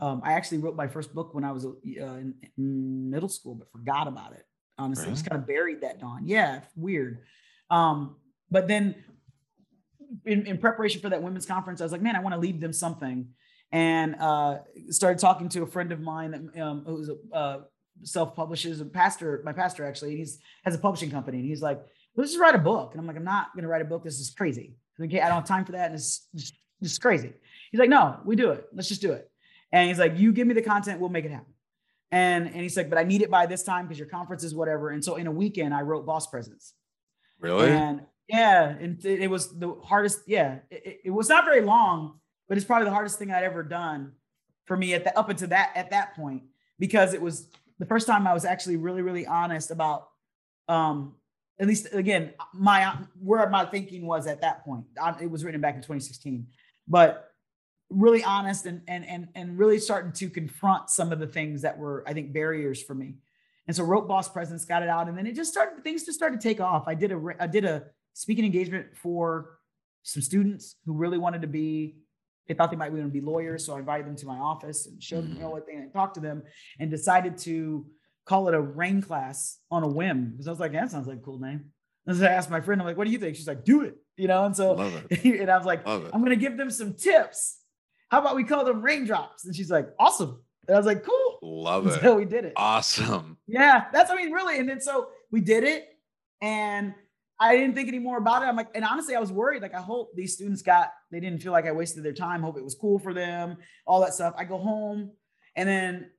um, 0.01 0.21
I 0.23 0.33
actually 0.33 0.59
wrote 0.59 0.75
my 0.75 0.87
first 0.87 1.13
book 1.13 1.33
when 1.33 1.43
I 1.43 1.51
was 1.51 1.65
uh, 1.65 1.69
in, 1.85 2.35
in, 2.57 3.09
middle 3.09 3.29
school, 3.29 3.55
but 3.55 3.71
forgot 3.71 4.07
about 4.07 4.33
it. 4.33 4.43
Honestly, 4.77 5.03
really? 5.03 5.11
I 5.11 5.15
just 5.15 5.29
kind 5.29 5.41
of 5.41 5.47
buried 5.47 5.81
that 5.81 5.99
Dawn. 5.99 6.27
Yeah, 6.27 6.61
weird. 6.75 7.19
Um, 7.69 8.17
but 8.51 8.67
then 8.67 8.95
in, 10.25 10.45
in, 10.45 10.57
preparation 10.57 11.01
for 11.01 11.09
that 11.09 11.21
women's 11.21 11.45
conference, 11.45 11.81
I 11.81 11.85
was 11.85 11.91
like, 11.91 12.01
man, 12.01 12.15
I 12.15 12.19
want 12.19 12.33
to 12.33 12.39
leave 12.39 12.59
them 12.59 12.73
something. 12.73 13.27
And 13.71 14.15
uh, 14.19 14.59
started 14.89 15.19
talking 15.19 15.49
to 15.49 15.63
a 15.63 15.67
friend 15.67 15.91
of 15.91 15.99
mine 15.99 16.31
that 16.31 16.61
um, 16.61 16.83
who's 16.85 17.09
a 17.09 17.35
uh, 17.35 17.59
self-publishes 18.03 18.79
a 18.79 18.85
pastor, 18.85 19.41
my 19.43 19.51
pastor 19.51 19.85
actually, 19.85 20.15
he's 20.15 20.39
has 20.63 20.75
a 20.75 20.79
publishing 20.79 21.09
company. 21.09 21.39
And 21.39 21.47
he's 21.47 21.61
like, 21.61 21.81
let's 22.15 22.31
just 22.31 22.41
write 22.41 22.55
a 22.55 22.59
book. 22.59 22.91
And 22.91 23.01
I'm 23.01 23.07
like, 23.07 23.17
I'm 23.17 23.23
not 23.23 23.53
going 23.53 23.63
to 23.63 23.69
write 23.69 23.81
a 23.81 23.85
book. 23.85 24.03
This 24.03 24.19
is 24.19 24.29
crazy. 24.29 24.75
Okay, 25.01 25.19
I 25.19 25.27
don't 25.27 25.39
have 25.39 25.47
time 25.47 25.65
for 25.65 25.73
that. 25.73 25.87
And 25.87 25.95
it's 25.95 26.27
just, 26.35 26.53
just 26.81 27.01
crazy. 27.01 27.33
He's 27.71 27.79
like, 27.79 27.89
no, 27.89 28.19
we 28.25 28.35
do 28.35 28.51
it. 28.51 28.65
Let's 28.73 28.87
just 28.87 29.01
do 29.01 29.11
it. 29.11 29.29
And 29.71 29.87
he's 29.87 29.99
like, 29.99 30.17
you 30.17 30.31
give 30.31 30.47
me 30.47 30.53
the 30.53 30.61
content, 30.61 30.99
we'll 30.99 31.09
make 31.09 31.25
it 31.25 31.31
happen. 31.31 31.53
And, 32.11 32.47
and 32.47 32.55
he's 32.55 32.77
like, 32.77 32.89
but 32.89 32.97
I 32.97 33.03
need 33.03 33.21
it 33.21 33.29
by 33.29 33.45
this 33.45 33.63
time 33.63 33.85
because 33.85 33.99
your 33.99 34.07
conference 34.07 34.43
is 34.43 34.55
whatever. 34.55 34.91
And 34.91 35.03
so 35.03 35.15
in 35.15 35.27
a 35.27 35.31
weekend, 35.31 35.73
I 35.73 35.81
wrote 35.81 36.05
Boss 36.05 36.27
Presence. 36.27 36.73
Really? 37.39 37.69
And 37.69 38.01
yeah, 38.27 38.69
and 38.69 39.03
it, 39.05 39.21
it 39.21 39.27
was 39.29 39.57
the 39.57 39.75
hardest. 39.83 40.21
Yeah, 40.27 40.59
it, 40.69 41.01
it, 41.05 41.11
was 41.11 41.29
not 41.29 41.45
very 41.45 41.61
long, 41.61 42.19
but 42.47 42.57
it's 42.57 42.65
probably 42.65 42.85
the 42.85 42.91
hardest 42.91 43.19
thing 43.19 43.31
I'd 43.31 43.43
ever 43.43 43.63
done 43.63 44.13
for 44.65 44.75
me 44.75 44.93
at 44.93 45.03
the 45.03 45.17
up 45.17 45.29
until 45.29 45.47
that 45.49 45.71
at 45.75 45.91
that 45.91 46.15
point 46.15 46.43
because 46.77 47.13
it 47.13 47.21
was 47.21 47.47
the 47.79 47.85
first 47.85 48.05
time 48.05 48.27
I 48.27 48.33
was 48.33 48.43
actually 48.43 48.75
really 48.75 49.01
really 49.01 49.25
honest 49.25 49.71
about 49.71 50.09
um 50.67 51.15
at 51.57 51.67
least 51.67 51.93
again 51.93 52.33
my 52.53 52.97
where 53.21 53.49
my 53.49 53.65
thinking 53.65 54.05
was 54.05 54.27
at 54.27 54.41
that 54.41 54.65
point. 54.65 54.85
I, 55.01 55.15
it 55.21 55.31
was 55.31 55.45
written 55.45 55.61
back 55.61 55.75
in 55.75 55.81
2016, 55.81 56.47
but 56.87 57.31
really 57.89 58.23
honest 58.23 58.65
and 58.65 58.81
and 58.87 59.05
and 59.05 59.27
and 59.35 59.57
really 59.57 59.79
starting 59.79 60.11
to 60.11 60.29
confront 60.29 60.89
some 60.89 61.11
of 61.11 61.19
the 61.19 61.27
things 61.27 61.61
that 61.61 61.77
were 61.77 62.03
I 62.07 62.13
think 62.13 62.33
barriers 62.33 62.81
for 62.81 62.93
me. 62.93 63.15
And 63.67 63.75
so 63.75 63.83
wrote 63.83 64.07
Boss 64.07 64.29
Presence, 64.29 64.65
got 64.65 64.81
it 64.81 64.89
out, 64.89 65.09
and 65.09 65.17
then 65.17 65.27
it 65.27 65.35
just 65.35 65.51
started 65.51 65.83
things 65.83 66.05
just 66.05 66.17
started 66.17 66.39
to 66.39 66.47
take 66.47 66.61
off. 66.61 66.87
I 66.87 66.95
did 66.95 67.11
a 67.11 67.21
I 67.39 67.47
did 67.47 67.65
a 67.65 67.83
speaking 68.13 68.45
engagement 68.45 68.87
for 68.95 69.57
some 70.03 70.21
students 70.21 70.75
who 70.85 70.93
really 70.93 71.17
wanted 71.17 71.41
to 71.41 71.47
be 71.47 71.97
they 72.47 72.53
thought 72.53 72.71
they 72.71 72.77
might 72.77 72.93
want 72.93 73.03
to 73.03 73.09
be 73.09 73.19
lawyers, 73.19 73.65
so 73.65 73.75
I 73.75 73.79
invited 73.79 74.07
them 74.07 74.15
to 74.17 74.25
my 74.25 74.37
office 74.37 74.85
and 74.87 75.01
showed 75.03 75.25
them 75.25 75.33
you 75.33 75.39
know 75.39 75.49
what 75.49 75.67
they 75.67 75.73
and 75.73 75.91
talked 75.91 76.15
to 76.15 76.21
them 76.21 76.43
and 76.79 76.89
decided 76.89 77.37
to 77.39 77.85
call 78.25 78.47
it 78.47 78.53
a 78.53 78.61
Reign 78.61 79.01
class 79.01 79.59
on 79.71 79.83
a 79.83 79.87
whim 79.87 80.31
because 80.31 80.47
I 80.47 80.51
was 80.51 80.59
like, 80.59 80.73
that 80.73 80.91
sounds 80.91 81.07
like 81.07 81.17
a 81.17 81.21
cool 81.21 81.39
name. 81.39 81.71
And 82.05 82.15
so 82.15 82.25
I 82.25 82.29
asked 82.29 82.49
my 82.49 82.61
friend, 82.61 82.81
I'm 82.81 82.87
like, 82.87 82.97
what 82.97 83.05
do 83.05 83.11
you 83.11 83.19
think? 83.19 83.35
She's 83.35 83.47
like, 83.47 83.63
do 83.65 83.81
it, 83.81 83.95
you 84.15 84.27
know. 84.27 84.45
And 84.45 84.55
so, 84.55 84.77
and 85.23 85.49
I 85.49 85.57
was 85.57 85.65
like, 85.65 85.85
I'm 85.85 86.09
going 86.11 86.29
to 86.29 86.35
give 86.35 86.57
them 86.57 86.69
some 86.69 86.93
tips 86.93 87.59
how 88.09 88.19
about 88.19 88.35
we 88.35 88.43
call 88.43 88.65
them 88.65 88.81
raindrops? 88.81 89.45
And 89.45 89.55
she's 89.55 89.69
like, 89.69 89.89
awesome. 89.99 90.41
And 90.67 90.75
I 90.75 90.79
was 90.79 90.85
like, 90.85 91.03
cool. 91.03 91.39
Love 91.41 91.85
and 91.85 91.95
it. 91.95 92.01
So 92.01 92.15
we 92.15 92.25
did 92.25 92.45
it. 92.45 92.53
Awesome. 92.55 93.37
Yeah. 93.47 93.85
That's, 93.91 94.11
I 94.11 94.15
mean, 94.15 94.31
really. 94.31 94.59
And 94.59 94.67
then 94.67 94.81
so 94.81 95.09
we 95.31 95.41
did 95.41 95.63
it. 95.63 95.87
And 96.41 96.93
I 97.39 97.55
didn't 97.55 97.75
think 97.75 97.87
any 97.87 97.99
more 97.99 98.17
about 98.17 98.43
it. 98.43 98.45
I'm 98.45 98.55
like, 98.55 98.69
and 98.75 98.83
honestly, 98.83 99.15
I 99.15 99.19
was 99.19 99.31
worried. 99.31 99.61
Like, 99.61 99.75
I 99.75 99.81
hope 99.81 100.15
these 100.15 100.33
students 100.33 100.61
got, 100.61 100.91
they 101.11 101.19
didn't 101.19 101.41
feel 101.41 101.51
like 101.51 101.65
I 101.65 101.71
wasted 101.71 102.03
their 102.03 102.13
time. 102.13 102.41
Hope 102.41 102.57
it 102.57 102.63
was 102.63 102.75
cool 102.75 102.99
for 102.99 103.13
them, 103.13 103.57
all 103.85 104.01
that 104.01 104.13
stuff. 104.13 104.33
I 104.37 104.43
go 104.43 104.57
home 104.57 105.11
and 105.55 105.67
then 105.67 106.11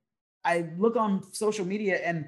I 0.45 0.69
look 0.79 0.97
on 0.97 1.23
social 1.33 1.65
media 1.65 1.97
and 1.97 2.27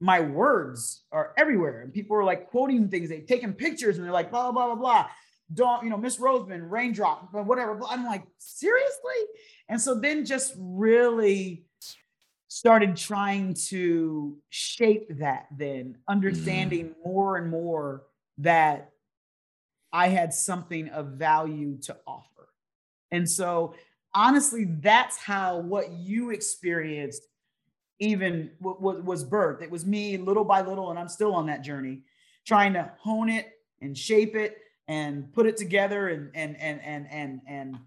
my 0.00 0.20
words 0.20 1.04
are 1.10 1.32
everywhere. 1.36 1.82
And 1.82 1.92
people 1.92 2.16
are 2.16 2.24
like 2.24 2.50
quoting 2.50 2.88
things, 2.88 3.08
they've 3.08 3.26
taken 3.26 3.52
pictures 3.52 3.96
and 3.96 4.04
they're 4.04 4.12
like, 4.12 4.30
blah, 4.30 4.52
blah, 4.52 4.66
blah, 4.66 4.74
blah 4.74 5.08
don't, 5.52 5.82
you 5.84 5.90
know, 5.90 5.96
Miss 5.96 6.18
Roseman, 6.18 6.70
raindrop, 6.70 7.32
but 7.32 7.46
whatever. 7.46 7.80
I'm 7.88 8.04
like, 8.04 8.24
seriously? 8.38 9.16
And 9.68 9.80
so 9.80 9.94
then 9.94 10.24
just 10.24 10.54
really 10.58 11.64
started 12.48 12.96
trying 12.96 13.54
to 13.68 14.36
shape 14.48 15.18
that, 15.18 15.46
then 15.56 15.98
understanding 16.08 16.86
mm-hmm. 16.86 17.08
more 17.08 17.36
and 17.36 17.50
more 17.50 18.04
that 18.38 18.90
I 19.92 20.08
had 20.08 20.32
something 20.34 20.88
of 20.88 21.12
value 21.12 21.78
to 21.82 21.96
offer. 22.06 22.48
And 23.10 23.28
so 23.28 23.74
honestly, 24.14 24.64
that's 24.64 25.16
how 25.16 25.58
what 25.58 25.90
you 25.92 26.30
experienced 26.30 27.22
even 28.00 28.50
w- 28.62 29.02
was 29.02 29.24
birthed. 29.24 29.62
It 29.62 29.70
was 29.70 29.84
me 29.84 30.16
little 30.16 30.44
by 30.44 30.60
little, 30.60 30.90
and 30.90 30.98
I'm 30.98 31.08
still 31.08 31.34
on 31.34 31.46
that 31.46 31.62
journey, 31.62 32.02
trying 32.46 32.74
to 32.74 32.90
hone 32.98 33.28
it 33.28 33.46
and 33.80 33.96
shape 33.96 34.34
it 34.36 34.58
and 34.88 35.32
put 35.32 35.46
it 35.46 35.56
together 35.56 36.08
and 36.08 36.30
and 36.34 36.60
and 36.60 36.80
and 36.82 37.06
and 37.10 37.40
and 37.46 37.78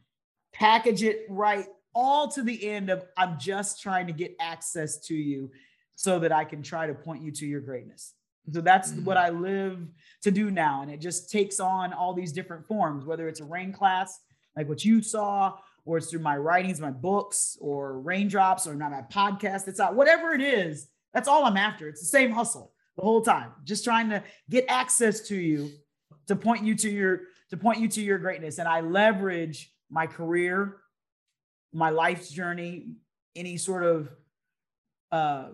package 0.54 1.04
it 1.04 1.26
right 1.30 1.66
all 1.94 2.30
to 2.30 2.42
the 2.42 2.70
end 2.70 2.90
of 2.90 3.04
I'm 3.18 3.38
just 3.40 3.82
trying 3.82 4.08
to 4.08 4.14
get 4.14 4.36
access 4.40 5.00
to 5.08 5.16
you 5.16 5.52
so 5.96 6.20
that 6.20 6.32
I 6.32 6.46
can 6.46 6.64
try 6.64 6.88
to 6.88 6.94
point 6.94 7.22
you 7.22 7.32
to 7.34 7.46
your 7.46 7.62
greatness. 7.62 8.14
So 8.52 8.62
that's 8.62 8.92
mm-hmm. 8.92 9.06
what 9.06 9.18
I 9.18 9.30
live 9.30 9.80
to 10.24 10.32
do 10.32 10.50
now. 10.50 10.82
And 10.82 10.92
it 10.92 11.00
just 11.00 11.30
takes 11.30 11.60
on 11.60 11.94
all 11.94 12.14
these 12.14 12.32
different 12.32 12.66
forms, 12.66 13.06
whether 13.06 13.28
it's 13.28 13.40
a 13.40 13.46
Reign 13.46 13.72
class, 13.72 14.20
like 14.56 14.68
what 14.68 14.84
you 14.84 15.02
saw, 15.02 15.58
or 15.86 15.98
it's 15.98 16.08
through 16.08 16.22
my 16.22 16.38
writings, 16.38 16.80
my 16.80 16.92
books, 16.92 17.58
or 17.60 18.00
raindrops, 18.00 18.68
or 18.68 18.76
not 18.76 18.92
my 18.92 19.02
podcast. 19.02 19.68
It's 19.68 19.80
out, 19.80 19.96
whatever 19.96 20.34
it 20.34 20.42
is, 20.42 20.88
that's 21.14 21.28
all 21.28 21.46
I'm 21.46 21.58
after. 21.58 21.88
It's 21.88 22.02
the 22.02 22.08
same 22.08 22.32
hustle 22.32 22.74
the 22.98 23.04
whole 23.04 23.22
time, 23.22 23.52
just 23.64 23.84
trying 23.84 24.10
to 24.10 24.24
get 24.50 24.66
access 24.70 25.22
to 25.28 25.36
you 25.36 25.72
to 26.28 26.36
point 26.36 26.64
you 26.64 26.76
to 26.76 26.90
your 26.90 27.22
to 27.50 27.58
point 27.58 27.80
you 27.80 27.88
to 27.88 28.02
your 28.02 28.18
greatness. 28.18 28.58
And 28.58 28.68
i 28.68 28.82
leverage 28.82 29.72
my 29.90 30.08
career 30.08 30.78
my 31.74 31.90
life's 31.90 32.30
journey 32.30 32.96
any 33.36 33.58
sort 33.58 33.84
of 33.84 34.10
uh 35.12 35.48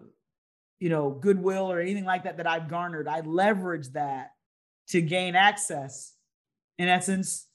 you 0.79 0.89
know 0.89 1.11
goodwill 1.11 1.71
or 1.71 1.79
anything 1.79 2.05
like 2.05 2.23
that 2.23 2.37
that 2.37 2.47
i've 2.47 2.67
garnered 2.67 3.07
i 3.07 3.19
leverage 3.21 3.89
that 3.89 4.31
to 4.87 5.01
gain 5.01 5.35
access 5.35 6.13
in 6.79 6.87
essence 6.87 7.47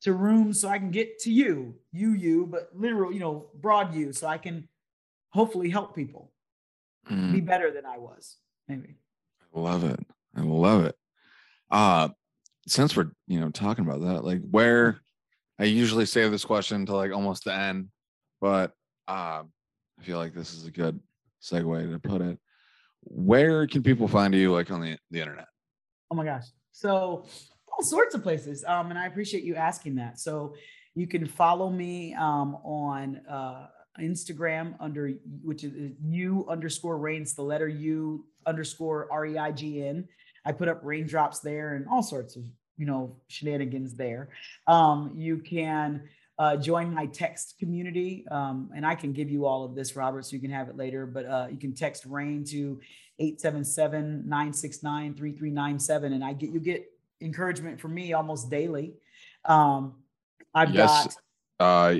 to 0.00 0.12
rooms 0.12 0.60
so 0.60 0.68
i 0.68 0.78
can 0.78 0.90
get 0.90 1.18
to 1.18 1.30
you 1.30 1.74
you 1.92 2.12
you 2.12 2.46
but 2.46 2.70
literal 2.74 3.12
you 3.12 3.20
know 3.20 3.48
broad 3.54 3.94
you 3.94 4.12
so 4.12 4.26
i 4.26 4.38
can 4.38 4.66
hopefully 5.30 5.68
help 5.68 5.94
people 5.94 6.32
mm. 7.10 7.32
be 7.32 7.40
better 7.40 7.70
than 7.70 7.84
i 7.84 7.98
was 7.98 8.36
maybe. 8.68 8.96
I 9.54 9.60
love 9.60 9.84
it. 9.84 10.00
I 10.34 10.42
love 10.42 10.84
it. 10.84 10.96
Uh 11.70 12.08
since 12.66 12.96
we're 12.96 13.10
you 13.26 13.40
know 13.40 13.50
talking 13.50 13.84
about 13.84 14.00
that, 14.02 14.24
like 14.24 14.40
where 14.50 15.00
I 15.58 15.64
usually 15.64 16.06
save 16.06 16.30
this 16.30 16.44
question 16.44 16.86
to 16.86 16.96
like 16.96 17.12
almost 17.12 17.44
the 17.44 17.54
end, 17.54 17.88
but 18.40 18.72
um, 19.08 19.50
I 19.98 20.02
feel 20.02 20.18
like 20.18 20.34
this 20.34 20.52
is 20.52 20.66
a 20.66 20.70
good 20.70 21.00
segue 21.42 21.90
to 21.90 21.98
put 21.98 22.20
it. 22.20 22.38
Where 23.02 23.66
can 23.66 23.82
people 23.82 24.08
find 24.08 24.34
you 24.34 24.52
like 24.52 24.70
on 24.70 24.80
the, 24.80 24.98
the 25.10 25.20
internet? 25.20 25.46
Oh 26.10 26.14
my 26.14 26.24
gosh. 26.24 26.46
So 26.72 27.26
all 27.72 27.84
sorts 27.84 28.14
of 28.14 28.22
places. 28.22 28.64
Um, 28.64 28.90
and 28.90 28.98
I 28.98 29.06
appreciate 29.06 29.44
you 29.44 29.54
asking 29.54 29.94
that. 29.96 30.18
So 30.18 30.54
you 30.94 31.06
can 31.06 31.26
follow 31.26 31.70
me 31.70 32.14
um, 32.14 32.56
on 32.64 33.20
uh, 33.28 33.68
Instagram 34.00 34.74
under 34.80 35.12
which 35.42 35.64
is 35.64 35.92
you 36.04 36.46
underscore 36.48 36.98
reigns, 36.98 37.34
the 37.34 37.42
letter 37.42 37.68
U 37.68 38.26
underscore 38.46 39.08
R 39.10 39.26
E 39.26 39.38
I 39.38 39.52
G 39.52 39.86
N. 39.86 40.08
I 40.46 40.52
put 40.52 40.68
up 40.68 40.80
raindrops 40.82 41.40
there 41.40 41.74
and 41.74 41.86
all 41.88 42.02
sorts 42.02 42.36
of 42.36 42.44
you 42.78 42.86
know 42.86 43.14
shenanigans 43.28 43.92
there. 43.94 44.30
Um, 44.66 45.12
you 45.14 45.36
can 45.38 46.02
uh, 46.38 46.56
join 46.56 46.94
my 46.94 47.06
text 47.06 47.56
community, 47.58 48.24
um, 48.30 48.70
and 48.74 48.86
I 48.86 48.94
can 48.94 49.12
give 49.12 49.28
you 49.28 49.44
all 49.46 49.64
of 49.64 49.74
this, 49.74 49.96
Robert, 49.96 50.24
so 50.24 50.36
you 50.36 50.40
can 50.40 50.50
have 50.50 50.68
it 50.68 50.76
later. 50.76 51.04
But 51.06 51.26
uh, 51.26 51.48
you 51.50 51.56
can 51.56 51.74
text 51.74 52.08
REIGN 52.08 52.48
to 52.50 52.80
877-969-3397, 53.20 56.04
and 56.04 56.24
I 56.24 56.32
get 56.32 56.50
you 56.50 56.60
get 56.60 56.88
encouragement 57.20 57.80
from 57.80 57.94
me 57.94 58.12
almost 58.12 58.48
daily. 58.50 58.94
Um, 59.44 59.94
I've 60.54 60.70
yes. 60.70 61.16
got. 61.58 61.58
Uh, 61.58 61.96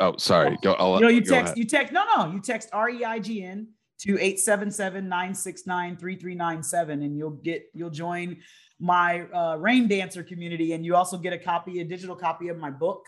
oh, 0.00 0.16
sorry. 0.16 0.58
Go. 0.62 0.72
I'll, 0.74 0.94
you 0.94 1.00
know, 1.00 1.08
you 1.08 1.20
text. 1.20 1.56
You 1.56 1.64
text. 1.64 1.92
No, 1.92 2.04
no. 2.16 2.32
You 2.32 2.40
text 2.40 2.70
R 2.72 2.90
E 2.90 3.04
I 3.04 3.20
G 3.20 3.44
N 3.44 3.68
to 4.00 4.16
877-969-3397 4.16 6.92
and 6.92 7.16
you'll 7.16 7.30
get 7.30 7.70
you'll 7.74 7.90
join 7.90 8.38
my 8.80 9.22
uh, 9.32 9.56
Reign 9.56 9.86
dancer 9.88 10.22
community 10.22 10.72
and 10.72 10.84
you 10.84 10.96
also 10.96 11.16
get 11.16 11.32
a 11.32 11.38
copy 11.38 11.80
a 11.80 11.84
digital 11.84 12.16
copy 12.16 12.48
of 12.48 12.58
my 12.58 12.70
book. 12.70 13.06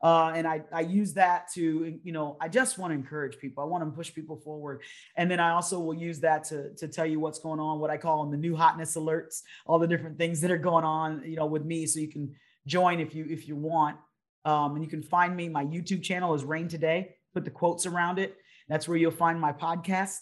Uh, 0.00 0.30
and 0.32 0.46
I, 0.46 0.62
I 0.72 0.82
use 0.82 1.14
that 1.14 1.50
to 1.54 1.98
you 2.04 2.12
know 2.12 2.36
i 2.40 2.46
just 2.46 2.78
want 2.78 2.92
to 2.92 2.94
encourage 2.94 3.36
people. 3.38 3.64
I 3.64 3.66
want 3.66 3.82
to 3.84 3.90
push 3.90 4.14
people 4.14 4.36
forward. 4.36 4.82
And 5.16 5.28
then 5.30 5.40
i 5.40 5.50
also 5.50 5.80
will 5.80 5.94
use 5.94 6.20
that 6.20 6.44
to, 6.44 6.72
to 6.76 6.86
tell 6.86 7.06
you 7.06 7.18
what's 7.18 7.40
going 7.40 7.58
on 7.58 7.80
what 7.80 7.90
i 7.90 7.96
call 7.96 8.22
them 8.22 8.30
the 8.30 8.36
new 8.36 8.54
hotness 8.54 8.96
alerts 8.96 9.42
all 9.66 9.80
the 9.80 9.88
different 9.88 10.16
things 10.16 10.40
that 10.42 10.52
are 10.52 10.58
going 10.58 10.84
on 10.84 11.24
you 11.26 11.34
know 11.36 11.46
with 11.46 11.64
me. 11.64 11.84
So 11.86 11.98
you 11.98 12.08
can 12.08 12.32
join 12.66 13.00
if 13.00 13.12
you 13.14 13.26
if 13.28 13.48
you 13.48 13.56
want. 13.56 13.96
Um, 14.44 14.76
and 14.76 14.84
you 14.84 14.88
can 14.88 15.02
find 15.02 15.36
me 15.36 15.48
my 15.48 15.64
youtube 15.64 16.02
channel 16.02 16.32
is 16.34 16.44
Reign 16.44 16.68
today. 16.68 17.16
Put 17.34 17.44
the 17.44 17.50
quotes 17.50 17.84
around 17.84 18.20
it. 18.20 18.36
That's 18.68 18.86
where 18.86 18.96
you'll 18.96 19.10
find 19.10 19.40
my 19.40 19.52
podcast 19.52 20.18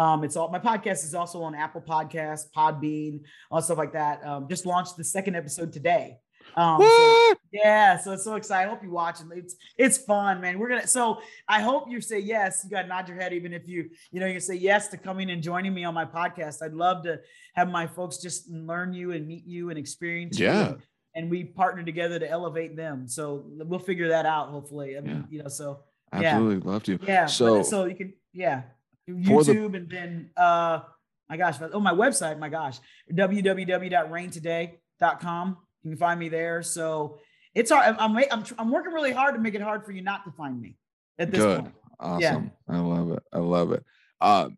um, 0.00 0.24
it's 0.24 0.34
all 0.34 0.48
my 0.48 0.58
podcast 0.58 1.04
is 1.04 1.14
also 1.14 1.42
on 1.42 1.54
Apple 1.54 1.82
Podcasts, 1.82 2.46
Podbean, 2.56 3.20
all 3.50 3.60
stuff 3.60 3.76
like 3.76 3.92
that. 3.92 4.24
Um, 4.24 4.48
just 4.48 4.64
launched 4.64 4.96
the 4.96 5.04
second 5.04 5.36
episode 5.36 5.74
today. 5.74 6.16
Um, 6.56 6.80
so, 6.80 7.34
yeah, 7.52 7.98
so 7.98 8.12
it's 8.12 8.24
so 8.24 8.34
exciting. 8.36 8.68
I 8.68 8.70
hope 8.74 8.82
you 8.82 8.90
watch 8.90 9.20
it. 9.20 9.26
It's 9.36 9.56
it's 9.76 9.98
fun, 9.98 10.40
man. 10.40 10.58
We're 10.58 10.70
gonna. 10.70 10.86
So 10.86 11.20
I 11.46 11.60
hope 11.60 11.84
you 11.90 12.00
say 12.00 12.18
yes. 12.18 12.62
You 12.64 12.70
got 12.70 12.82
to 12.82 12.88
nod 12.88 13.08
your 13.10 13.20
head, 13.20 13.34
even 13.34 13.52
if 13.52 13.68
you 13.68 13.90
you 14.10 14.20
know 14.20 14.26
you 14.26 14.40
say 14.40 14.54
yes 14.54 14.88
to 14.88 14.96
coming 14.96 15.30
and 15.30 15.42
joining 15.42 15.74
me 15.74 15.84
on 15.84 15.92
my 15.92 16.06
podcast. 16.06 16.62
I'd 16.62 16.72
love 16.72 17.04
to 17.04 17.20
have 17.54 17.68
my 17.68 17.86
folks 17.86 18.16
just 18.16 18.48
learn 18.48 18.94
you 18.94 19.12
and 19.12 19.28
meet 19.28 19.46
you 19.46 19.68
and 19.68 19.78
experience. 19.78 20.38
Yeah. 20.38 20.70
You 20.70 20.78
and, 21.14 21.30
we 21.30 21.44
partner 21.44 21.82
together 21.82 22.18
to 22.18 22.28
elevate 22.28 22.74
them. 22.74 23.06
So 23.06 23.44
we'll 23.46 23.80
figure 23.80 24.08
that 24.08 24.24
out. 24.24 24.48
Hopefully, 24.48 24.96
I 24.96 25.00
mean, 25.02 25.26
yeah. 25.28 25.36
you 25.36 25.42
know. 25.42 25.48
So 25.50 25.80
absolutely 26.10 26.64
yeah. 26.64 26.72
love 26.72 26.82
to. 26.84 26.98
Yeah. 27.02 27.26
So 27.26 27.62
so 27.62 27.84
you 27.84 27.96
can 27.96 28.14
yeah. 28.32 28.62
YouTube 29.08 29.72
the- 29.72 29.78
and 29.78 29.90
then 29.90 30.30
uh 30.36 30.80
my 31.28 31.36
gosh, 31.36 31.56
oh 31.72 31.78
my 31.78 31.92
website, 31.92 32.40
my 32.40 32.48
gosh, 32.48 32.78
www.reigntoday.com. 33.12 35.56
You 35.82 35.90
can 35.90 35.98
find 35.98 36.20
me 36.20 36.28
there. 36.28 36.62
So 36.62 37.18
it's 37.54 37.70
hard. 37.70 37.96
I'm, 37.98 38.16
I'm, 38.16 38.44
I'm 38.58 38.70
working 38.70 38.92
really 38.92 39.12
hard 39.12 39.34
to 39.36 39.40
make 39.40 39.54
it 39.54 39.62
hard 39.62 39.84
for 39.84 39.92
you 39.92 40.02
not 40.02 40.24
to 40.24 40.32
find 40.32 40.60
me 40.60 40.76
at 41.18 41.30
this 41.30 41.40
Good. 41.40 41.60
point. 41.60 41.74
Awesome. 42.00 42.50
Yeah. 42.68 42.74
I 42.74 42.78
love 42.80 43.12
it. 43.12 43.22
I 43.32 43.38
love 43.38 43.72
it. 43.72 43.84
Uh, 44.20 44.48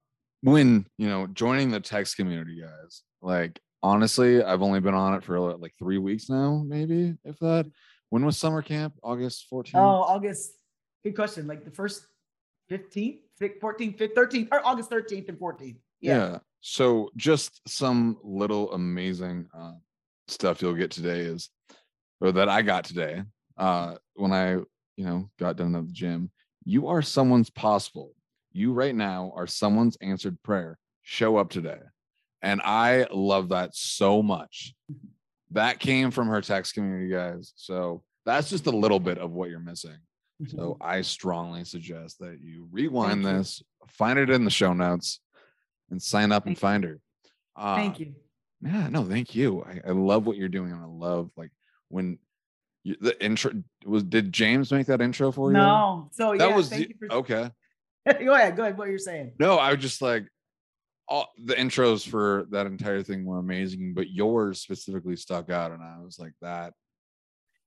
when, 0.42 0.86
you 0.96 1.08
know, 1.08 1.26
joining 1.26 1.70
the 1.70 1.80
text 1.80 2.16
community, 2.16 2.60
guys, 2.60 3.02
like, 3.20 3.60
honestly, 3.82 4.42
I've 4.42 4.62
only 4.62 4.80
been 4.80 4.94
on 4.94 5.14
it 5.14 5.24
for 5.24 5.38
like 5.56 5.74
three 5.78 5.98
weeks 5.98 6.30
now, 6.30 6.62
maybe 6.66 7.14
if 7.24 7.38
that. 7.40 7.66
When 8.10 8.24
was 8.26 8.36
summer 8.36 8.60
camp? 8.62 8.94
August 9.02 9.46
14th? 9.52 9.70
Oh, 9.74 10.02
August. 10.02 10.52
Good 11.04 11.14
question. 11.16 11.46
Like 11.46 11.64
the 11.64 11.70
first 11.70 12.06
15th? 12.72 13.18
14th, 13.40 13.98
15th, 13.98 14.14
13th, 14.14 14.48
or 14.52 14.66
August 14.66 14.90
13th 14.90 15.28
and 15.28 15.38
14th. 15.38 15.76
Yeah. 16.00 16.16
yeah. 16.16 16.38
So 16.60 17.10
just 17.16 17.60
some 17.68 18.18
little 18.22 18.72
amazing 18.72 19.48
uh, 19.56 19.74
stuff 20.28 20.62
you'll 20.62 20.74
get 20.74 20.90
today 20.90 21.20
is, 21.20 21.50
or 22.20 22.32
that 22.32 22.48
I 22.48 22.62
got 22.62 22.84
today 22.84 23.22
uh, 23.58 23.96
when 24.14 24.32
I, 24.32 24.52
you 24.52 25.04
know, 25.04 25.28
got 25.38 25.56
done 25.56 25.74
at 25.74 25.86
the 25.86 25.92
gym. 25.92 26.30
You 26.64 26.86
are 26.88 27.02
someone's 27.02 27.50
possible. 27.50 28.12
You 28.52 28.72
right 28.72 28.94
now 28.94 29.32
are 29.34 29.46
someone's 29.46 29.96
answered 30.00 30.40
prayer. 30.42 30.78
Show 31.02 31.36
up 31.36 31.50
today. 31.50 31.80
And 32.42 32.60
I 32.62 33.06
love 33.12 33.48
that 33.48 33.74
so 33.74 34.22
much. 34.22 34.74
That 35.50 35.80
came 35.80 36.10
from 36.10 36.28
her 36.28 36.40
text 36.40 36.74
community, 36.74 37.10
guys. 37.10 37.52
So 37.56 38.02
that's 38.24 38.50
just 38.50 38.66
a 38.66 38.70
little 38.70 39.00
bit 39.00 39.18
of 39.18 39.32
what 39.32 39.50
you're 39.50 39.58
missing. 39.58 39.96
So 40.48 40.56
mm-hmm. 40.56 40.82
I 40.82 41.02
strongly 41.02 41.64
suggest 41.64 42.18
that 42.20 42.38
you 42.40 42.68
rewind 42.70 43.24
Thank 43.24 43.38
this, 43.38 43.62
you. 43.62 43.86
find 43.88 44.18
it 44.18 44.30
in 44.30 44.44
the 44.44 44.50
show 44.50 44.72
notes, 44.72 45.20
and 45.90 46.02
sign 46.02 46.32
up 46.32 46.44
thank 46.44 46.56
and 46.56 46.58
find 46.58 46.84
her. 46.84 47.00
Uh, 47.56 47.76
thank 47.76 48.00
you. 48.00 48.14
Yeah, 48.62 48.88
no, 48.88 49.04
thank 49.04 49.34
you. 49.34 49.64
I, 49.64 49.88
I 49.88 49.92
love 49.92 50.26
what 50.26 50.36
you're 50.36 50.48
doing, 50.48 50.72
and 50.72 50.80
I 50.80 50.86
love 50.86 51.30
like 51.36 51.50
when 51.88 52.18
you, 52.84 52.96
the 53.00 53.22
intro 53.22 53.52
was. 53.84 54.04
Did 54.04 54.32
James 54.32 54.72
make 54.72 54.86
that 54.86 55.00
intro 55.00 55.32
for 55.32 55.50
you? 55.50 55.56
No. 55.56 56.08
So 56.12 56.36
that 56.36 56.50
yeah, 56.50 56.56
was 56.56 56.70
the, 56.70 56.94
for, 56.98 57.12
okay. 57.12 57.50
go 58.06 58.34
ahead. 58.34 58.56
Go 58.56 58.62
ahead. 58.62 58.78
What 58.78 58.88
you're 58.88 58.98
saying? 58.98 59.32
No, 59.38 59.56
I 59.56 59.72
was 59.72 59.82
just 59.82 60.00
like 60.00 60.26
all 61.08 61.28
the 61.44 61.54
intros 61.54 62.08
for 62.08 62.46
that 62.50 62.66
entire 62.66 63.02
thing 63.02 63.24
were 63.24 63.38
amazing, 63.38 63.94
but 63.94 64.10
yours 64.10 64.60
specifically 64.60 65.16
stuck 65.16 65.50
out, 65.50 65.72
and 65.72 65.82
I 65.82 65.98
was 66.02 66.18
like 66.18 66.34
that. 66.40 66.72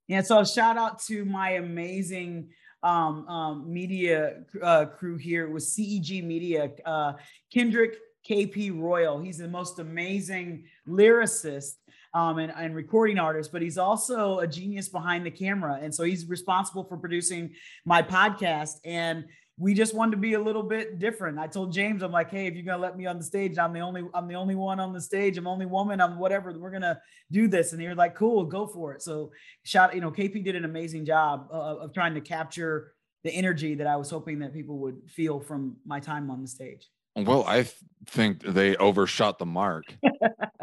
Yeah. 0.07 0.21
So 0.21 0.43
shout 0.43 0.77
out 0.77 0.99
to 1.03 1.25
my 1.25 1.51
amazing 1.51 2.49
um, 2.85 3.27
um, 3.27 3.73
media 3.73 4.43
uh, 4.61 4.85
crew 4.85 5.17
here 5.17 5.49
with 5.49 5.63
CEG 5.63 6.23
Media. 6.23 6.69
Uh, 6.85 7.13
Kendrick 7.51 7.97
KP 8.29 8.79
Royal. 8.79 9.19
He's 9.19 9.39
the 9.39 9.47
most 9.47 9.79
amazing 9.79 10.65
lyricist 10.87 11.73
um, 12.13 12.37
and, 12.37 12.53
and, 12.55 12.75
recording 12.75 13.19
artist, 13.19 13.51
but 13.51 13.61
he's 13.61 13.77
also 13.77 14.39
a 14.39 14.47
genius 14.47 14.87
behind 14.87 15.25
the 15.25 15.31
camera. 15.31 15.79
And 15.81 15.93
so 15.93 16.03
he's 16.03 16.27
responsible 16.27 16.83
for 16.83 16.95
producing 16.95 17.55
my 17.85 18.01
podcast. 18.01 18.75
And 18.85 19.25
we 19.57 19.73
just 19.73 19.93
wanted 19.93 20.11
to 20.11 20.17
be 20.17 20.33
a 20.33 20.39
little 20.39 20.63
bit 20.63 20.99
different. 20.99 21.39
I 21.39 21.47
told 21.47 21.71
James, 21.71 22.03
I'm 22.03 22.11
like, 22.11 22.29
hey, 22.29 22.47
if 22.47 22.55
you're 22.55 22.63
gonna 22.65 22.81
let 22.81 22.97
me 22.97 23.05
on 23.05 23.17
the 23.17 23.23
stage, 23.23 23.57
I'm 23.57 23.71
the 23.71 23.79
only, 23.79 24.03
I'm 24.13 24.27
the 24.27 24.35
only 24.35 24.55
one 24.55 24.81
on 24.81 24.91
the 24.91 24.99
stage. 24.99 25.37
I'm 25.37 25.45
the 25.45 25.49
only 25.49 25.65
woman. 25.65 26.01
I'm 26.01 26.19
whatever. 26.19 26.51
We're 26.57 26.71
gonna 26.71 26.99
do 27.31 27.47
this. 27.47 27.71
And 27.71 27.81
you're 27.81 27.95
like, 27.95 28.15
cool, 28.15 28.43
go 28.45 28.67
for 28.67 28.93
it. 28.93 29.01
So 29.01 29.31
shout, 29.63 29.95
you 29.95 30.01
know, 30.01 30.11
KP 30.11 30.43
did 30.43 30.55
an 30.55 30.65
amazing 30.65 31.05
job 31.05 31.47
of, 31.49 31.77
of 31.77 31.93
trying 31.93 32.13
to 32.15 32.21
capture 32.21 32.93
the 33.23 33.31
energy 33.31 33.75
that 33.75 33.87
I 33.87 33.95
was 33.95 34.09
hoping 34.09 34.39
that 34.39 34.53
people 34.53 34.77
would 34.79 35.01
feel 35.07 35.39
from 35.39 35.77
my 35.85 35.99
time 36.01 36.29
on 36.29 36.41
the 36.41 36.47
stage. 36.47 36.89
Well, 37.15 37.45
I 37.47 37.63
th- 37.63 37.75
think 38.07 38.43
they 38.43 38.75
overshot 38.75 39.39
the 39.39 39.45
mark. 39.45 39.85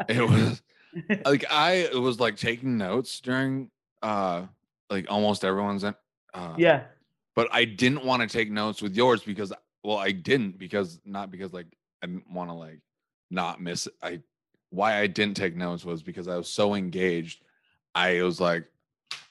it 0.07 0.21
was 0.29 0.61
like 1.25 1.45
I 1.49 1.89
was 1.95 2.19
like 2.19 2.37
taking 2.37 2.77
notes 2.77 3.19
during 3.19 3.71
uh 4.03 4.45
like 4.89 5.07
almost 5.09 5.43
everyone's 5.43 5.83
uh 5.83 5.93
yeah 6.57 6.83
but 7.35 7.47
I 7.51 7.65
didn't 7.65 8.05
want 8.05 8.21
to 8.21 8.27
take 8.27 8.51
notes 8.51 8.81
with 8.81 8.95
yours 8.95 9.23
because 9.23 9.51
well, 9.83 9.97
I 9.97 10.11
didn't 10.11 10.57
because 10.57 10.99
not 11.05 11.31
because 11.31 11.53
like 11.53 11.67
I 12.01 12.07
didn't 12.07 12.31
want 12.31 12.49
to 12.49 12.53
like 12.53 12.79
not 13.29 13.61
miss 13.61 13.87
it. 13.87 13.93
I 14.01 14.21
why 14.69 14.99
I 14.99 15.07
didn't 15.07 15.37
take 15.37 15.55
notes 15.55 15.85
was 15.85 16.01
because 16.01 16.27
I 16.27 16.35
was 16.35 16.49
so 16.49 16.73
engaged. 16.73 17.43
I 17.93 18.21
was 18.23 18.39
like, 18.39 18.65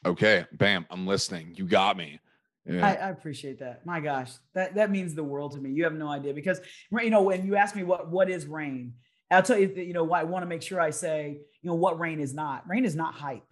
okay, 0.07 0.47
bam, 0.53 0.87
I'm 0.91 1.07
listening. 1.07 1.55
You 1.57 1.67
got 1.67 1.97
me. 1.97 2.21
Yeah. 2.65 2.87
I, 2.87 2.91
I, 2.91 3.09
appreciate 3.09 3.59
that. 3.59 3.85
My 3.85 3.99
gosh, 3.99 4.31
that 4.55 4.77
that 4.77 4.91
means 4.91 5.15
the 5.15 5.25
world 5.25 5.53
to 5.53 5.59
me. 5.59 5.71
You 5.71 5.83
have 5.83 5.95
no 5.95 6.09
idea 6.09 6.33
because 6.33 6.61
you 6.93 7.11
know 7.11 7.23
when 7.23 7.45
you 7.45 7.57
ask 7.57 7.75
me 7.75 7.83
what 7.83 8.09
what 8.11 8.31
is 8.31 8.47
Reign, 8.47 8.95
I'll 9.31 9.43
tell 9.43 9.59
you 9.59 9.67
that 9.67 9.85
you 9.85 9.93
know 9.93 10.05
why 10.05 10.21
I 10.21 10.25
want 10.25 10.45
to 10.45 10.47
make 10.47 10.63
sure 10.63 10.81
I 10.81 10.91
say 10.91 11.39
you 11.61 11.69
know 11.69 11.75
what 11.75 11.99
Reign 11.99 12.21
is 12.21 12.35
not. 12.35 12.69
Reign 12.69 12.85
is 12.85 12.95
not 12.95 13.15
hype. 13.15 13.43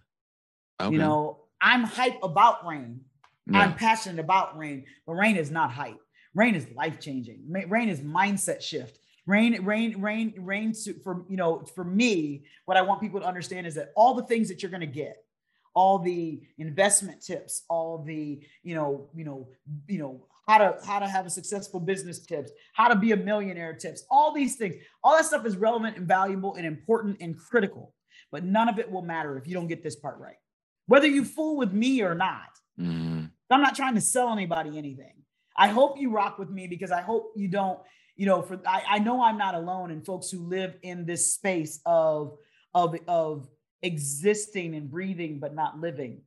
Okay. 0.79 0.93
You 0.93 0.99
know 0.99 1.41
I'm 1.59 1.83
hype 1.83 2.19
about 2.23 2.65
Reign. 2.65 3.01
Yeah. 3.47 3.59
I'm 3.59 3.75
passionate 3.75 4.19
about 4.19 4.57
Reign, 4.57 4.85
but 5.05 5.13
Reign 5.13 5.35
is 5.35 5.51
not 5.51 5.71
hype. 5.71 5.99
Reign 6.33 6.55
is 6.55 6.67
life 6.75 6.99
changing. 6.99 7.43
Reign 7.47 7.89
is 7.89 8.01
mindset 8.01 8.61
shift. 8.61 8.99
Reign, 9.25 9.63
Reign, 9.63 10.01
Reign, 10.01 10.33
Reign. 10.37 10.73
For 11.03 11.25
you 11.29 11.37
know, 11.37 11.63
for 11.75 11.83
me, 11.83 12.45
what 12.65 12.77
I 12.77 12.81
want 12.81 13.01
people 13.01 13.19
to 13.19 13.27
understand 13.27 13.67
is 13.67 13.75
that 13.75 13.91
all 13.95 14.13
the 14.13 14.23
things 14.23 14.47
that 14.47 14.61
you're 14.61 14.71
going 14.71 14.81
to 14.81 14.87
get, 14.87 15.17
all 15.73 15.99
the 15.99 16.41
investment 16.57 17.21
tips, 17.21 17.63
all 17.69 18.03
the 18.03 18.41
you 18.63 18.75
know, 18.75 19.09
you 19.13 19.25
know, 19.25 19.49
you 19.87 19.99
know, 19.99 20.25
how 20.47 20.57
to 20.57 20.77
how 20.85 20.99
to 20.99 21.07
have 21.07 21.25
a 21.25 21.29
successful 21.29 21.79
business 21.79 22.19
tips, 22.19 22.51
how 22.73 22.87
to 22.87 22.95
be 22.95 23.11
a 23.11 23.17
millionaire 23.17 23.73
tips, 23.73 24.05
all 24.09 24.33
these 24.33 24.55
things, 24.55 24.75
all 25.03 25.17
that 25.17 25.25
stuff 25.25 25.45
is 25.45 25.57
relevant 25.57 25.97
and 25.97 26.07
valuable 26.07 26.55
and 26.55 26.65
important 26.65 27.17
and 27.19 27.37
critical. 27.37 27.93
But 28.31 28.43
none 28.45 28.69
of 28.69 28.79
it 28.79 28.89
will 28.89 29.01
matter 29.01 29.37
if 29.37 29.47
you 29.47 29.53
don't 29.53 29.67
get 29.67 29.83
this 29.83 29.97
part 29.97 30.17
right. 30.19 30.37
Whether 30.87 31.07
you 31.07 31.25
fool 31.25 31.57
with 31.57 31.73
me 31.73 32.01
or 32.01 32.15
not, 32.15 32.47
Mm. 32.79 33.10
I'm 33.53 33.61
not 33.61 33.75
trying 33.75 33.95
to 33.95 34.01
sell 34.01 34.31
anybody 34.31 34.77
anything. 34.77 35.13
I 35.57 35.67
hope 35.67 35.99
you 35.99 36.11
rock 36.11 36.39
with 36.39 36.49
me 36.49 36.67
because 36.67 36.91
I 36.91 37.01
hope 37.01 37.33
you 37.35 37.47
don't, 37.47 37.79
you 38.15 38.25
know, 38.25 38.41
for 38.41 38.59
I, 38.65 38.83
I 38.89 38.99
know 38.99 39.21
I'm 39.21 39.37
not 39.37 39.55
alone 39.55 39.91
in 39.91 40.01
folks 40.01 40.29
who 40.29 40.47
live 40.47 40.75
in 40.81 41.05
this 41.05 41.33
space 41.33 41.79
of 41.85 42.37
of 42.73 42.95
of 43.07 43.47
existing 43.81 44.75
and 44.75 44.89
breathing 44.89 45.39
but 45.39 45.53
not 45.53 45.79
living 45.79 46.21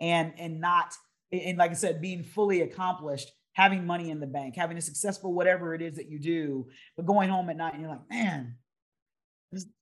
and 0.00 0.32
and 0.38 0.60
not 0.60 0.94
and 1.32 1.58
like 1.58 1.70
I 1.70 1.74
said, 1.74 2.00
being 2.00 2.22
fully 2.22 2.62
accomplished, 2.62 3.32
having 3.52 3.86
money 3.86 4.10
in 4.10 4.20
the 4.20 4.26
bank, 4.26 4.56
having 4.56 4.76
a 4.76 4.82
successful 4.82 5.32
whatever 5.32 5.74
it 5.74 5.82
is 5.82 5.96
that 5.96 6.08
you 6.10 6.18
do, 6.18 6.66
but 6.96 7.06
going 7.06 7.30
home 7.30 7.48
at 7.50 7.56
night 7.56 7.72
and 7.72 7.82
you're 7.82 7.90
like, 7.90 8.08
man, 8.10 8.56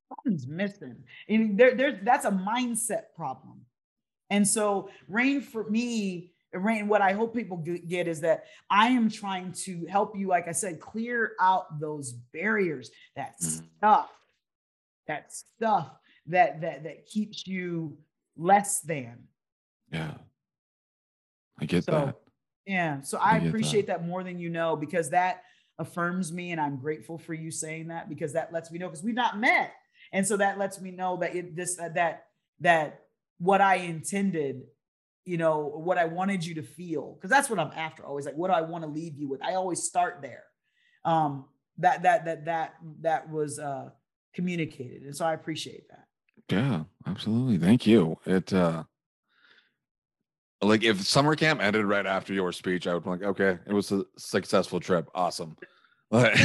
something's 0.09 0.47
missing. 0.47 0.97
And 1.29 1.59
there, 1.59 1.75
there, 1.75 2.01
that's 2.03 2.25
a 2.25 2.31
mindset 2.31 3.03
problem. 3.17 3.63
And 4.31 4.47
so, 4.47 4.89
Reign 5.09 5.43
for 5.43 5.69
me, 5.69 6.33
Reign. 6.55 6.89
What 6.89 7.03
I 7.03 7.13
hope 7.13 7.35
people 7.35 7.57
get 7.57 8.09
is 8.09 8.21
that 8.21 8.45
I 8.71 8.89
am 8.89 9.11
trying 9.11 9.53
to 9.65 9.85
help 9.87 10.17
you, 10.17 10.29
like 10.29 10.49
I 10.49 10.53
said, 10.53 10.81
clear 10.81 11.33
out 11.41 11.81
those 11.81 12.13
barriers, 12.13 12.91
that 13.17 13.41
mm. 13.41 13.63
stuff, 13.79 14.11
that 15.07 15.33
stuff 15.33 15.91
that 16.27 16.61
that 16.63 16.85
that 16.85 17.07
keeps 17.07 17.47
you 17.47 17.99
less 18.37 18.81
than. 18.81 19.25
Yeah, 19.93 20.15
I 21.61 21.65
get 21.67 21.85
so, 21.85 21.93
that. 21.93 22.17
Yeah, 22.67 23.01
so 23.03 23.19
I, 23.19 23.35
I 23.35 23.37
appreciate 23.39 23.87
that. 23.89 24.01
that 24.01 24.07
more 24.07 24.25
than 24.25 24.39
you 24.39 24.51
know 24.51 24.77
because 24.77 25.11
that 25.11 25.43
affirms 25.79 26.33
me, 26.33 26.53
and 26.53 26.61
I'm 26.61 26.77
grateful 26.77 27.19
for 27.19 27.35
you 27.35 27.51
saying 27.51 27.89
that 27.89 28.09
because 28.09 28.33
that 28.33 28.53
lets 28.53 28.71
me 28.71 28.79
know 28.79 28.89
because 28.89 29.05
we've 29.05 29.15
not 29.15 29.39
met, 29.39 29.73
and 30.13 30.27
so 30.27 30.37
that 30.39 30.59
lets 30.59 30.81
me 30.81 30.91
know 30.91 31.19
that 31.19 31.35
it 31.35 31.57
this 31.57 31.79
uh, 31.79 31.91
that 31.91 32.27
that 32.61 33.01
what 33.39 33.61
I 33.61 33.77
intended 33.77 34.63
you 35.25 35.37
know 35.39 35.73
what 35.77 35.99
i 35.99 36.05
wanted 36.05 36.45
you 36.45 36.55
to 36.55 36.63
feel 36.63 37.15
because 37.15 37.31
that's 37.31 37.49
what 37.49 37.59
i'm 37.59 37.73
after 37.75 38.05
always 38.05 38.27
like 38.27 38.37
what 38.37 38.49
do 38.49 38.55
i 38.55 38.61
want 38.61 38.85
to 38.85 38.91
leave 38.91 39.17
you 39.17 39.29
with? 39.29 39.43
I 39.43 39.55
always 39.55 39.83
start 39.83 40.21
there. 40.23 40.45
Um 41.05 41.47
that 41.79 42.03
that 42.03 42.25
that 42.27 42.45
that 42.45 42.75
that 43.01 43.31
was 43.31 43.59
uh 43.59 43.91
communicated 44.35 45.03
and 45.03 45.17
so 45.17 45.25
i 45.25 45.33
appreciate 45.33 45.89
that. 45.89 46.07
Yeah 46.51 46.85
absolutely 47.07 47.59
thank 47.59 47.87
you. 47.87 48.19
It 48.27 48.53
uh 48.53 48.85
like 50.63 50.83
if 50.83 51.03
summer 51.03 51.37
camp 51.37 51.61
ended 51.61 51.85
right 51.85 52.07
after 52.07 52.33
your 52.33 52.53
speech 52.53 52.87
i 52.87 52.95
would 52.95 53.05
be 53.05 53.11
like 53.11 53.23
okay 53.23 53.59
it 53.67 53.73
was 53.73 53.93
a 53.93 54.05
successful 54.17 54.81
trip 54.81 55.09
awesome. 55.15 55.57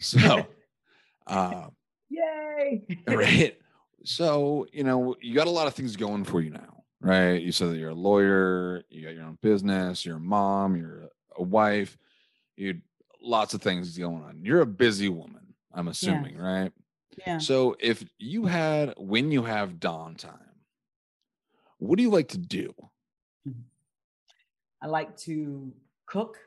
So 0.00 0.46
uh 1.26 1.66
yay! 2.08 2.86
right 3.08 3.58
so 4.04 4.66
you 4.72 4.84
know 4.84 5.16
you 5.20 5.34
got 5.34 5.46
a 5.48 5.50
lot 5.50 5.66
of 5.66 5.74
things 5.74 5.96
going 5.96 6.24
for 6.24 6.40
you 6.40 6.50
now 6.50 6.77
right? 7.00 7.40
You 7.40 7.52
said 7.52 7.70
that 7.70 7.78
you're 7.78 7.90
a 7.90 7.94
lawyer, 7.94 8.82
you 8.88 9.04
got 9.04 9.14
your 9.14 9.24
own 9.24 9.38
business, 9.42 10.04
you're 10.04 10.16
a 10.16 10.20
mom, 10.20 10.76
you're 10.76 11.08
a 11.36 11.42
wife, 11.42 11.96
you 12.56 12.80
lots 13.22 13.54
of 13.54 13.62
things 13.62 13.96
going 13.96 14.22
on. 14.22 14.40
You're 14.42 14.60
a 14.60 14.66
busy 14.66 15.08
woman, 15.08 15.54
I'm 15.72 15.88
assuming, 15.88 16.36
yeah. 16.36 16.42
right? 16.42 16.72
Yeah. 17.26 17.38
So 17.38 17.76
if 17.80 18.04
you 18.18 18.46
had 18.46 18.94
when 18.96 19.32
you 19.32 19.42
have 19.42 19.72
downtime, 19.74 20.38
what 21.78 21.96
do 21.96 22.02
you 22.02 22.10
like 22.10 22.28
to 22.28 22.38
do? 22.38 22.74
Mm-hmm. 23.48 23.60
I 24.82 24.86
like 24.86 25.16
to 25.18 25.72
cook. 26.06 26.38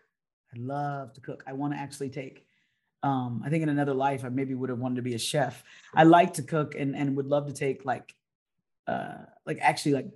I 0.54 0.60
love 0.60 1.14
to 1.14 1.22
cook. 1.22 1.43
I 1.47 1.54
want 1.54 1.74
to 1.74 1.80
actually 1.80 2.10
take 2.10 2.45
um, 3.04 3.41
I 3.43 3.49
think 3.49 3.64
in 3.64 3.70
another 3.70 3.93
life 3.93 4.24
I 4.24 4.30
maybe 4.30 4.54
would 4.54 4.70
have 4.70 4.80
wanted 4.80 4.97
to 4.97 5.02
be 5.02 5.16
a 5.16 5.20
chef. 5.20 5.64
I 5.95 6.04
like 6.04 6.34
to 6.36 6.43
cook 6.43 6.76
and 6.76 6.95
and 6.95 7.16
would 7.18 7.28
love 7.28 7.47
to 7.47 7.54
take 7.54 7.84
like 7.86 8.14
uh 8.88 9.18
like 9.45 9.60
actually 9.62 9.93
like 9.93 10.08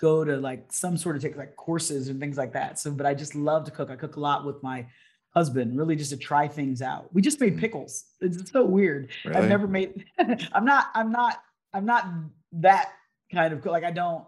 go 0.00 0.24
to 0.24 0.36
like 0.36 0.72
some 0.72 0.96
sort 0.96 1.16
of 1.16 1.22
take 1.22 1.36
like 1.36 1.56
courses 1.56 2.08
and 2.08 2.20
things 2.20 2.36
like 2.36 2.52
that. 2.52 2.78
So, 2.78 2.90
but 2.90 3.06
I 3.06 3.14
just 3.14 3.34
love 3.34 3.64
to 3.64 3.70
cook. 3.70 3.90
I 3.90 3.96
cook 3.96 4.16
a 4.16 4.20
lot 4.20 4.44
with 4.44 4.62
my 4.62 4.86
husband, 5.34 5.76
really 5.76 5.96
just 5.96 6.10
to 6.10 6.16
try 6.16 6.48
things 6.48 6.82
out. 6.82 7.12
We 7.12 7.22
just 7.22 7.40
made 7.40 7.56
mm. 7.56 7.60
pickles. 7.60 8.04
It's 8.20 8.50
so 8.50 8.64
weird. 8.64 9.10
Really? 9.24 9.36
I've 9.36 9.48
never 9.48 9.66
made. 9.66 10.04
I'm 10.52 10.64
not. 10.64 10.86
I'm 10.94 11.10
not. 11.10 11.42
I'm 11.72 11.86
not 11.86 12.06
that 12.52 12.92
kind 13.32 13.52
of 13.52 13.64
like 13.66 13.84
I 13.84 13.90
don't 13.90 14.24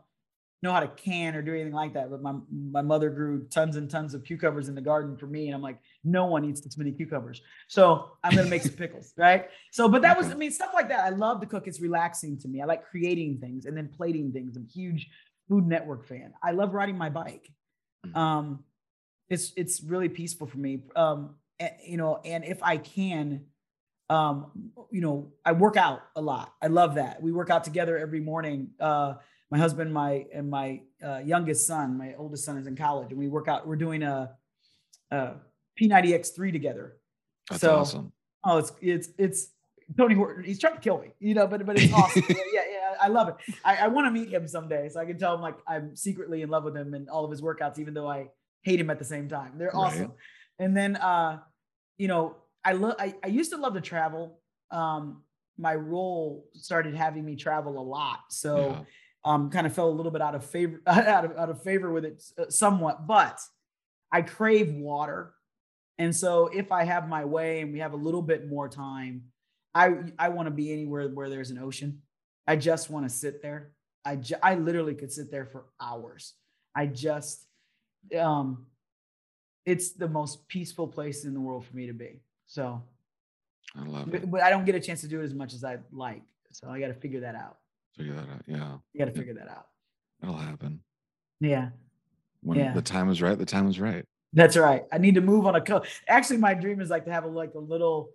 know 0.62 0.72
how 0.72 0.80
to 0.80 0.88
can 0.88 1.36
or 1.36 1.42
do 1.42 1.52
anything 1.54 1.72
like 1.72 1.94
that. 1.94 2.10
But 2.10 2.22
my 2.22 2.34
my 2.50 2.82
mother 2.82 3.10
grew 3.10 3.44
tons 3.48 3.76
and 3.76 3.90
tons 3.90 4.14
of 4.14 4.24
cucumbers 4.24 4.68
in 4.68 4.74
the 4.74 4.80
garden 4.80 5.16
for 5.16 5.26
me, 5.26 5.46
and 5.46 5.54
I'm 5.54 5.62
like, 5.62 5.78
no 6.04 6.26
one 6.26 6.44
eats 6.44 6.60
this 6.60 6.76
many 6.76 6.92
cucumbers. 6.92 7.40
So 7.68 8.10
I'm 8.24 8.34
gonna 8.34 8.48
make 8.48 8.62
some 8.62 8.72
pickles, 8.76 9.12
right? 9.16 9.48
So, 9.70 9.88
but 9.88 10.02
that 10.02 10.16
was, 10.16 10.30
I 10.30 10.34
mean, 10.34 10.50
stuff 10.50 10.72
like 10.74 10.88
that. 10.88 11.00
I 11.00 11.10
love 11.10 11.40
to 11.40 11.46
cook. 11.46 11.66
It's 11.66 11.80
relaxing 11.80 12.38
to 12.40 12.48
me. 12.48 12.62
I 12.62 12.64
like 12.64 12.84
creating 12.84 13.38
things 13.38 13.66
and 13.66 13.76
then 13.76 13.88
plating 13.96 14.32
things. 14.32 14.56
I'm 14.56 14.66
huge 14.66 15.08
Food 15.49 15.66
Network 15.66 16.07
fan. 16.07 16.34
I 16.42 16.53
love 16.53 16.74
riding 16.74 16.99
my 16.99 17.11
bike. 17.11 17.51
Mm-hmm. 18.07 18.16
Um, 18.16 18.64
it's 19.28 19.53
it's 19.57 19.82
really 19.82 20.09
peaceful 20.09 20.47
for 20.47 20.59
me. 20.59 20.82
Um, 20.94 21.36
and, 21.59 21.72
you 21.84 21.97
know, 21.97 22.20
and 22.24 22.44
if 22.44 22.62
I 22.62 22.76
can, 22.76 23.47
um, 24.11 24.70
you 24.90 25.01
know, 25.01 25.32
I 25.44 25.53
work 25.53 25.76
out 25.76 26.03
a 26.14 26.20
lot. 26.20 26.55
I 26.62 26.68
love 26.68 26.94
that. 26.97 27.22
We 27.22 27.32
work 27.32 27.51
out 27.51 27.64
together 27.64 27.99
every 27.99 28.20
morning. 28.20 28.70
Uh, 28.78 29.14
my 29.51 29.59
husband, 29.59 29.92
my 29.92 30.26
and 30.32 30.51
my 30.51 30.82
uh, 31.05 31.18
youngest 31.18 31.66
son, 31.66 31.97
my 31.97 32.14
oldest 32.16 32.44
son 32.44 32.59
is 32.59 32.66
in 32.66 32.76
college, 32.76 33.11
and 33.11 33.18
we 33.18 33.28
work 33.28 33.49
out. 33.49 33.66
We're 33.66 33.76
doing 33.76 34.03
a, 34.03 34.32
a 35.11 35.34
P90X3 35.80 36.53
together. 36.53 36.97
That's 37.51 37.61
so, 37.61 37.78
awesome. 37.78 38.12
Oh, 38.44 38.59
it's 38.59 38.72
it's 38.80 39.09
it's 39.18 39.49
Tony 39.97 40.14
Horton. 40.14 40.44
He's 40.44 40.59
trying 40.59 40.74
to 40.74 40.80
kill 40.80 40.99
me, 40.99 41.09
you 41.20 41.34
know, 41.34 41.47
but 41.47 41.64
but 41.64 41.80
it's 41.80 41.92
awesome. 41.92 42.24
yeah, 42.28 42.62
I 43.01 43.09
love 43.09 43.28
it. 43.28 43.36
I, 43.64 43.76
I 43.76 43.88
want 43.88 44.07
to 44.07 44.11
meet 44.11 44.32
him 44.32 44.47
someday, 44.49 44.88
so 44.88 45.01
I 45.01 45.05
can 45.05 45.18
tell 45.18 45.34
him 45.34 45.40
like 45.40 45.57
I'm 45.66 45.94
secretly 45.97 46.42
in 46.42 46.49
love 46.49 46.64
with 46.64 46.76
him 46.76 46.94
and 46.94 47.09
all 47.09 47.24
of 47.24 47.30
his 47.30 47.42
workouts, 47.42 47.78
even 47.78 47.94
though 47.94 48.09
I 48.09 48.28
hate 48.62 48.80
him 48.80 48.90
at 48.90 48.99
the 48.99 49.05
same 49.05 49.28
time. 49.28 49.53
They're 49.57 49.74
awesome. 49.74 50.01
Right. 50.01 50.11
And 50.59 50.76
then, 50.76 50.97
uh, 50.97 51.38
you 51.99 52.09
know, 52.09 52.36
I 52.64 52.72
love. 52.72 52.97
I, 52.99 53.14
I 53.22 53.28
used 53.28 53.53
to 53.53 53.57
love 53.57 53.74
to 53.74 53.80
travel. 53.80 54.40
Um, 54.70 55.22
my 55.59 55.74
role 55.74 56.49
started 56.55 56.94
having 56.94 57.24
me 57.24 57.36
travel 57.36 57.78
a 57.78 57.82
lot, 57.82 58.20
so 58.30 58.70
yeah. 58.70 58.84
um, 59.24 59.51
kind 59.51 59.66
of 59.66 59.74
fell 59.74 59.88
a 59.88 59.94
little 59.94 60.12
bit 60.12 60.20
out 60.20 60.34
of 60.34 60.44
favor 60.44 60.80
out 60.86 61.24
of 61.24 61.36
out 61.36 61.49
of 61.49 61.62
favor 61.62 61.92
with 61.92 62.05
it 62.05 62.22
uh, 62.38 62.44
somewhat. 62.49 63.07
But 63.07 63.38
I 64.12 64.22
crave 64.22 64.74
water, 64.74 65.32
and 65.99 66.14
so 66.14 66.49
if 66.49 66.72
I 66.72 66.84
have 66.84 67.09
my 67.09 67.24
way 67.24 67.61
and 67.61 67.72
we 67.72 67.78
have 67.78 67.92
a 67.92 67.97
little 67.97 68.22
bit 68.22 68.49
more 68.49 68.68
time, 68.68 69.22
I 69.74 69.94
I 70.18 70.30
want 70.30 70.47
to 70.47 70.51
be 70.51 70.72
anywhere 70.72 71.09
where 71.09 71.30
there's 71.30 71.51
an 71.51 71.59
ocean. 71.59 72.03
I 72.47 72.57
just 72.57 72.90
want 72.90 73.09
to 73.09 73.14
sit 73.14 73.42
there. 73.42 73.72
I 74.05 74.16
ju- 74.16 74.36
I 74.42 74.55
literally 74.55 74.94
could 74.94 75.12
sit 75.12 75.30
there 75.30 75.47
for 75.47 75.66
hours. 75.80 76.34
I 76.74 76.86
just 76.86 77.47
um 78.16 78.66
it's 79.64 79.90
the 79.90 80.09
most 80.09 80.47
peaceful 80.49 80.86
place 80.86 81.24
in 81.24 81.34
the 81.34 81.40
world 81.40 81.66
for 81.66 81.74
me 81.74 81.86
to 81.88 81.92
be. 81.92 82.20
So 82.47 82.82
I 83.76 83.82
love 83.84 84.09
it. 84.09 84.12
But, 84.12 84.30
but 84.30 84.42
I 84.42 84.51
don't 84.51 84.64
get 84.64 84.76
a 84.76 84.80
chance 84.80 85.01
to 85.01 85.09
do 85.09 85.20
it 85.20 85.24
as 85.24 85.34
much 85.34 85.53
as 85.55 85.64
I'd 85.64 85.82
like. 85.90 86.22
So 86.53 86.68
I 86.70 86.78
got 86.78 86.88
to 86.88 86.94
figure 86.94 87.20
that 87.20 87.34
out. 87.34 87.59
Figure 87.97 88.14
that 88.14 88.28
out. 88.28 88.42
Yeah. 88.47 88.76
You 88.92 88.99
got 88.99 89.07
to 89.07 89.18
figure 89.18 89.34
that 89.34 89.49
out. 89.49 89.66
It'll 90.22 90.36
happen. 90.36 90.80
Yeah. 91.40 91.70
When 92.42 92.59
yeah. 92.59 92.72
the 92.72 92.82
time 92.82 93.11
is 93.11 93.20
right, 93.20 93.36
the 93.36 93.44
time 93.44 93.68
is 93.68 93.80
right. 93.80 94.05
That's 94.32 94.57
right. 94.57 94.84
I 94.92 94.99
need 94.99 95.16
to 95.16 95.20
move 95.20 95.47
on 95.47 95.57
a 95.57 95.61
co. 95.61 95.82
Actually, 96.07 96.38
my 96.38 96.55
dream 96.55 96.80
is 96.80 96.90
like 96.90 97.05
to 97.07 97.12
have 97.12 97.24
a 97.24 97.28
like 97.28 97.55
a 97.55 97.59
little 97.59 98.11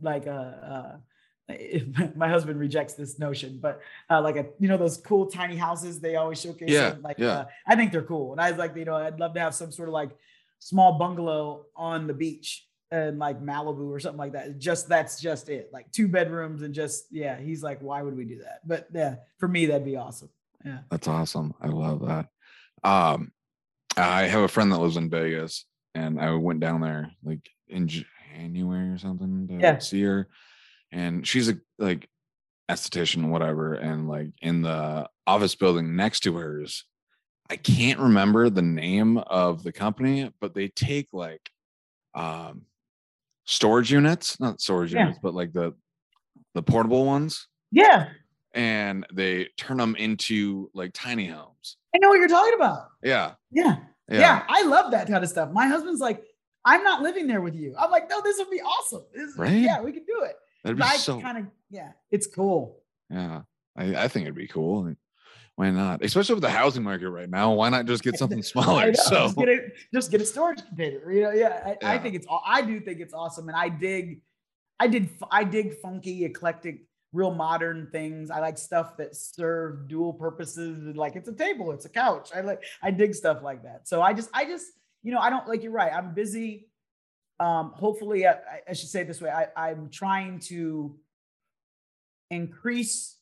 like 0.00 0.26
a, 0.26 1.00
my 2.16 2.28
husband 2.28 2.60
rejects 2.60 2.94
this 2.94 3.18
notion, 3.18 3.58
but 3.60 3.80
uh, 4.10 4.20
like 4.20 4.36
a 4.36 4.46
you 4.58 4.68
know 4.68 4.76
those 4.76 4.98
cool 4.98 5.26
tiny 5.26 5.56
houses 5.56 5.98
they 6.00 6.16
always 6.16 6.40
showcase. 6.40 6.68
Yeah, 6.70 6.90
them, 6.90 7.02
like 7.02 7.18
yeah. 7.18 7.30
Uh, 7.30 7.44
I 7.66 7.76
think 7.76 7.92
they're 7.92 8.02
cool, 8.02 8.32
and 8.32 8.40
I 8.40 8.50
was 8.50 8.58
like 8.58 8.76
you 8.76 8.84
know 8.84 8.94
I'd 8.94 9.18
love 9.18 9.34
to 9.34 9.40
have 9.40 9.54
some 9.54 9.72
sort 9.72 9.88
of 9.88 9.94
like 9.94 10.10
small 10.58 10.98
bungalow 10.98 11.66
on 11.74 12.06
the 12.06 12.14
beach 12.14 12.66
and 12.90 13.18
like 13.18 13.42
Malibu 13.42 13.90
or 13.90 14.00
something 14.00 14.18
like 14.18 14.32
that. 14.32 14.58
Just 14.58 14.88
that's 14.88 15.20
just 15.20 15.48
it, 15.48 15.70
like 15.72 15.90
two 15.90 16.08
bedrooms 16.08 16.62
and 16.62 16.74
just 16.74 17.06
yeah. 17.10 17.38
He's 17.38 17.62
like, 17.62 17.80
why 17.80 18.02
would 18.02 18.16
we 18.16 18.24
do 18.24 18.40
that? 18.40 18.60
But 18.66 18.88
yeah, 18.92 19.16
for 19.38 19.48
me 19.48 19.66
that'd 19.66 19.84
be 19.84 19.96
awesome. 19.96 20.30
Yeah, 20.64 20.80
that's 20.90 21.08
awesome. 21.08 21.54
I 21.60 21.68
love 21.68 22.06
that. 22.06 22.28
Um, 22.84 23.32
I 23.96 24.22
have 24.24 24.42
a 24.42 24.48
friend 24.48 24.70
that 24.72 24.78
lives 24.78 24.96
in 24.98 25.08
Vegas, 25.08 25.64
and 25.94 26.20
I 26.20 26.34
went 26.34 26.60
down 26.60 26.82
there 26.82 27.12
like 27.24 27.48
in 27.68 27.88
January 27.88 28.90
or 28.90 28.98
something 28.98 29.48
to 29.48 29.54
yeah. 29.54 29.78
see 29.78 30.02
her 30.02 30.28
and 30.92 31.26
she's 31.26 31.48
a 31.48 31.58
like 31.78 32.08
esthetician, 32.70 33.28
whatever, 33.28 33.74
and 33.74 34.08
like 34.08 34.28
in 34.42 34.62
the 34.62 35.08
office 35.26 35.54
building 35.54 35.96
next 35.96 36.20
to 36.20 36.36
hers. 36.36 36.84
I 37.50 37.56
can't 37.56 37.98
remember 37.98 38.50
the 38.50 38.62
name 38.62 39.18
of 39.18 39.62
the 39.62 39.72
company, 39.72 40.30
but 40.40 40.54
they 40.54 40.68
take 40.68 41.08
like 41.12 41.50
um 42.14 42.62
storage 43.44 43.90
units, 43.90 44.38
not 44.38 44.60
storage 44.60 44.92
yeah. 44.92 45.00
units, 45.00 45.18
but 45.22 45.34
like 45.34 45.52
the 45.52 45.74
the 46.54 46.62
portable 46.62 47.04
ones. 47.04 47.48
Yeah. 47.70 48.08
And 48.54 49.06
they 49.12 49.48
turn 49.56 49.76
them 49.76 49.94
into 49.96 50.70
like 50.74 50.92
tiny 50.94 51.26
homes. 51.26 51.76
I 51.94 51.98
know 51.98 52.08
what 52.08 52.18
you're 52.18 52.28
talking 52.28 52.54
about. 52.54 52.88
Yeah. 53.02 53.32
Yeah. 53.50 53.76
Yeah. 54.10 54.18
yeah 54.18 54.42
I 54.48 54.62
love 54.62 54.90
that 54.92 55.06
kind 55.06 55.22
of 55.22 55.30
stuff. 55.30 55.50
My 55.52 55.66
husband's 55.66 56.00
like, 56.00 56.22
I'm 56.64 56.82
not 56.82 57.02
living 57.02 57.26
there 57.26 57.40
with 57.40 57.54
you. 57.54 57.74
I'm 57.78 57.90
like, 57.90 58.10
no, 58.10 58.20
this 58.22 58.38
would 58.38 58.50
be 58.50 58.60
awesome. 58.60 59.04
This, 59.14 59.36
right? 59.36 59.52
Yeah, 59.52 59.80
we 59.80 59.92
can 59.92 60.04
do 60.04 60.22
it. 60.24 60.36
That'd 60.64 60.76
be 60.76 60.82
I 60.82 60.96
so 60.96 61.20
kind 61.20 61.38
of 61.38 61.46
yeah, 61.70 61.92
it's 62.10 62.26
cool. 62.26 62.80
Yeah, 63.10 63.42
I, 63.76 64.04
I 64.04 64.08
think 64.08 64.24
it'd 64.24 64.34
be 64.34 64.48
cool. 64.48 64.94
Why 65.58 65.70
not? 65.70 66.04
Especially 66.04 66.36
with 66.36 66.42
the 66.42 66.50
housing 66.50 66.84
market 66.84 67.10
right 67.10 67.28
now. 67.28 67.52
Why 67.52 67.68
not 67.68 67.86
just 67.86 68.04
get 68.04 68.16
something 68.18 68.44
smaller? 68.44 68.94
So 68.94 69.10
just 69.10 69.36
get, 69.36 69.48
a, 69.48 69.58
just 69.92 70.10
get 70.12 70.20
a 70.20 70.24
storage 70.24 70.64
container. 70.64 71.10
You 71.10 71.22
know, 71.22 71.30
yeah, 71.32 71.62
I, 71.64 71.76
yeah. 71.82 71.90
I 71.90 71.98
think 71.98 72.14
it's 72.14 72.28
I 72.46 72.62
do 72.62 72.78
think 72.78 73.00
it's 73.00 73.12
awesome, 73.12 73.48
and 73.48 73.56
I 73.56 73.68
dig, 73.68 74.22
I 74.78 74.86
did 74.86 75.10
I 75.32 75.44
dig 75.44 75.74
funky, 75.80 76.24
eclectic, 76.24 76.84
real 77.12 77.34
modern 77.34 77.88
things. 77.90 78.30
I 78.30 78.38
like 78.38 78.56
stuff 78.56 78.96
that 78.98 79.16
serve 79.16 79.88
dual 79.88 80.12
purposes. 80.12 80.94
Like 80.96 81.16
it's 81.16 81.28
a 81.28 81.34
table, 81.34 81.72
it's 81.72 81.86
a 81.86 81.90
couch. 81.90 82.30
I 82.32 82.42
like 82.42 82.62
I 82.80 82.92
dig 82.92 83.14
stuff 83.14 83.42
like 83.42 83.64
that. 83.64 83.88
So 83.88 84.00
I 84.00 84.12
just 84.12 84.30
I 84.32 84.44
just 84.44 84.66
you 85.02 85.12
know 85.12 85.18
I 85.18 85.28
don't 85.28 85.48
like 85.48 85.64
you're 85.64 85.72
right. 85.72 85.92
I'm 85.92 86.14
busy 86.14 86.67
um, 87.40 87.72
hopefully, 87.74 88.26
I, 88.26 88.36
I, 88.68 88.72
should 88.72 88.88
say 88.88 89.02
it 89.02 89.06
this 89.06 89.20
way 89.20 89.30
I, 89.30 89.46
I'm 89.56 89.90
trying 89.90 90.40
to 90.40 90.98
increase 92.30 93.16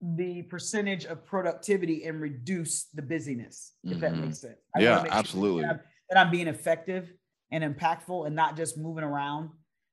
the 0.00 0.42
percentage 0.42 1.04
of 1.04 1.24
productivity 1.24 2.04
and 2.04 2.20
reduce 2.20 2.84
the 2.94 3.02
busyness, 3.02 3.74
if 3.84 4.00
that 4.00 4.14
Mhm. 4.14 4.20
makes 4.20 4.38
sense. 4.40 4.58
I 4.74 4.80
Yeah, 4.80 4.96
make 4.96 5.02
sure 5.02 5.10
that 5.10 5.18
absolutely. 5.18 5.64
I'm- 5.64 5.80
That 6.10 6.18
I'm 6.26 6.30
being 6.30 6.48
effective 6.48 7.10
and 7.52 7.64
impactful 7.64 8.26
and 8.26 8.36
not 8.36 8.54
just 8.56 8.76
moving 8.76 9.04
around 9.04 9.50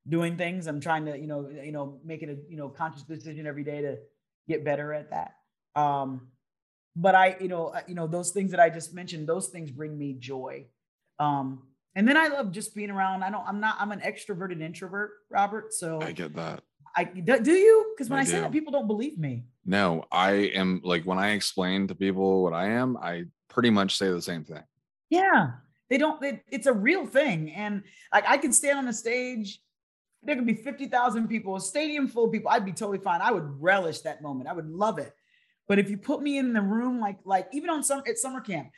doing 0.09 0.35
things. 0.35 0.67
I'm 0.67 0.81
trying 0.81 1.05
to, 1.05 1.17
you 1.17 1.27
know, 1.27 1.47
you 1.47 1.71
know, 1.71 2.01
making 2.03 2.29
a, 2.29 2.35
you 2.49 2.57
know, 2.57 2.67
conscious 2.67 3.03
decision 3.03 3.45
every 3.47 3.63
day 3.63 3.81
to 3.81 3.99
get 4.47 4.65
better 4.65 4.91
at 4.91 5.11
that. 5.11 5.35
Um, 5.75 6.31
but 6.95 7.15
I, 7.15 7.37
you 7.39 7.47
know, 7.47 7.73
you 7.87 7.95
know, 7.95 8.07
those 8.07 8.31
things 8.31 8.51
that 8.51 8.59
I 8.59 8.69
just 8.69 8.93
mentioned, 8.93 9.29
those 9.29 9.47
things 9.47 9.71
bring 9.71 9.97
me 9.97 10.13
joy. 10.13 10.65
Um, 11.19 11.68
and 11.99 12.07
then 12.07 12.15
I 12.15 12.29
love 12.29 12.53
just 12.53 12.73
being 12.73 12.89
around. 12.89 13.23
I 13.23 13.29
don't, 13.29 13.45
I'm 13.45 13.59
not, 13.59 13.75
I'm 13.77 13.91
an 13.91 13.99
extroverted 13.99 14.61
introvert, 14.61 15.11
Robert. 15.29 15.73
So 15.73 16.01
I 16.01 16.13
get 16.13 16.33
that. 16.37 16.63
I 16.95 17.03
do, 17.03 17.51
you? 17.51 17.93
Because 17.93 18.09
when 18.09 18.19
I 18.19 18.21
I, 18.21 18.25
say 18.25 18.39
that, 18.39 18.53
people 18.53 18.71
don't 18.71 18.87
believe 18.87 19.17
me. 19.17 19.43
No, 19.65 20.05
I 20.09 20.31
am 20.31 20.79
like 20.85 21.03
when 21.03 21.17
I 21.17 21.31
explain 21.31 21.89
to 21.89 21.95
people 21.95 22.41
what 22.41 22.53
I 22.53 22.69
am, 22.69 22.95
I 22.95 23.25
pretty 23.49 23.69
much 23.69 23.97
say 23.97 24.09
the 24.11 24.21
same 24.21 24.45
thing. 24.45 24.63
Yeah, 25.09 25.51
they 25.89 25.97
don't. 25.97 26.21
They, 26.21 26.41
it's 26.49 26.67
a 26.67 26.73
real 26.73 27.05
thing, 27.05 27.51
and 27.51 27.83
like 28.13 28.23
I 28.25 28.37
could 28.37 28.55
stand 28.55 28.77
on 28.77 28.87
a 28.87 28.93
stage. 28.93 29.61
There 30.23 30.35
could 30.37 30.47
be 30.47 30.55
fifty 30.55 30.87
thousand 30.87 31.27
people, 31.27 31.57
a 31.57 31.61
stadium 31.61 32.07
full 32.07 32.27
of 32.27 32.31
people. 32.31 32.49
I'd 32.49 32.65
be 32.65 32.71
totally 32.71 32.99
fine. 32.99 33.19
I 33.21 33.31
would 33.31 33.61
relish 33.61 33.99
that 34.01 34.21
moment. 34.21 34.49
I 34.49 34.53
would 34.53 34.69
love 34.69 34.99
it. 34.99 35.13
But 35.67 35.79
if 35.79 35.89
you 35.89 35.97
put 35.97 36.21
me 36.21 36.37
in 36.37 36.53
the 36.53 36.61
room, 36.61 37.01
like 37.01 37.19
like 37.25 37.49
even 37.51 37.69
on 37.69 37.83
some 37.83 38.01
at 38.07 38.17
summer 38.17 38.39
camp, 38.39 38.69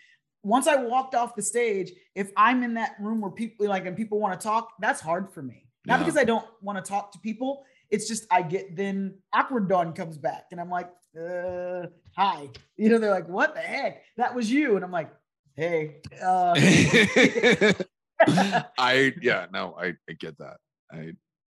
once 0.44 0.68
I 0.68 0.76
walked 0.76 1.16
off 1.16 1.36
the 1.36 1.42
stage, 1.42 1.92
if 2.16 2.32
I'm 2.36 2.64
in 2.64 2.74
that 2.76 2.96
room 3.00 3.22
where 3.22 3.32
people 3.32 3.68
like 3.68 3.86
and 3.86 3.96
people 3.96 4.20
want 4.20 4.40
to 4.40 4.44
talk, 4.44 4.74
that's 4.80 5.00
hard 5.02 5.32
for 5.32 5.42
me. 5.42 5.68
Not 5.86 6.00
Yeah. 6.00 6.06
because 6.06 6.18
I 6.18 6.24
don't 6.24 6.46
want 6.62 6.84
to 6.84 6.88
talk 6.90 7.12
to 7.14 7.20
people. 7.20 7.64
It's 7.90 8.08
just 8.08 8.26
I 8.32 8.42
get 8.42 8.76
then 8.76 9.16
awkward 9.34 9.68
Dawn 9.68 9.94
comes 9.94 10.18
back 10.18 10.46
and 10.52 10.60
I'm 10.62 10.70
like, 10.70 10.90
uh, 11.20 11.88
hi. 12.16 12.50
You 12.78 12.90
know, 12.90 12.98
they're 13.00 13.12
like, 13.12 13.28
what 13.28 13.54
the 13.54 13.62
heck? 13.62 14.04
That 14.18 14.34
was 14.34 14.50
you. 14.52 14.76
And 14.76 14.86
I'm 14.86 14.92
like, 14.92 15.12
hey. 15.56 15.98
Uh, 16.24 16.54
I 18.78 19.14
yeah, 19.22 19.48
no, 19.52 19.76
I, 19.80 19.94
I 20.10 20.14
get 20.20 20.38
that. 20.38 20.58
I 20.92 21.14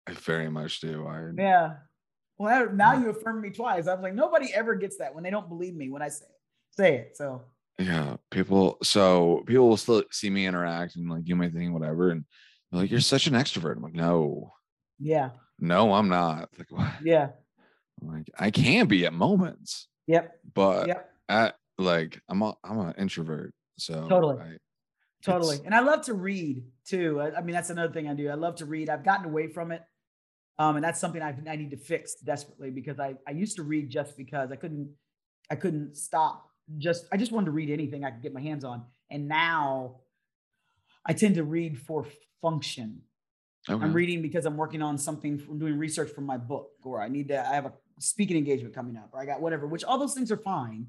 I 0.07 0.11
very 0.13 0.49
much 0.49 0.79
do. 0.81 1.05
I 1.07 1.29
yeah. 1.37 1.75
Well, 2.37 2.69
now 2.71 2.93
you 2.97 3.09
affirmed 3.09 3.41
me 3.41 3.51
twice. 3.51 3.87
I 3.87 3.93
was 3.93 4.01
like, 4.01 4.15
nobody 4.15 4.51
ever 4.53 4.75
gets 4.75 4.97
that 4.97 5.13
when 5.13 5.23
they 5.23 5.29
don't 5.29 5.47
believe 5.47 5.75
me 5.75 5.89
when 5.89 6.01
I 6.01 6.09
say 6.09 6.25
it. 6.25 6.39
Say 6.71 6.95
it. 6.95 7.17
So 7.17 7.41
yeah, 7.79 8.17
people 8.31 8.77
so 8.83 9.43
people 9.45 9.69
will 9.69 9.77
still 9.77 10.03
see 10.11 10.29
me 10.29 10.45
interact 10.45 10.95
and 10.95 11.09
like 11.09 11.23
do 11.23 11.35
my 11.35 11.49
thing, 11.49 11.73
whatever. 11.73 12.09
And 12.09 12.25
like, 12.71 12.91
you're 12.91 12.99
such 12.99 13.27
an 13.27 13.33
extrovert. 13.33 13.77
I'm 13.77 13.83
like, 13.83 13.93
no, 13.93 14.53
yeah, 14.99 15.31
no, 15.59 15.93
I'm 15.93 16.09
not. 16.09 16.49
Like, 16.57 16.71
what? 16.71 16.91
yeah, 17.03 17.29
I'm 18.01 18.07
like, 18.07 18.29
I 18.37 18.51
can 18.51 18.87
be 18.87 19.05
at 19.05 19.13
moments, 19.13 19.87
yep, 20.07 20.35
but 20.53 20.87
yep. 20.87 21.09
at 21.29 21.55
like 21.77 22.21
I'm 22.29 22.41
a 22.41 22.55
I'm 22.63 22.79
an 22.79 22.93
introvert. 22.97 23.53
So 23.77 24.07
Totally. 24.07 24.39
I, 24.39 24.57
Totally. 25.23 25.59
And 25.63 25.73
I 25.73 25.79
love 25.79 26.01
to 26.05 26.13
read 26.13 26.63
too. 26.85 27.21
I, 27.21 27.37
I 27.37 27.41
mean, 27.41 27.53
that's 27.53 27.69
another 27.69 27.93
thing 27.93 28.09
I 28.09 28.13
do. 28.13 28.29
I 28.29 28.33
love 28.33 28.55
to 28.57 28.65
read. 28.65 28.89
I've 28.89 29.05
gotten 29.05 29.25
away 29.25 29.47
from 29.47 29.71
it. 29.71 29.81
Um, 30.59 30.75
and 30.75 30.83
that's 30.83 30.99
something 30.99 31.21
I, 31.21 31.33
I 31.47 31.55
need 31.55 31.71
to 31.71 31.77
fix 31.77 32.15
desperately 32.15 32.69
because 32.69 32.99
I, 32.99 33.15
I 33.27 33.31
used 33.31 33.55
to 33.55 33.63
read 33.63 33.89
just 33.89 34.17
because 34.17 34.51
I 34.51 34.57
couldn't, 34.57 34.89
I 35.49 35.55
couldn't 35.55 35.95
stop. 35.95 36.49
Just, 36.77 37.05
I 37.11 37.17
just 37.17 37.31
wanted 37.31 37.45
to 37.45 37.51
read 37.51 37.69
anything 37.69 38.03
I 38.03 38.11
could 38.11 38.21
get 38.21 38.33
my 38.33 38.41
hands 38.41 38.63
on. 38.63 38.83
And 39.09 39.27
now 39.27 39.97
I 41.05 41.13
tend 41.13 41.35
to 41.35 41.43
read 41.43 41.79
for 41.79 42.05
function. 42.41 43.01
okay. 43.69 43.83
I'm 43.83 43.93
reading 43.93 44.21
because 44.21 44.45
I'm 44.45 44.57
working 44.57 44.81
on 44.81 44.97
something, 44.97 45.41
I'm 45.49 45.59
doing 45.59 45.77
research 45.77 46.11
for 46.11 46.21
my 46.21 46.37
book, 46.37 46.71
or 46.83 47.01
I 47.01 47.09
need 47.09 47.27
to, 47.29 47.39
I 47.39 47.53
have 47.55 47.65
a 47.65 47.73
speaking 47.99 48.37
engagement 48.37 48.73
coming 48.73 48.97
up, 48.97 49.09
or 49.13 49.19
I 49.19 49.25
got 49.25 49.41
whatever, 49.41 49.67
which 49.67 49.83
all 49.83 49.97
those 49.97 50.13
things 50.13 50.31
are 50.31 50.37
fine. 50.37 50.87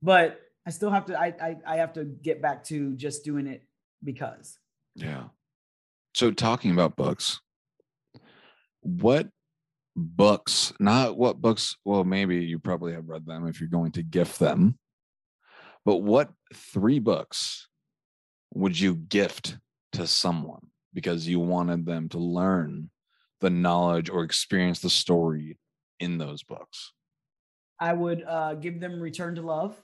But 0.00 0.40
I 0.66 0.70
still 0.70 0.90
have 0.90 1.06
to, 1.06 1.18
I, 1.18 1.34
I, 1.40 1.56
I 1.66 1.76
have 1.76 1.92
to 1.94 2.04
get 2.04 2.40
back 2.40 2.64
to 2.64 2.94
just 2.94 3.24
doing 3.24 3.46
it 3.46 3.62
because. 4.02 4.58
Yeah. 4.94 5.24
So 6.14 6.30
talking 6.30 6.72
about 6.72 6.96
books, 6.96 7.40
what 8.80 9.28
books, 9.96 10.72
not 10.78 11.16
what 11.16 11.40
books, 11.40 11.76
well, 11.84 12.04
maybe 12.04 12.44
you 12.44 12.58
probably 12.58 12.92
have 12.92 13.08
read 13.08 13.26
them 13.26 13.46
if 13.46 13.60
you're 13.60 13.68
going 13.68 13.92
to 13.92 14.02
gift 14.02 14.38
them, 14.38 14.78
but 15.84 15.98
what 15.98 16.30
three 16.54 16.98
books 16.98 17.68
would 18.54 18.78
you 18.78 18.94
gift 18.94 19.56
to 19.92 20.06
someone 20.06 20.66
because 20.94 21.26
you 21.26 21.40
wanted 21.40 21.86
them 21.86 22.08
to 22.10 22.18
learn 22.18 22.90
the 23.40 23.50
knowledge 23.50 24.10
or 24.10 24.22
experience 24.24 24.80
the 24.80 24.90
story 24.90 25.58
in 26.00 26.18
those 26.18 26.42
books? 26.42 26.92
I 27.80 27.92
would 27.92 28.22
uh, 28.26 28.54
give 28.54 28.78
them 28.80 29.00
Return 29.00 29.34
to 29.36 29.42
Love 29.42 29.76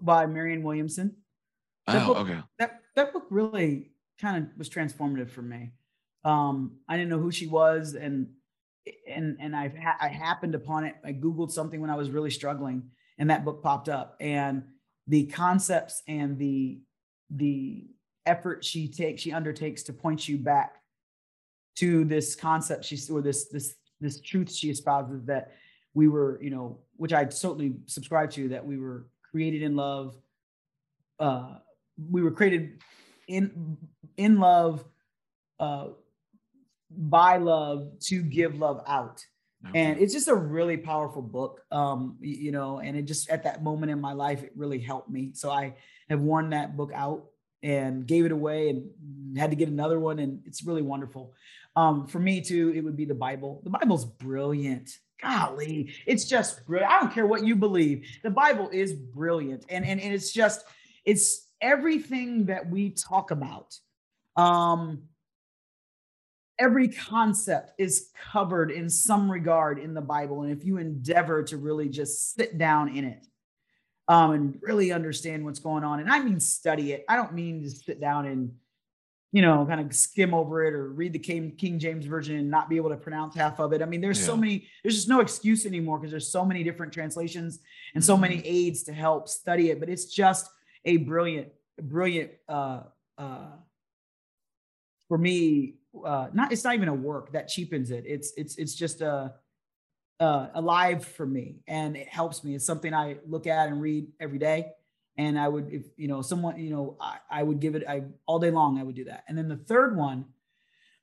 by 0.00 0.26
Marianne 0.26 0.62
Williamson. 0.62 1.16
That 1.86 2.02
Oh, 2.02 2.14
book- 2.14 2.28
okay. 2.28 2.40
That 2.58 2.80
that 2.96 3.12
book 3.12 3.26
really 3.30 3.92
kind 4.20 4.44
of 4.44 4.58
was 4.58 4.68
transformative 4.68 5.30
for 5.30 5.42
me. 5.42 5.72
Um, 6.24 6.78
I 6.88 6.96
didn't 6.96 7.10
know 7.10 7.18
who 7.18 7.30
she 7.32 7.46
was, 7.46 7.94
and 7.94 8.28
and 9.08 9.36
and 9.40 9.54
I 9.54 9.68
ha- 9.68 9.98
I 10.00 10.08
happened 10.08 10.54
upon 10.54 10.84
it. 10.84 10.94
I 11.04 11.12
googled 11.12 11.50
something 11.52 11.80
when 11.80 11.90
I 11.90 11.96
was 11.96 12.10
really 12.10 12.30
struggling, 12.30 12.90
and 13.18 13.30
that 13.30 13.44
book 13.44 13.62
popped 13.62 13.88
up. 13.88 14.16
And 14.20 14.64
the 15.08 15.26
concepts 15.26 16.02
and 16.06 16.38
the 16.38 16.80
the 17.30 17.86
effort 18.26 18.64
she 18.64 18.86
takes 18.86 19.22
she 19.22 19.32
undertakes 19.32 19.82
to 19.82 19.92
point 19.92 20.28
you 20.28 20.38
back 20.38 20.76
to 21.76 22.04
this 22.04 22.36
concept 22.36 22.84
she 22.84 22.98
or 23.10 23.20
this 23.20 23.48
this 23.48 23.74
this 24.00 24.20
truth 24.20 24.52
she 24.52 24.70
espouses 24.70 25.24
that 25.24 25.52
we 25.94 26.08
were 26.08 26.38
you 26.42 26.50
know 26.50 26.78
which 26.96 27.12
i 27.12 27.28
certainly 27.28 27.74
subscribe 27.86 28.30
to 28.30 28.48
that 28.48 28.64
we 28.64 28.78
were 28.78 29.06
created 29.28 29.62
in 29.62 29.74
love 29.74 30.16
uh 31.18 31.54
we 32.10 32.22
were 32.22 32.30
created 32.30 32.78
in 33.28 33.76
in 34.16 34.38
love 34.38 34.84
uh 35.58 35.88
by 36.90 37.38
love 37.38 37.90
to 38.00 38.22
give 38.22 38.58
love 38.58 38.82
out 38.86 39.24
and 39.74 39.98
it's 39.98 40.12
just 40.12 40.28
a 40.28 40.34
really 40.34 40.76
powerful 40.76 41.22
book 41.22 41.64
um 41.70 42.16
you 42.20 42.52
know 42.52 42.78
and 42.78 42.96
it 42.96 43.02
just 43.02 43.30
at 43.30 43.44
that 43.44 43.62
moment 43.62 43.92
in 43.92 44.00
my 44.00 44.12
life 44.12 44.42
it 44.42 44.52
really 44.56 44.78
helped 44.78 45.10
me. 45.10 45.30
So 45.34 45.50
i 45.50 45.74
have 46.08 46.20
worn 46.20 46.50
that 46.50 46.76
book 46.76 46.90
out 46.94 47.26
and 47.62 48.06
gave 48.06 48.24
it 48.24 48.32
away 48.32 48.70
and 48.70 49.38
had 49.38 49.50
to 49.50 49.56
get 49.56 49.68
another 49.68 49.98
one 49.98 50.18
and 50.18 50.42
it's 50.46 50.64
really 50.64 50.82
wonderful. 50.82 51.32
Um 51.76 52.06
for 52.06 52.18
me 52.18 52.40
too 52.40 52.72
it 52.74 52.82
would 52.82 52.96
be 52.96 53.04
the 53.04 53.14
bible. 53.14 53.60
The 53.64 53.70
bible's 53.70 54.04
brilliant. 54.04 54.98
Golly 55.22 55.92
it's 56.06 56.24
just 56.24 56.66
brilliant 56.66 56.92
i 56.92 57.00
don't 57.00 57.12
care 57.12 57.26
what 57.26 57.44
you 57.44 57.54
believe. 57.56 58.08
The 58.22 58.30
bible 58.30 58.68
is 58.72 58.92
brilliant. 58.92 59.64
And 59.68 59.84
and, 59.84 60.00
and 60.00 60.12
it's 60.12 60.32
just 60.32 60.64
it's 61.04 61.48
everything 61.60 62.46
that 62.46 62.68
we 62.68 62.90
talk 62.90 63.30
about. 63.30 63.78
Um 64.36 65.04
every 66.62 66.88
concept 66.88 67.72
is 67.76 68.10
covered 68.32 68.70
in 68.70 68.88
some 68.88 69.28
regard 69.30 69.80
in 69.80 69.94
the 69.94 70.00
Bible. 70.00 70.42
And 70.42 70.52
if 70.56 70.64
you 70.64 70.78
endeavor 70.78 71.42
to 71.44 71.56
really 71.56 71.88
just 71.88 72.34
sit 72.34 72.56
down 72.56 72.96
in 72.96 73.04
it 73.04 73.26
um, 74.06 74.30
and 74.30 74.58
really 74.62 74.92
understand 74.92 75.44
what's 75.44 75.58
going 75.58 75.82
on, 75.82 75.98
and 75.98 76.08
I 76.08 76.20
mean 76.20 76.38
study 76.38 76.92
it, 76.92 77.04
I 77.08 77.16
don't 77.16 77.34
mean 77.34 77.64
to 77.64 77.70
sit 77.70 78.00
down 78.00 78.26
and 78.26 78.52
you 79.34 79.40
know, 79.40 79.64
kind 79.64 79.80
of 79.80 79.96
skim 79.96 80.34
over 80.34 80.62
it 80.62 80.74
or 80.74 80.92
read 80.92 81.14
the 81.14 81.18
King, 81.18 81.52
King 81.56 81.78
James 81.78 82.04
version 82.04 82.36
and 82.36 82.50
not 82.50 82.68
be 82.68 82.76
able 82.76 82.90
to 82.90 82.98
pronounce 82.98 83.34
half 83.34 83.58
of 83.60 83.72
it. 83.72 83.80
I 83.80 83.86
mean, 83.86 84.02
there's 84.02 84.22
so 84.22 84.36
many, 84.36 84.68
there's 84.84 84.94
just 84.94 85.08
no 85.08 85.20
excuse 85.20 85.64
anymore 85.64 85.98
because 85.98 86.10
there's 86.10 86.28
so 86.28 86.44
many 86.44 86.62
different 86.62 86.92
translations 86.92 87.60
and 87.94 88.04
so 88.04 88.14
many 88.14 88.46
aids 88.46 88.82
to 88.82 88.92
help 88.92 89.30
study 89.30 89.70
it. 89.70 89.80
But 89.80 89.88
it's 89.88 90.04
just 90.04 90.50
a 90.84 90.98
brilliant, 90.98 91.48
brilliant 91.80 92.32
uh 92.46 92.82
uh 93.16 93.52
for 95.12 95.18
me, 95.18 95.74
uh 96.06 96.28
not 96.32 96.52
it's 96.52 96.64
not 96.64 96.72
even 96.72 96.88
a 96.88 96.94
work 96.94 97.32
that 97.32 97.46
cheapens 97.46 97.90
it. 97.90 98.04
It's 98.06 98.32
it's 98.38 98.56
it's 98.56 98.74
just 98.74 99.02
a 99.02 99.34
uh 100.20 100.46
alive 100.54 101.04
for 101.04 101.26
me 101.26 101.56
and 101.68 101.98
it 101.98 102.08
helps 102.08 102.42
me. 102.42 102.54
It's 102.54 102.64
something 102.64 102.94
I 102.94 103.18
look 103.26 103.46
at 103.46 103.68
and 103.68 103.78
read 103.78 104.06
every 104.20 104.38
day. 104.38 104.70
And 105.18 105.38
I 105.38 105.48
would, 105.48 105.70
if 105.70 105.84
you 105.98 106.08
know, 106.08 106.22
someone, 106.22 106.58
you 106.58 106.70
know, 106.70 106.96
I, 106.98 107.18
I 107.30 107.42
would 107.42 107.60
give 107.60 107.74
it 107.74 107.84
I 107.86 108.04
all 108.24 108.38
day 108.38 108.50
long, 108.50 108.78
I 108.78 108.84
would 108.84 108.94
do 108.94 109.04
that. 109.04 109.24
And 109.28 109.36
then 109.36 109.48
the 109.48 109.58
third 109.58 109.98
one, 109.98 110.24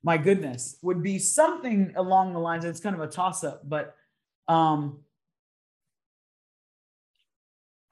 my 0.01 0.17
goodness, 0.17 0.77
would 0.81 1.03
be 1.03 1.19
something 1.19 1.93
along 1.95 2.33
the 2.33 2.39
lines, 2.39 2.65
it's 2.65 2.79
kind 2.79 2.95
of 2.95 3.01
a 3.01 3.07
toss-up, 3.07 3.69
but 3.69 3.95
um 4.47 5.01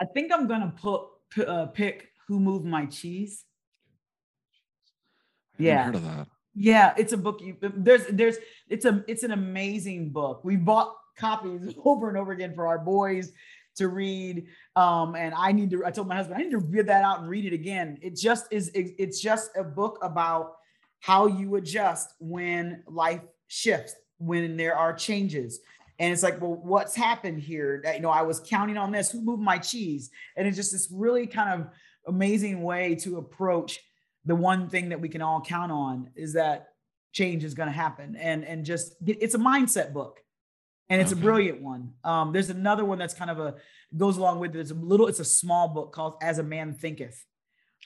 I 0.02 0.06
think 0.06 0.32
I'm 0.34 0.48
gonna 0.48 0.74
put 0.82 1.02
p- 1.30 1.46
uh, 1.46 1.68
pick 1.68 2.08
who 2.28 2.40
moved 2.40 2.66
my 2.66 2.88
cheese. 2.88 3.44
Yeah. 5.66 5.84
heard 5.86 5.96
of 5.96 6.04
that. 6.04 6.28
Yeah, 6.56 6.94
it's 6.98 7.14
a 7.14 7.18
book. 7.18 7.40
You, 7.42 7.56
there's, 7.62 8.06
there's, 8.08 8.38
it's 8.68 8.86
a, 8.86 9.04
it's 9.08 9.24
an 9.24 9.32
amazing 9.32 10.10
book. 10.10 10.42
We 10.44 10.56
bought 10.56 10.96
copies 11.18 11.76
over 11.86 12.10
and 12.10 12.18
over 12.18 12.32
again 12.32 12.54
for 12.56 12.66
our 12.68 12.80
boys 12.80 13.32
to 13.76 13.90
read. 13.90 14.48
Um, 14.76 15.16
and 15.16 15.34
I 15.36 15.52
need 15.52 15.70
to. 15.72 15.86
I 15.86 15.92
told 15.92 16.08
my 16.08 16.16
husband 16.16 16.38
I 16.40 16.44
need 16.44 16.52
to 16.52 16.58
read 16.60 16.88
that 16.88 17.04
out 17.04 17.20
and 17.20 17.30
read 17.30 17.46
it 17.46 17.54
again. 17.54 18.00
It 18.02 18.16
just 18.16 18.46
is. 18.52 18.70
it- 18.70 18.96
it's 18.98 19.22
just 19.22 19.52
a 19.56 19.64
book 19.64 20.00
about 20.02 20.56
how 21.00 21.28
you 21.28 21.56
adjust 21.58 22.10
when 22.20 22.84
life 22.88 23.22
shifts, 23.48 23.94
when 24.18 24.58
there 24.58 24.76
are 24.76 24.94
changes. 24.96 25.60
And 26.00 26.12
it's 26.12 26.24
like, 26.24 26.42
well, 26.42 26.56
what's 26.56 26.96
happened 26.96 27.40
here? 27.40 27.82
That, 27.84 27.96
You 27.98 28.02
know, 28.02 28.10
I 28.10 28.22
was 28.24 28.40
counting 28.40 28.78
on 28.78 28.92
this. 28.92 29.12
Who 29.12 29.22
moved 29.22 29.42
my 29.44 29.58
cheese? 29.60 30.10
And 30.36 30.48
it's 30.48 30.58
just 30.58 30.72
this 30.72 30.90
really 30.92 31.28
kind 31.28 31.62
of 31.62 31.68
amazing 32.08 32.64
way 32.64 32.96
to 32.96 33.18
approach 33.18 33.80
the 34.28 34.36
one 34.36 34.70
thing 34.70 34.90
that 34.90 35.02
we 35.02 35.10
can 35.10 35.22
all 35.22 35.42
count 35.42 35.72
on 35.72 36.12
is 36.16 36.34
that 36.34 36.68
change 37.14 37.44
is 37.44 37.56
going 37.56 37.70
to 37.70 37.74
happen. 37.74 38.16
And 38.16 38.46
and 38.46 38.66
just 38.66 38.96
it's 39.06 39.34
a 39.34 39.40
mindset 39.40 39.94
book, 39.94 40.20
and 40.90 41.02
it's 41.02 41.12
okay. 41.12 41.20
a 41.20 41.24
brilliant 41.24 41.62
one. 41.62 41.94
Um, 42.04 42.34
there's 42.34 42.52
another 42.52 42.86
one 42.86 43.00
that's 43.00 43.16
kind 43.16 43.32
of 43.32 43.40
a 43.40 43.56
goes 43.96 44.18
along 44.18 44.40
with 44.40 44.56
it. 44.56 44.60
It's 44.60 44.72
a 44.72 44.76
little. 44.76 45.08
It's 45.08 45.20
a 45.20 45.26
small 45.26 45.70
book 45.70 45.92
called 45.94 46.16
As 46.22 46.38
a 46.38 46.44
Man 46.44 46.76
Thinketh. 46.76 47.26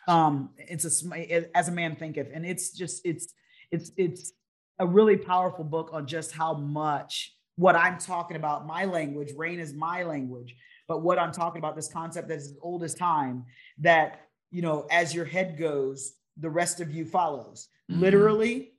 Um, 0.07 0.49
it's 0.57 0.85
a 0.85 1.57
as 1.57 1.69
a 1.69 1.71
man 1.71 1.95
thinketh, 1.95 2.27
and 2.33 2.45
it's 2.45 2.71
just 2.71 3.05
it's 3.05 3.33
it's 3.71 3.91
it's 3.97 4.33
a 4.79 4.87
really 4.87 5.15
powerful 5.15 5.63
book 5.63 5.91
on 5.93 6.07
just 6.07 6.31
how 6.31 6.53
much 6.55 7.35
what 7.55 7.75
I'm 7.75 7.99
talking 7.99 8.37
about, 8.37 8.65
my 8.65 8.85
language, 8.85 9.33
Reign 9.37 9.59
is 9.59 9.73
my 9.73 10.03
language, 10.03 10.55
but 10.87 11.03
what 11.03 11.19
I'm 11.19 11.31
talking 11.31 11.59
about, 11.59 11.75
this 11.75 11.91
concept 11.91 12.29
that 12.29 12.37
is 12.37 12.51
as 12.51 12.57
old 12.61 12.83
as 12.83 12.95
time, 12.95 13.45
that, 13.79 14.21
you 14.49 14.63
know, 14.63 14.87
as 14.89 15.13
your 15.13 15.25
head 15.25 15.59
goes, 15.59 16.13
the 16.41 16.49
rest 16.49 16.81
of 16.81 16.91
you 16.91 17.05
follows, 17.05 17.69
mm-hmm. 17.89 18.01
literally 18.01 18.73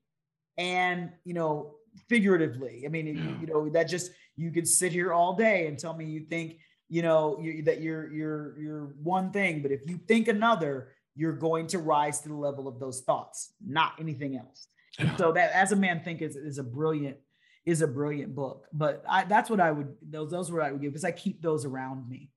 and, 0.59 1.11
you 1.25 1.35
know, 1.35 1.77
figuratively. 2.09 2.83
I 2.85 2.89
mean, 2.89 3.07
yeah. 3.07 3.41
you, 3.41 3.47
know, 3.47 3.69
that 3.71 3.85
just, 3.85 4.11
you 4.37 4.51
could 4.51 4.69
sit 4.69 4.93
here 4.93 5.13
all 5.13 5.35
day 5.35 5.67
and 5.67 5.79
tell 5.79 5.95
me 5.95 6.05
you 6.05 6.21
think, 6.21 6.59
you 6.89 7.03
know, 7.03 7.39
you, 7.41 7.63
that 7.63 7.81
you're, 7.81 8.13
you're, 8.13 8.61
you're 8.61 8.85
one 9.03 9.31
thing, 9.31 9.63
but 9.63 9.71
if 9.71 9.81
you 9.89 9.97
think 9.97 10.29
another, 10.29 10.91
you're 11.15 11.33
going 11.33 11.67
to 11.69 11.79
rise 11.79 12.21
to 12.21 12.29
the 12.29 12.35
level 12.35 12.69
of 12.69 12.79
those 12.79 13.01
thoughts, 13.01 13.55
not 13.67 13.93
anything 13.99 14.37
else. 14.37 14.69
Yeah. 14.99 15.17
So 15.17 15.33
that 15.33 15.53
as 15.53 15.73
a 15.73 15.77
man 15.77 16.01
think 16.01 16.23
is, 16.23 16.37
is 16.37 16.59
a 16.59 16.63
brilliant 16.63 17.17
is 17.65 17.81
a 17.83 17.87
brilliant 17.87 18.35
book. 18.35 18.67
But 18.73 19.05
I, 19.09 19.25
that's 19.25 19.49
what 19.49 19.61
I 19.61 19.71
would 19.71 19.95
those 20.03 20.31
those 20.31 20.51
were 20.51 20.63
I 20.63 20.73
would 20.73 20.81
give 20.81 20.93
because 20.93 21.05
I 21.05 21.13
keep 21.13 21.43
those 21.43 21.65
around 21.65 22.09
me. 22.09 22.31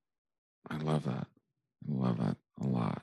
I 0.69 0.77
love 0.77 1.03
that. 1.05 1.27
I 1.89 1.93
love 1.93 2.17
that 2.19 2.37
a 2.61 2.67
lot. 2.67 3.01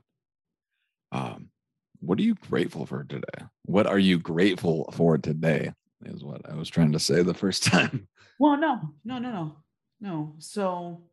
What 2.03 2.19
are 2.19 2.23
you 2.23 2.35
grateful 2.35 2.85
for 2.85 3.05
today? 3.05 3.47
What 3.65 3.87
are 3.87 3.99
you 3.99 4.19
grateful 4.19 4.91
for 4.93 5.19
today? 5.19 5.73
Is 6.05 6.25
what 6.25 6.41
I 6.51 6.55
was 6.57 6.69
trying 6.69 6.91
to 6.93 6.99
say 6.99 7.23
the 7.23 7.33
first 7.33 7.63
time. 7.73 8.09
Well, 8.41 8.57
no, 8.57 8.81
no, 9.05 9.21
no, 9.21 9.31
no, 9.31 9.57
no. 10.01 10.35
So 10.39 11.05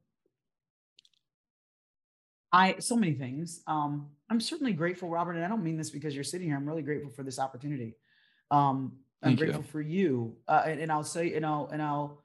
I 2.52 2.80
so 2.80 2.96
many 2.96 3.14
things. 3.14 3.62
Um, 3.68 4.08
I'm 4.32 4.42
certainly 4.42 4.74
grateful, 4.74 5.10
Robert, 5.10 5.34
and 5.34 5.46
I 5.46 5.48
don't 5.48 5.64
mean 5.64 5.78
this 5.78 5.92
because 5.92 6.16
you're 6.16 6.24
sitting 6.24 6.48
here. 6.48 6.58
I'm 6.58 6.68
really 6.68 6.82
grateful 6.82 7.12
for 7.12 7.22
this 7.22 7.38
opportunity. 7.38 7.96
Um, 8.50 8.94
I'm 9.22 9.30
Thank 9.30 9.40
grateful 9.40 9.62
you. 9.62 9.70
for 9.70 9.82
you. 9.82 10.38
Uh, 10.48 10.64
and, 10.66 10.80
and, 10.80 10.92
I'll 10.92 11.04
say, 11.04 11.36
and 11.36 11.46
I'll, 11.46 11.70
and 11.72 11.84
I'll, 11.84 12.24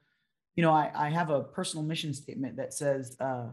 you 0.57 0.63
know, 0.63 0.73
I, 0.73 0.91
I 0.95 1.09
have 1.11 1.29
a 1.29 1.43
personal 1.43 1.85
mission 1.85 2.15
statement 2.15 2.57
that 2.57 2.73
says, 2.73 3.15
uh, 3.21 3.49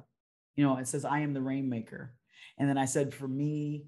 you 0.56 0.64
know, 0.64 0.78
it 0.78 0.88
says, 0.88 1.04
I 1.04 1.20
am 1.20 1.34
the 1.34 1.42
rainmaker. 1.42 2.14
And 2.58 2.70
then 2.70 2.78
I 2.78 2.86
said, 2.86 3.14
for 3.14 3.28
me, 3.28 3.88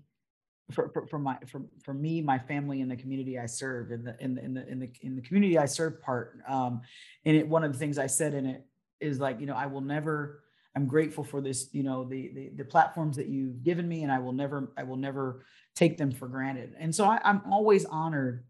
for, 0.72 0.90
for, 0.90 1.08
for 1.08 1.20
my, 1.20 1.38
for, 1.48 1.62
for 1.84 1.94
me, 1.94 2.22
my 2.22 2.40
family 2.40 2.82
and 2.82 2.90
the 2.90 2.96
community 2.96 3.38
I 3.38 3.46
serve 3.46 3.92
in 3.92 4.04
the, 4.04 4.16
in 4.20 4.36
the, 4.36 4.44
in 4.44 4.54
the, 4.54 4.68
in 4.68 4.80
the, 4.80 4.92
in 5.02 5.16
the 5.16 5.22
community 5.22 5.58
I 5.58 5.66
serve 5.66 6.02
part. 6.02 6.40
Um, 6.48 6.82
and 7.26 7.36
it, 7.36 7.48
one 7.48 7.64
of 7.64 7.74
the 7.74 7.80
things 7.80 7.98
I 7.98 8.08
said 8.08 8.34
in 8.34 8.46
it 8.46 8.66
is 9.00 9.20
like, 9.20 9.40
you 9.40 9.46
know, 9.46 9.56
I 9.56 9.66
will 9.66 9.82
never, 9.82 10.44
I'm 10.76 10.88
grateful 10.88 11.24
for 11.24 11.42
this, 11.42 11.70
you 11.74 11.84
know, 11.84 12.06
the, 12.06 12.32
the, 12.34 12.52
the 12.56 12.64
platforms 12.66 13.18
that 13.18 13.28
you've 13.28 13.64
given 13.64 13.88
me 13.88 14.04
and 14.04 14.12
I 14.12 14.20
will 14.20 14.32
never, 14.34 14.72
I 14.78 14.84
will 14.84 14.98
never 14.98 15.46
take 15.76 15.98
them 15.98 16.12
for 16.12 16.28
granted. 16.28 16.74
And 16.80 16.94
so 16.96 17.06
I, 17.06 17.20
I'm 17.24 17.42
always 17.52 17.86
honored 17.86 18.46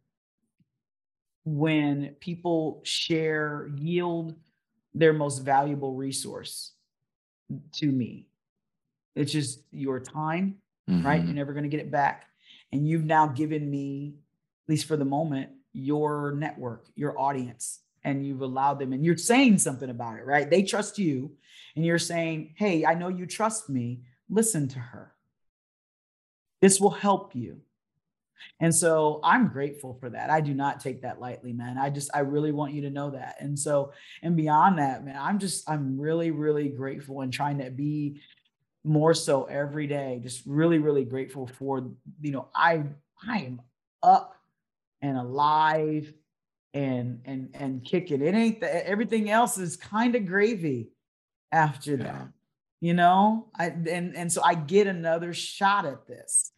when 1.45 2.15
people 2.19 2.81
share, 2.83 3.69
yield 3.75 4.35
their 4.93 5.13
most 5.13 5.39
valuable 5.39 5.95
resource 5.95 6.73
to 7.73 7.87
me. 7.87 8.27
It's 9.15 9.31
just 9.31 9.61
your 9.71 9.99
time, 9.99 10.55
mm-hmm. 10.89 11.05
right? 11.05 11.23
You're 11.23 11.33
never 11.33 11.53
going 11.53 11.63
to 11.63 11.69
get 11.69 11.79
it 11.79 11.91
back. 11.91 12.25
And 12.71 12.87
you've 12.87 13.05
now 13.05 13.27
given 13.27 13.69
me, 13.69 14.15
at 14.65 14.69
least 14.69 14.87
for 14.87 14.97
the 14.97 15.05
moment, 15.05 15.49
your 15.73 16.33
network, 16.35 16.87
your 16.95 17.19
audience, 17.19 17.79
and 18.03 18.25
you've 18.25 18.41
allowed 18.41 18.79
them, 18.79 18.93
and 18.93 19.05
you're 19.05 19.17
saying 19.17 19.57
something 19.59 19.89
about 19.89 20.17
it, 20.17 20.25
right? 20.25 20.49
They 20.49 20.63
trust 20.63 20.99
you, 20.99 21.31
and 21.75 21.85
you're 21.85 21.99
saying, 21.99 22.53
Hey, 22.57 22.85
I 22.85 22.93
know 22.95 23.07
you 23.07 23.25
trust 23.25 23.69
me. 23.69 24.01
Listen 24.29 24.67
to 24.69 24.79
her. 24.79 25.13
This 26.61 26.79
will 26.79 26.91
help 26.91 27.35
you. 27.35 27.61
And 28.59 28.73
so 28.73 29.19
I'm 29.23 29.47
grateful 29.47 29.97
for 29.99 30.09
that. 30.09 30.29
I 30.29 30.41
do 30.41 30.53
not 30.53 30.79
take 30.79 31.01
that 31.01 31.19
lightly, 31.19 31.53
man. 31.53 31.77
I 31.77 31.89
just, 31.89 32.09
I 32.13 32.19
really 32.19 32.51
want 32.51 32.73
you 32.73 32.81
to 32.81 32.89
know 32.89 33.09
that. 33.11 33.35
And 33.39 33.57
so, 33.57 33.91
and 34.21 34.35
beyond 34.35 34.79
that, 34.79 35.03
man, 35.03 35.17
I'm 35.19 35.39
just, 35.39 35.69
I'm 35.69 35.99
really, 35.99 36.31
really 36.31 36.69
grateful 36.69 37.21
and 37.21 37.31
trying 37.31 37.57
to 37.59 37.69
be 37.69 38.21
more 38.83 39.13
so 39.13 39.45
every 39.45 39.87
day, 39.87 40.19
just 40.21 40.43
really, 40.45 40.79
really 40.79 41.05
grateful 41.05 41.47
for, 41.47 41.91
you 42.21 42.31
know, 42.31 42.47
I, 42.53 42.83
I 43.27 43.39
am 43.39 43.61
up 44.01 44.35
and 45.01 45.17
alive 45.17 46.13
and, 46.73 47.21
and, 47.25 47.49
and 47.53 47.83
kicking. 47.83 48.21
It 48.21 48.35
ain't 48.35 48.61
that 48.61 48.87
everything 48.87 49.29
else 49.29 49.57
is 49.57 49.77
kind 49.77 50.15
of 50.15 50.25
gravy 50.25 50.89
after 51.51 51.91
yeah. 51.91 52.03
that, 52.03 52.27
you 52.81 52.93
know, 52.93 53.47
I, 53.57 53.67
and, 53.67 54.15
and 54.15 54.31
so 54.31 54.41
I 54.43 54.55
get 54.55 54.87
another 54.87 55.33
shot 55.33 55.85
at 55.85 56.07
this 56.07 56.51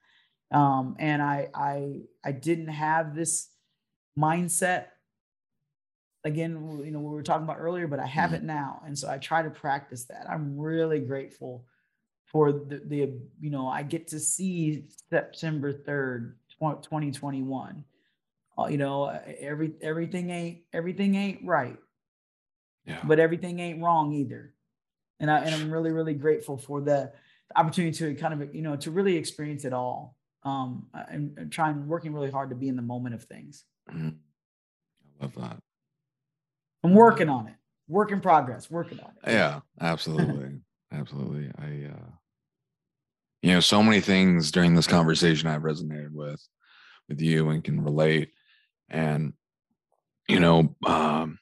um, 0.51 0.95
and 0.99 1.21
I 1.21 1.49
I 1.53 2.01
I 2.23 2.32
didn't 2.32 2.69
have 2.69 3.15
this 3.15 3.49
mindset 4.17 4.86
again 6.23 6.82
you 6.84 6.91
know 6.91 6.99
we 6.99 7.13
were 7.13 7.23
talking 7.23 7.43
about 7.43 7.59
earlier 7.59 7.88
but 7.88 7.99
I 7.99 8.05
have 8.05 8.28
mm-hmm. 8.28 8.36
it 8.36 8.43
now 8.43 8.82
and 8.86 8.97
so 8.97 9.09
I 9.09 9.17
try 9.17 9.41
to 9.41 9.49
practice 9.49 10.05
that 10.05 10.28
I'm 10.30 10.57
really 10.57 10.99
grateful 10.99 11.65
for 12.26 12.51
the, 12.51 12.82
the 12.86 13.13
you 13.39 13.49
know 13.49 13.67
I 13.67 13.84
get 13.84 14.07
to 14.09 14.19
see 14.19 14.86
September 15.09 15.73
3rd 15.73 16.34
2021 16.59 17.84
uh, 18.57 18.67
you 18.67 18.78
know 18.78 19.07
every 19.39 19.73
everything 19.82 20.30
ain't 20.30 20.59
everything 20.73 21.15
ain't 21.15 21.45
right 21.45 21.78
yeah. 22.86 23.01
but 23.03 23.19
everything 23.19 23.59
ain't 23.59 23.82
wrong 23.82 24.13
either 24.13 24.53
and 25.19 25.30
I 25.30 25.39
and 25.39 25.53
I'm 25.53 25.71
really 25.71 25.91
really 25.91 26.13
grateful 26.13 26.57
for 26.57 26.82
the 26.82 27.11
opportunity 27.55 27.97
to 27.97 28.15
kind 28.15 28.41
of 28.41 28.55
you 28.55 28.61
know 28.61 28.76
to 28.78 28.91
really 28.91 29.15
experience 29.17 29.65
it 29.65 29.73
all 29.73 30.15
um, 30.45 30.86
and, 31.09 31.38
and 31.38 31.51
trying 31.51 31.88
working 31.88 32.13
really 32.13 32.32
hard 32.32 32.49
to 32.49 32.55
be 32.55 32.67
in 32.67 32.76
the 32.76 32.82
moment 32.82 33.15
of 33.15 33.23
things. 33.23 33.65
Mm-hmm. 33.91 34.09
I 35.19 35.23
love 35.23 35.36
that. 35.36 35.57
I'm 36.84 36.93
working 36.93 37.30
on 37.30 37.47
it. 37.47 37.55
Work 37.88 38.11
in 38.11 38.21
progress. 38.21 38.69
Working 38.69 38.99
on 38.99 39.11
it. 39.23 39.32
Yeah, 39.32 39.61
absolutely, 39.82 40.59
absolutely. 40.99 41.51
I, 41.57 41.91
uh, 41.91 42.11
you 43.41 43.53
know, 43.53 43.59
so 43.59 43.83
many 43.83 44.01
things 44.01 44.51
during 44.51 44.75
this 44.75 44.87
conversation 44.87 45.47
I've 45.47 45.61
resonated 45.61 46.11
with, 46.11 46.41
with 47.07 47.21
you 47.21 47.49
and 47.49 47.63
can 47.63 47.83
relate. 47.83 48.31
And 48.89 49.33
you 50.27 50.39
know, 50.39 50.75
um, 50.85 51.39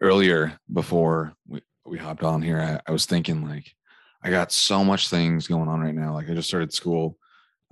earlier 0.00 0.58
before 0.72 1.34
we 1.46 1.62
we 1.84 1.98
hopped 1.98 2.22
on 2.22 2.42
here, 2.42 2.60
I, 2.60 2.80
I 2.88 2.92
was 2.92 3.06
thinking 3.06 3.46
like, 3.46 3.72
I 4.22 4.30
got 4.30 4.52
so 4.52 4.84
much 4.84 5.08
things 5.08 5.48
going 5.48 5.68
on 5.68 5.80
right 5.80 5.94
now. 5.94 6.14
Like 6.14 6.30
I 6.30 6.34
just 6.34 6.48
started 6.48 6.72
school 6.72 7.18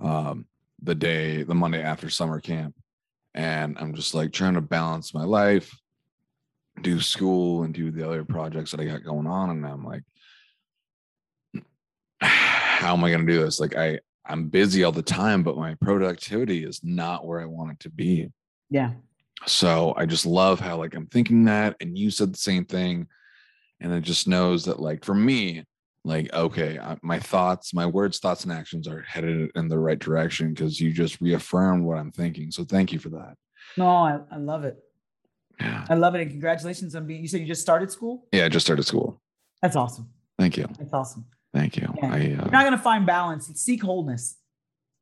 um, 0.01 0.45
the 0.81 0.95
day, 0.95 1.43
the 1.43 1.55
Monday 1.55 1.81
after 1.81 2.09
summer 2.09 2.39
camp. 2.41 2.75
And 3.33 3.77
I'm 3.79 3.93
just 3.93 4.13
like 4.13 4.33
trying 4.33 4.55
to 4.55 4.61
balance 4.61 5.13
my 5.13 5.23
life, 5.23 5.73
do 6.81 6.99
school, 6.99 7.63
and 7.63 7.73
do 7.73 7.89
the 7.89 8.05
other 8.05 8.25
projects 8.25 8.71
that 8.71 8.81
I 8.81 8.85
got 8.85 9.05
going 9.05 9.27
on. 9.27 9.49
And 9.51 9.65
I'm 9.65 9.85
like, 9.85 10.03
how 12.21 12.93
am 12.93 13.03
I 13.03 13.09
going 13.09 13.25
to 13.25 13.31
do 13.31 13.43
this? 13.43 13.59
Like, 13.59 13.75
I, 13.75 13.99
I'm 14.25 14.47
busy 14.47 14.83
all 14.83 14.91
the 14.91 15.01
time, 15.01 15.43
but 15.43 15.57
my 15.57 15.75
productivity 15.75 16.63
is 16.63 16.81
not 16.83 17.25
where 17.25 17.41
I 17.41 17.45
want 17.45 17.71
it 17.71 17.79
to 17.81 17.89
be. 17.89 18.29
Yeah. 18.69 18.91
So 19.45 19.93
I 19.97 20.05
just 20.05 20.25
love 20.25 20.59
how, 20.59 20.77
like, 20.77 20.95
I'm 20.95 21.07
thinking 21.07 21.45
that. 21.45 21.75
And 21.79 21.97
you 21.97 22.11
said 22.11 22.33
the 22.33 22.37
same 22.37 22.65
thing. 22.65 23.07
And 23.79 23.91
it 23.93 24.01
just 24.01 24.27
knows 24.27 24.65
that, 24.65 24.79
like, 24.79 25.03
for 25.03 25.15
me, 25.15 25.63
like 26.03 26.33
okay 26.33 26.79
my 27.03 27.19
thoughts 27.19 27.73
my 27.73 27.85
words 27.85 28.19
thoughts 28.19 28.43
and 28.43 28.51
actions 28.51 28.87
are 28.87 29.01
headed 29.03 29.51
in 29.55 29.67
the 29.67 29.77
right 29.77 29.99
direction 29.99 30.53
because 30.53 30.79
you 30.79 30.91
just 30.91 31.21
reaffirmed 31.21 31.83
what 31.83 31.97
i'm 31.97 32.11
thinking 32.11 32.49
so 32.49 32.63
thank 32.63 32.91
you 32.91 32.99
for 32.99 33.09
that 33.09 33.35
no 33.77 33.87
i, 33.87 34.19
I 34.31 34.37
love 34.37 34.63
it 34.63 34.77
yeah 35.59 35.85
i 35.89 35.93
love 35.93 36.15
it 36.15 36.21
and 36.21 36.31
congratulations 36.31 36.95
on 36.95 37.05
being 37.05 37.21
you 37.21 37.27
said 37.27 37.41
you 37.41 37.45
just 37.45 37.61
started 37.61 37.91
school 37.91 38.27
yeah 38.31 38.45
i 38.45 38.49
just 38.49 38.65
started 38.65 38.83
school 38.83 39.21
that's 39.61 39.75
awesome 39.75 40.09
thank 40.39 40.57
you 40.57 40.67
that's 40.79 40.93
awesome 40.93 41.25
thank 41.53 41.77
you 41.77 41.87
yeah. 41.97 42.05
I, 42.05 42.15
uh, 42.15 42.19
you're 42.19 42.51
not 42.51 42.63
going 42.63 42.71
to 42.71 42.77
find 42.77 43.05
balance 43.05 43.51
seek 43.55 43.83
wholeness 43.83 44.37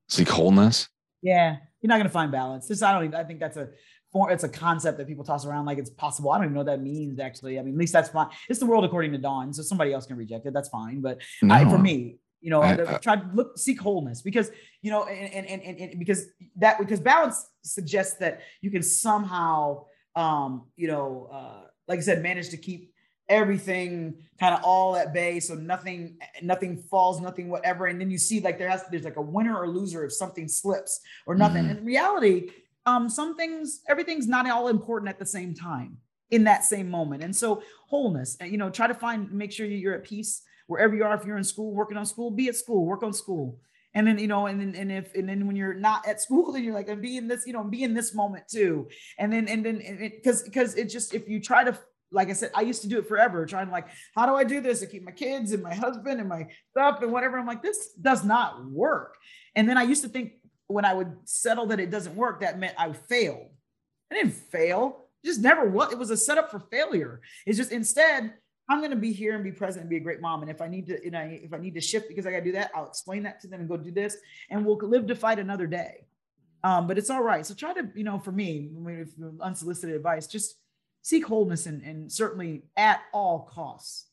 seek 0.07 0.29
wholeness 0.29 0.89
yeah 1.21 1.57
you're 1.81 1.89
not 1.89 1.97
going 1.97 2.07
to 2.07 2.13
find 2.13 2.31
balance 2.31 2.67
this 2.67 2.81
i 2.81 2.91
don't 2.93 3.05
even 3.05 3.15
i 3.15 3.23
think 3.23 3.39
that's 3.39 3.57
a 3.57 3.69
it's 4.13 4.43
a 4.43 4.49
concept 4.49 4.97
that 4.97 5.07
people 5.07 5.23
toss 5.23 5.45
around 5.45 5.65
like 5.65 5.77
it's 5.77 5.89
possible. 5.89 6.31
I 6.31 6.37
don't 6.37 6.45
even 6.45 6.53
know 6.55 6.61
what 6.61 6.67
that 6.67 6.81
means 6.81 7.19
actually. 7.19 7.59
I 7.59 7.61
mean, 7.61 7.75
at 7.75 7.79
least 7.79 7.93
that's 7.93 8.09
fine. 8.09 8.27
It's 8.47 8.59
the 8.59 8.65
world 8.65 8.83
according 8.83 9.11
to 9.11 9.17
Dawn, 9.17 9.53
so 9.53 9.61
somebody 9.61 9.93
else 9.93 10.05
can 10.05 10.17
reject 10.17 10.45
it. 10.45 10.53
That's 10.53 10.69
fine. 10.69 11.01
But 11.01 11.21
no. 11.41 11.53
I, 11.53 11.65
for 11.65 11.77
me, 11.77 12.17
you 12.41 12.49
know, 12.49 12.61
I, 12.61 12.71
I, 12.71 12.97
try 12.97 13.17
to 13.17 13.29
look 13.33 13.57
seek 13.57 13.79
wholeness 13.79 14.21
because 14.21 14.49
you 14.81 14.91
know, 14.91 15.03
and, 15.05 15.45
and 15.45 15.61
and 15.61 15.77
and 15.77 15.99
because 15.99 16.25
that 16.57 16.79
because 16.79 16.99
balance 16.99 17.45
suggests 17.63 18.17
that 18.17 18.41
you 18.61 18.71
can 18.71 18.81
somehow, 18.81 19.85
um, 20.15 20.65
you 20.75 20.87
know, 20.87 21.29
uh, 21.31 21.67
like 21.87 21.99
I 21.99 22.01
said, 22.01 22.23
manage 22.23 22.49
to 22.49 22.57
keep 22.57 22.93
everything 23.29 24.15
kind 24.39 24.55
of 24.55 24.61
all 24.63 24.95
at 24.95 25.13
bay 25.13 25.39
so 25.39 25.53
nothing 25.53 26.17
nothing 26.41 26.75
falls 26.77 27.21
nothing 27.21 27.49
whatever 27.49 27.85
and 27.85 28.01
then 28.01 28.09
you 28.09 28.17
see 28.17 28.39
like 28.41 28.57
there 28.57 28.69
has 28.69 28.83
there's 28.89 29.03
like 29.03 29.17
a 29.17 29.21
winner 29.21 29.55
or 29.55 29.67
loser 29.67 30.03
if 30.03 30.11
something 30.13 30.47
slips 30.47 30.99
or 31.27 31.35
nothing 31.35 31.65
Mhm. 31.65 31.77
in 31.77 31.85
reality 31.85 32.49
um 32.85 33.07
some 33.09 33.35
things 33.37 33.81
everything's 33.87 34.27
not 34.27 34.49
all 34.49 34.67
important 34.67 35.09
at 35.09 35.19
the 35.19 35.25
same 35.25 35.53
time 35.53 35.97
in 36.31 36.43
that 36.45 36.63
same 36.65 36.89
moment 36.89 37.23
and 37.23 37.35
so 37.35 37.61
wholeness 37.87 38.35
and 38.39 38.51
you 38.51 38.57
know 38.57 38.69
try 38.69 38.87
to 38.87 38.93
find 38.93 39.31
make 39.31 39.51
sure 39.51 39.65
you're 39.65 39.93
at 39.95 40.03
peace 40.03 40.41
wherever 40.67 40.95
you 40.95 41.03
are 41.03 41.15
if 41.15 41.25
you're 41.25 41.37
in 41.37 41.43
school 41.43 41.71
working 41.73 41.97
on 41.97 42.05
school 42.05 42.31
be 42.31 42.47
at 42.47 42.55
school 42.55 42.85
work 42.85 43.03
on 43.03 43.13
school 43.13 43.59
and 43.95 44.05
then 44.07 44.17
you 44.19 44.27
know 44.27 44.45
and 44.47 44.59
then 44.61 44.75
and 44.75 44.91
if 44.91 45.13
and 45.15 45.27
then 45.27 45.45
when 45.47 45.55
you're 45.55 45.73
not 45.73 46.07
at 46.07 46.21
school 46.21 46.51
then 46.53 46.63
you're 46.63 46.73
like 46.73 46.87
and 46.89 47.01
be 47.01 47.17
in 47.17 47.27
this 47.27 47.45
you 47.45 47.53
know 47.53 47.63
be 47.63 47.83
in 47.83 47.93
this 47.93 48.13
moment 48.15 48.47
too 48.47 48.87
and 49.17 49.31
then 49.33 49.47
and 49.47 49.65
then 49.65 49.77
because 49.99 50.43
because 50.43 50.75
it 50.75 50.85
just 50.85 51.13
if 51.13 51.27
you 51.27 51.39
try 51.39 51.63
to 51.63 51.77
like 52.11 52.29
I 52.29 52.33
said, 52.33 52.51
I 52.55 52.61
used 52.61 52.81
to 52.81 52.87
do 52.87 52.97
it 52.97 53.07
forever, 53.07 53.45
trying 53.45 53.67
to 53.67 53.71
like, 53.71 53.87
how 54.15 54.25
do 54.25 54.35
I 54.35 54.43
do 54.43 54.61
this 54.61 54.79
to 54.79 54.87
keep 54.87 55.03
my 55.03 55.11
kids 55.11 55.51
and 55.51 55.61
my 55.61 55.73
husband 55.73 56.19
and 56.19 56.29
my 56.29 56.47
stuff 56.71 57.01
and 57.01 57.11
whatever. 57.11 57.37
I'm 57.37 57.45
like, 57.45 57.61
this 57.61 57.93
does 57.93 58.23
not 58.23 58.65
work. 58.65 59.15
And 59.55 59.69
then 59.69 59.77
I 59.77 59.83
used 59.83 60.03
to 60.03 60.09
think 60.09 60.33
when 60.67 60.85
I 60.85 60.93
would 60.93 61.15
settle 61.25 61.67
that 61.67 61.79
it 61.79 61.89
doesn't 61.89 62.15
work, 62.15 62.41
that 62.41 62.59
meant 62.59 62.75
I 62.77 62.91
failed. 62.93 63.49
I 64.11 64.15
didn't 64.15 64.33
fail. 64.33 65.05
Just 65.23 65.41
never 65.41 65.69
what 65.69 65.91
it 65.91 65.97
was 65.97 66.09
a 66.09 66.17
setup 66.17 66.49
for 66.49 66.59
failure. 66.59 67.21
It's 67.45 67.57
just 67.57 67.71
instead, 67.71 68.33
I'm 68.69 68.81
gonna 68.81 68.95
be 68.95 69.11
here 69.11 69.35
and 69.35 69.43
be 69.43 69.51
present 69.51 69.81
and 69.81 69.89
be 69.89 69.97
a 69.97 70.01
great 70.01 70.21
mom. 70.21 70.41
And 70.41 70.49
if 70.49 70.61
I 70.61 70.67
need 70.67 70.87
to, 70.87 71.03
you 71.03 71.11
know, 71.11 71.19
if 71.19 71.53
I 71.53 71.57
need 71.57 71.73
to 71.73 71.81
shift 71.81 72.07
because 72.07 72.25
I 72.25 72.31
gotta 72.31 72.43
do 72.43 72.51
that, 72.53 72.71
I'll 72.75 72.87
explain 72.87 73.23
that 73.23 73.41
to 73.41 73.47
them 73.47 73.59
and 73.59 73.69
go 73.69 73.77
do 73.77 73.91
this, 73.91 74.15
and 74.49 74.65
we'll 74.65 74.77
live 74.77 75.07
to 75.07 75.15
fight 75.15 75.39
another 75.39 75.67
day. 75.67 76.05
Um, 76.63 76.87
but 76.87 76.97
it's 76.97 77.09
all 77.09 77.23
right. 77.23 77.45
So 77.45 77.53
try 77.53 77.73
to, 77.73 77.89
you 77.95 78.03
know, 78.03 78.19
for 78.19 78.31
me, 78.31 78.69
I 78.87 79.05
unsolicited 79.41 79.95
advice, 79.95 80.27
just 80.27 80.55
seek 81.01 81.25
wholeness 81.25 81.65
and, 81.65 81.81
and 81.83 82.11
certainly 82.11 82.63
at 82.77 83.01
all 83.13 83.49
costs, 83.51 84.07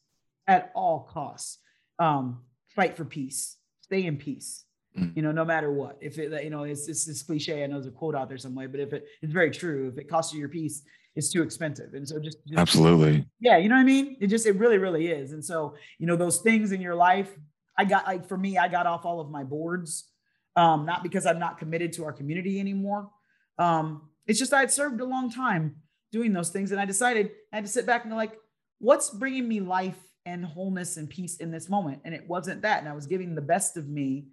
at 0.46 0.70
all 0.74 1.08
costs, 1.10 1.58
um, 1.98 2.42
fight 2.74 2.96
for 2.96 3.04
peace, 3.04 3.56
stay 3.82 4.04
in 4.04 4.16
peace. 4.16 4.64
Mm. 4.96 5.16
You 5.16 5.22
know, 5.22 5.32
no 5.32 5.44
matter 5.44 5.70
what. 5.70 5.98
If 6.00 6.18
it, 6.18 6.42
you 6.42 6.50
know, 6.50 6.64
it's 6.64 6.88
it's 6.88 7.04
this 7.04 7.22
cliche. 7.22 7.62
I 7.62 7.66
know 7.66 7.74
there's 7.74 7.86
a 7.86 7.90
quote 7.90 8.14
out 8.14 8.28
there 8.28 8.38
some 8.38 8.54
way, 8.54 8.66
but 8.66 8.80
if 8.80 8.92
it, 8.92 9.04
it's 9.20 9.32
very 9.32 9.50
true. 9.50 9.90
If 9.92 9.98
it 9.98 10.08
costs 10.08 10.32
you 10.32 10.40
your 10.40 10.48
peace, 10.48 10.82
it's 11.14 11.30
too 11.30 11.42
expensive. 11.42 11.94
And 11.94 12.06
so 12.08 12.18
just, 12.18 12.38
just 12.46 12.58
Absolutely. 12.58 13.26
yeah, 13.40 13.56
you 13.56 13.68
know 13.68 13.74
what 13.74 13.82
I 13.82 13.84
mean? 13.84 14.16
It 14.20 14.28
just, 14.28 14.46
it 14.46 14.56
really, 14.56 14.78
really 14.78 15.08
is. 15.08 15.32
And 15.32 15.44
so, 15.44 15.74
you 15.98 16.06
know, 16.06 16.16
those 16.16 16.38
things 16.38 16.72
in 16.72 16.80
your 16.80 16.94
life, 16.94 17.30
I 17.76 17.84
got 17.84 18.06
like 18.06 18.26
for 18.26 18.38
me, 18.38 18.58
I 18.58 18.68
got 18.68 18.86
off 18.86 19.04
all 19.04 19.20
of 19.20 19.30
my 19.30 19.44
boards. 19.44 20.10
Um, 20.56 20.86
not 20.86 21.02
because 21.02 21.26
I'm 21.26 21.38
not 21.38 21.58
committed 21.58 21.92
to 21.94 22.04
our 22.04 22.14
community 22.14 22.58
anymore. 22.58 23.10
Um, 23.58 24.08
it's 24.26 24.38
just 24.38 24.54
I 24.54 24.60
had 24.60 24.72
served 24.72 25.02
a 25.02 25.04
long 25.04 25.30
time 25.30 25.76
doing 26.12 26.32
those 26.32 26.50
things. 26.50 26.72
And 26.72 26.80
I 26.80 26.84
decided 26.84 27.30
I 27.52 27.56
had 27.56 27.64
to 27.64 27.70
sit 27.70 27.86
back 27.86 28.02
and 28.04 28.12
go 28.12 28.16
like, 28.16 28.38
what's 28.78 29.10
bringing 29.10 29.48
me 29.48 29.60
life 29.60 29.98
and 30.24 30.44
wholeness 30.44 30.96
and 30.96 31.08
peace 31.08 31.36
in 31.36 31.50
this 31.50 31.68
moment? 31.68 32.00
And 32.04 32.14
it 32.14 32.28
wasn't 32.28 32.62
that. 32.62 32.80
And 32.80 32.88
I 32.88 32.94
was 32.94 33.06
giving 33.06 33.34
the 33.34 33.42
best 33.42 33.76
of 33.76 33.88
me 33.88 34.28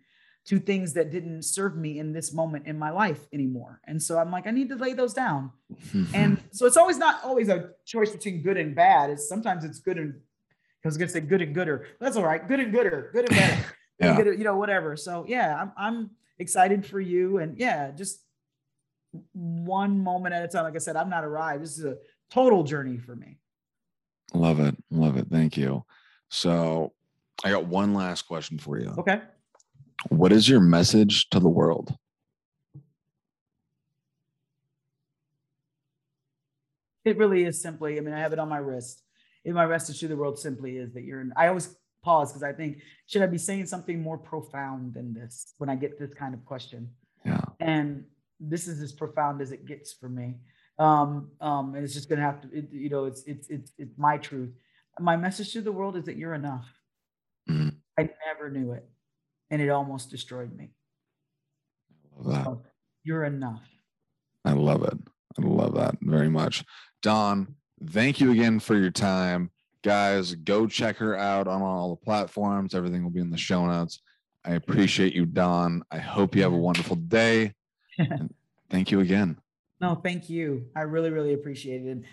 to 0.46 0.60
things 0.60 0.94
that 0.94 1.10
didn't 1.10 1.44
serve 1.44 1.78
me 1.78 2.00
in 2.00 2.12
this 2.12 2.34
moment 2.34 2.68
in 2.68 2.78
my 2.78 2.90
life 2.90 3.28
anymore. 3.32 3.80
And 3.88 4.02
so 4.02 4.18
I'm 4.18 4.30
like, 4.30 4.46
I 4.46 4.52
need 4.52 4.70
to 4.70 4.76
lay 4.76 4.94
those 4.94 5.14
down. 5.14 5.52
And 6.14 6.44
so 6.52 6.66
it's 6.66 6.78
always 6.78 6.98
not 6.98 7.24
always 7.24 7.50
a 7.50 7.72
choice 7.86 8.12
between 8.12 8.42
good 8.42 8.58
and 8.58 8.76
bad. 8.76 9.10
It's 9.10 9.28
sometimes 9.28 9.64
it's 9.64 9.80
good 9.80 9.98
and 9.98 10.14
I 10.84 10.88
was 10.88 10.98
gonna 10.98 11.10
say 11.10 11.22
good 11.22 11.42
and 11.42 11.56
gooder. 11.56 11.88
That's 12.00 12.18
all 12.18 12.26
right. 12.26 12.46
Good 12.46 12.60
and 12.60 12.72
gooder, 12.74 13.10
good 13.14 13.30
and 13.30 13.38
better. 13.38 13.66
Yeah. 14.00 14.20
You 14.20 14.44
know, 14.44 14.58
whatever. 14.58 14.98
So 14.98 15.24
yeah, 15.30 15.56
I'm 15.56 15.72
I'm 15.78 16.10
excited 16.38 16.86
for 16.86 17.00
you. 17.00 17.38
And 17.38 17.58
yeah, 17.58 17.92
just 17.92 18.20
one 19.34 20.00
moment 20.00 20.34
at 20.34 20.44
a 20.44 20.48
time. 20.48 20.64
Like 20.64 20.76
I 20.76 20.80
said, 20.80 20.96
I'm 20.96 21.10
not 21.10 21.24
arrived. 21.24 21.64
This 21.64 21.78
is 21.78 21.86
a 21.86 21.98
total 22.32 22.64
journey 22.64 22.98
for 22.98 23.16
me. 23.16 23.38
love 24.34 24.60
it. 24.60 24.76
Love 24.90 25.18
it. 25.18 25.28
Thank 25.30 25.58
you. 25.58 25.86
So 26.30 26.94
I 27.44 27.52
got 27.52 27.66
one 27.68 27.94
last 27.94 28.24
question 28.24 28.58
for 28.58 28.80
you. 28.80 28.94
Okay. 28.98 29.22
What 30.10 30.32
is 30.32 30.50
your 30.50 30.60
message 30.60 31.30
to 31.30 31.40
the 31.40 31.50
world? 31.50 31.96
It 37.06 37.18
really 37.18 37.44
is 37.44 37.62
simply, 37.62 37.98
I 37.98 38.02
mean, 38.02 38.14
I 38.14 38.20
have 38.20 38.34
it 38.34 38.40
on 38.40 38.50
my 38.50 38.58
wrist. 38.58 39.04
In 39.46 39.54
my 39.54 39.66
message 39.66 40.00
to 40.00 40.08
the 40.08 40.16
world 40.16 40.40
simply 40.40 40.78
is 40.78 40.94
that 40.94 41.04
you're 41.04 41.20
in, 41.20 41.34
I 41.36 41.48
always 41.50 41.76
pause 42.02 42.32
because 42.32 42.44
I 42.44 42.54
think, 42.54 42.80
should 43.08 43.22
I 43.22 43.28
be 43.28 43.38
saying 43.38 43.66
something 43.66 44.02
more 44.02 44.18
profound 44.18 44.94
than 44.94 45.14
this 45.14 45.54
when 45.58 45.70
I 45.70 45.76
get 45.76 46.00
this 46.00 46.14
kind 46.14 46.34
of 46.34 46.46
question? 46.46 46.90
Yeah. 47.26 47.42
And 47.60 48.06
this 48.50 48.68
is 48.68 48.82
as 48.82 48.92
profound 48.92 49.42
as 49.42 49.52
it 49.52 49.66
gets 49.66 49.94
for 49.94 50.10
me. 50.10 50.36
Um, 50.80 51.30
um, 51.40 51.76
and 51.76 51.84
it's 51.84 51.94
just 51.94 52.10
gonna 52.10 52.22
have 52.22 52.42
to, 52.42 52.48
it, 52.52 52.68
you 52.72 52.90
know, 52.90 53.06
it's 53.06 53.24
it's 53.24 53.48
it's 53.50 53.72
it's 53.78 53.98
my 53.98 54.18
truth. 54.18 54.52
My 55.00 55.16
message 55.16 55.54
to 55.54 55.62
the 55.62 55.72
world 55.72 55.96
is 55.96 56.06
that 56.06 56.18
you're 56.18 56.34
enough. 56.34 56.68
Mhm. 57.50 57.78
I 57.98 58.10
never 58.28 58.50
knew 58.50 58.74
it, 58.74 58.88
and 59.50 59.62
it 59.62 59.70
almost 59.70 60.10
destroyed 60.10 60.56
me. 60.56 60.72
Love 62.18 62.34
that. 62.34 62.44
So, 62.46 62.64
you're 63.04 63.24
enough. 63.24 63.64
I 64.46 64.54
love 64.54 64.84
it. 64.84 64.98
I 65.38 65.42
love 65.42 65.76
that 65.76 65.96
very 66.02 66.30
much. 66.30 66.64
Dawn, 67.02 67.56
thank 67.88 68.20
you 68.20 68.32
again 68.32 68.60
for 68.60 68.76
your 68.76 68.92
time. 68.92 69.52
Guys, 69.84 70.36
go 70.36 70.68
check 70.68 70.98
her 70.98 71.18
out 71.18 71.48
on 71.48 71.62
all 71.62 71.90
the 71.90 72.06
platforms. 72.06 72.74
Everything 72.74 73.04
will 73.04 73.12
be 73.12 73.20
in 73.20 73.30
the 73.30 73.38
show 73.38 73.66
notes. 73.66 74.02
I 74.46 74.52
appreciate 74.54 75.14
you, 75.14 75.26
Dawn. 75.26 75.84
I 75.92 76.00
hope 76.00 76.36
you 76.36 76.44
have 76.44 76.54
a 76.54 76.58
wonderful 76.58 76.96
day. 76.96 77.54
Thank 78.70 78.92
you 78.92 79.02
again. 79.02 79.38
No, 79.80 79.96
thank 79.96 80.30
you. 80.30 80.68
I 80.76 80.82
really, 80.82 81.10
really 81.10 81.34
appreciate 81.34 81.86
it. 81.86 81.90
And 81.90 82.06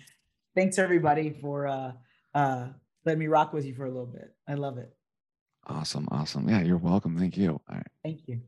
thanks 0.55 0.77
everybody 0.77 1.31
for 1.41 1.67
uh 1.67 1.93
uh 2.35 2.67
letting 3.05 3.19
me 3.19 3.27
rock 3.27 3.53
with 3.53 3.65
you 3.65 3.73
for 3.73 3.85
a 3.85 3.89
little 3.89 4.05
bit. 4.05 4.35
I 4.47 4.55
love 4.55 4.77
it. 4.77 4.93
Awesome. 5.67 6.07
Awesome. 6.11 6.49
Yeah, 6.49 6.61
you're 6.61 6.77
welcome. 6.77 7.17
Thank 7.17 7.37
you. 7.37 7.61
All 7.69 7.75
right. 7.75 7.87
Thank 8.03 8.27
you. 8.27 8.41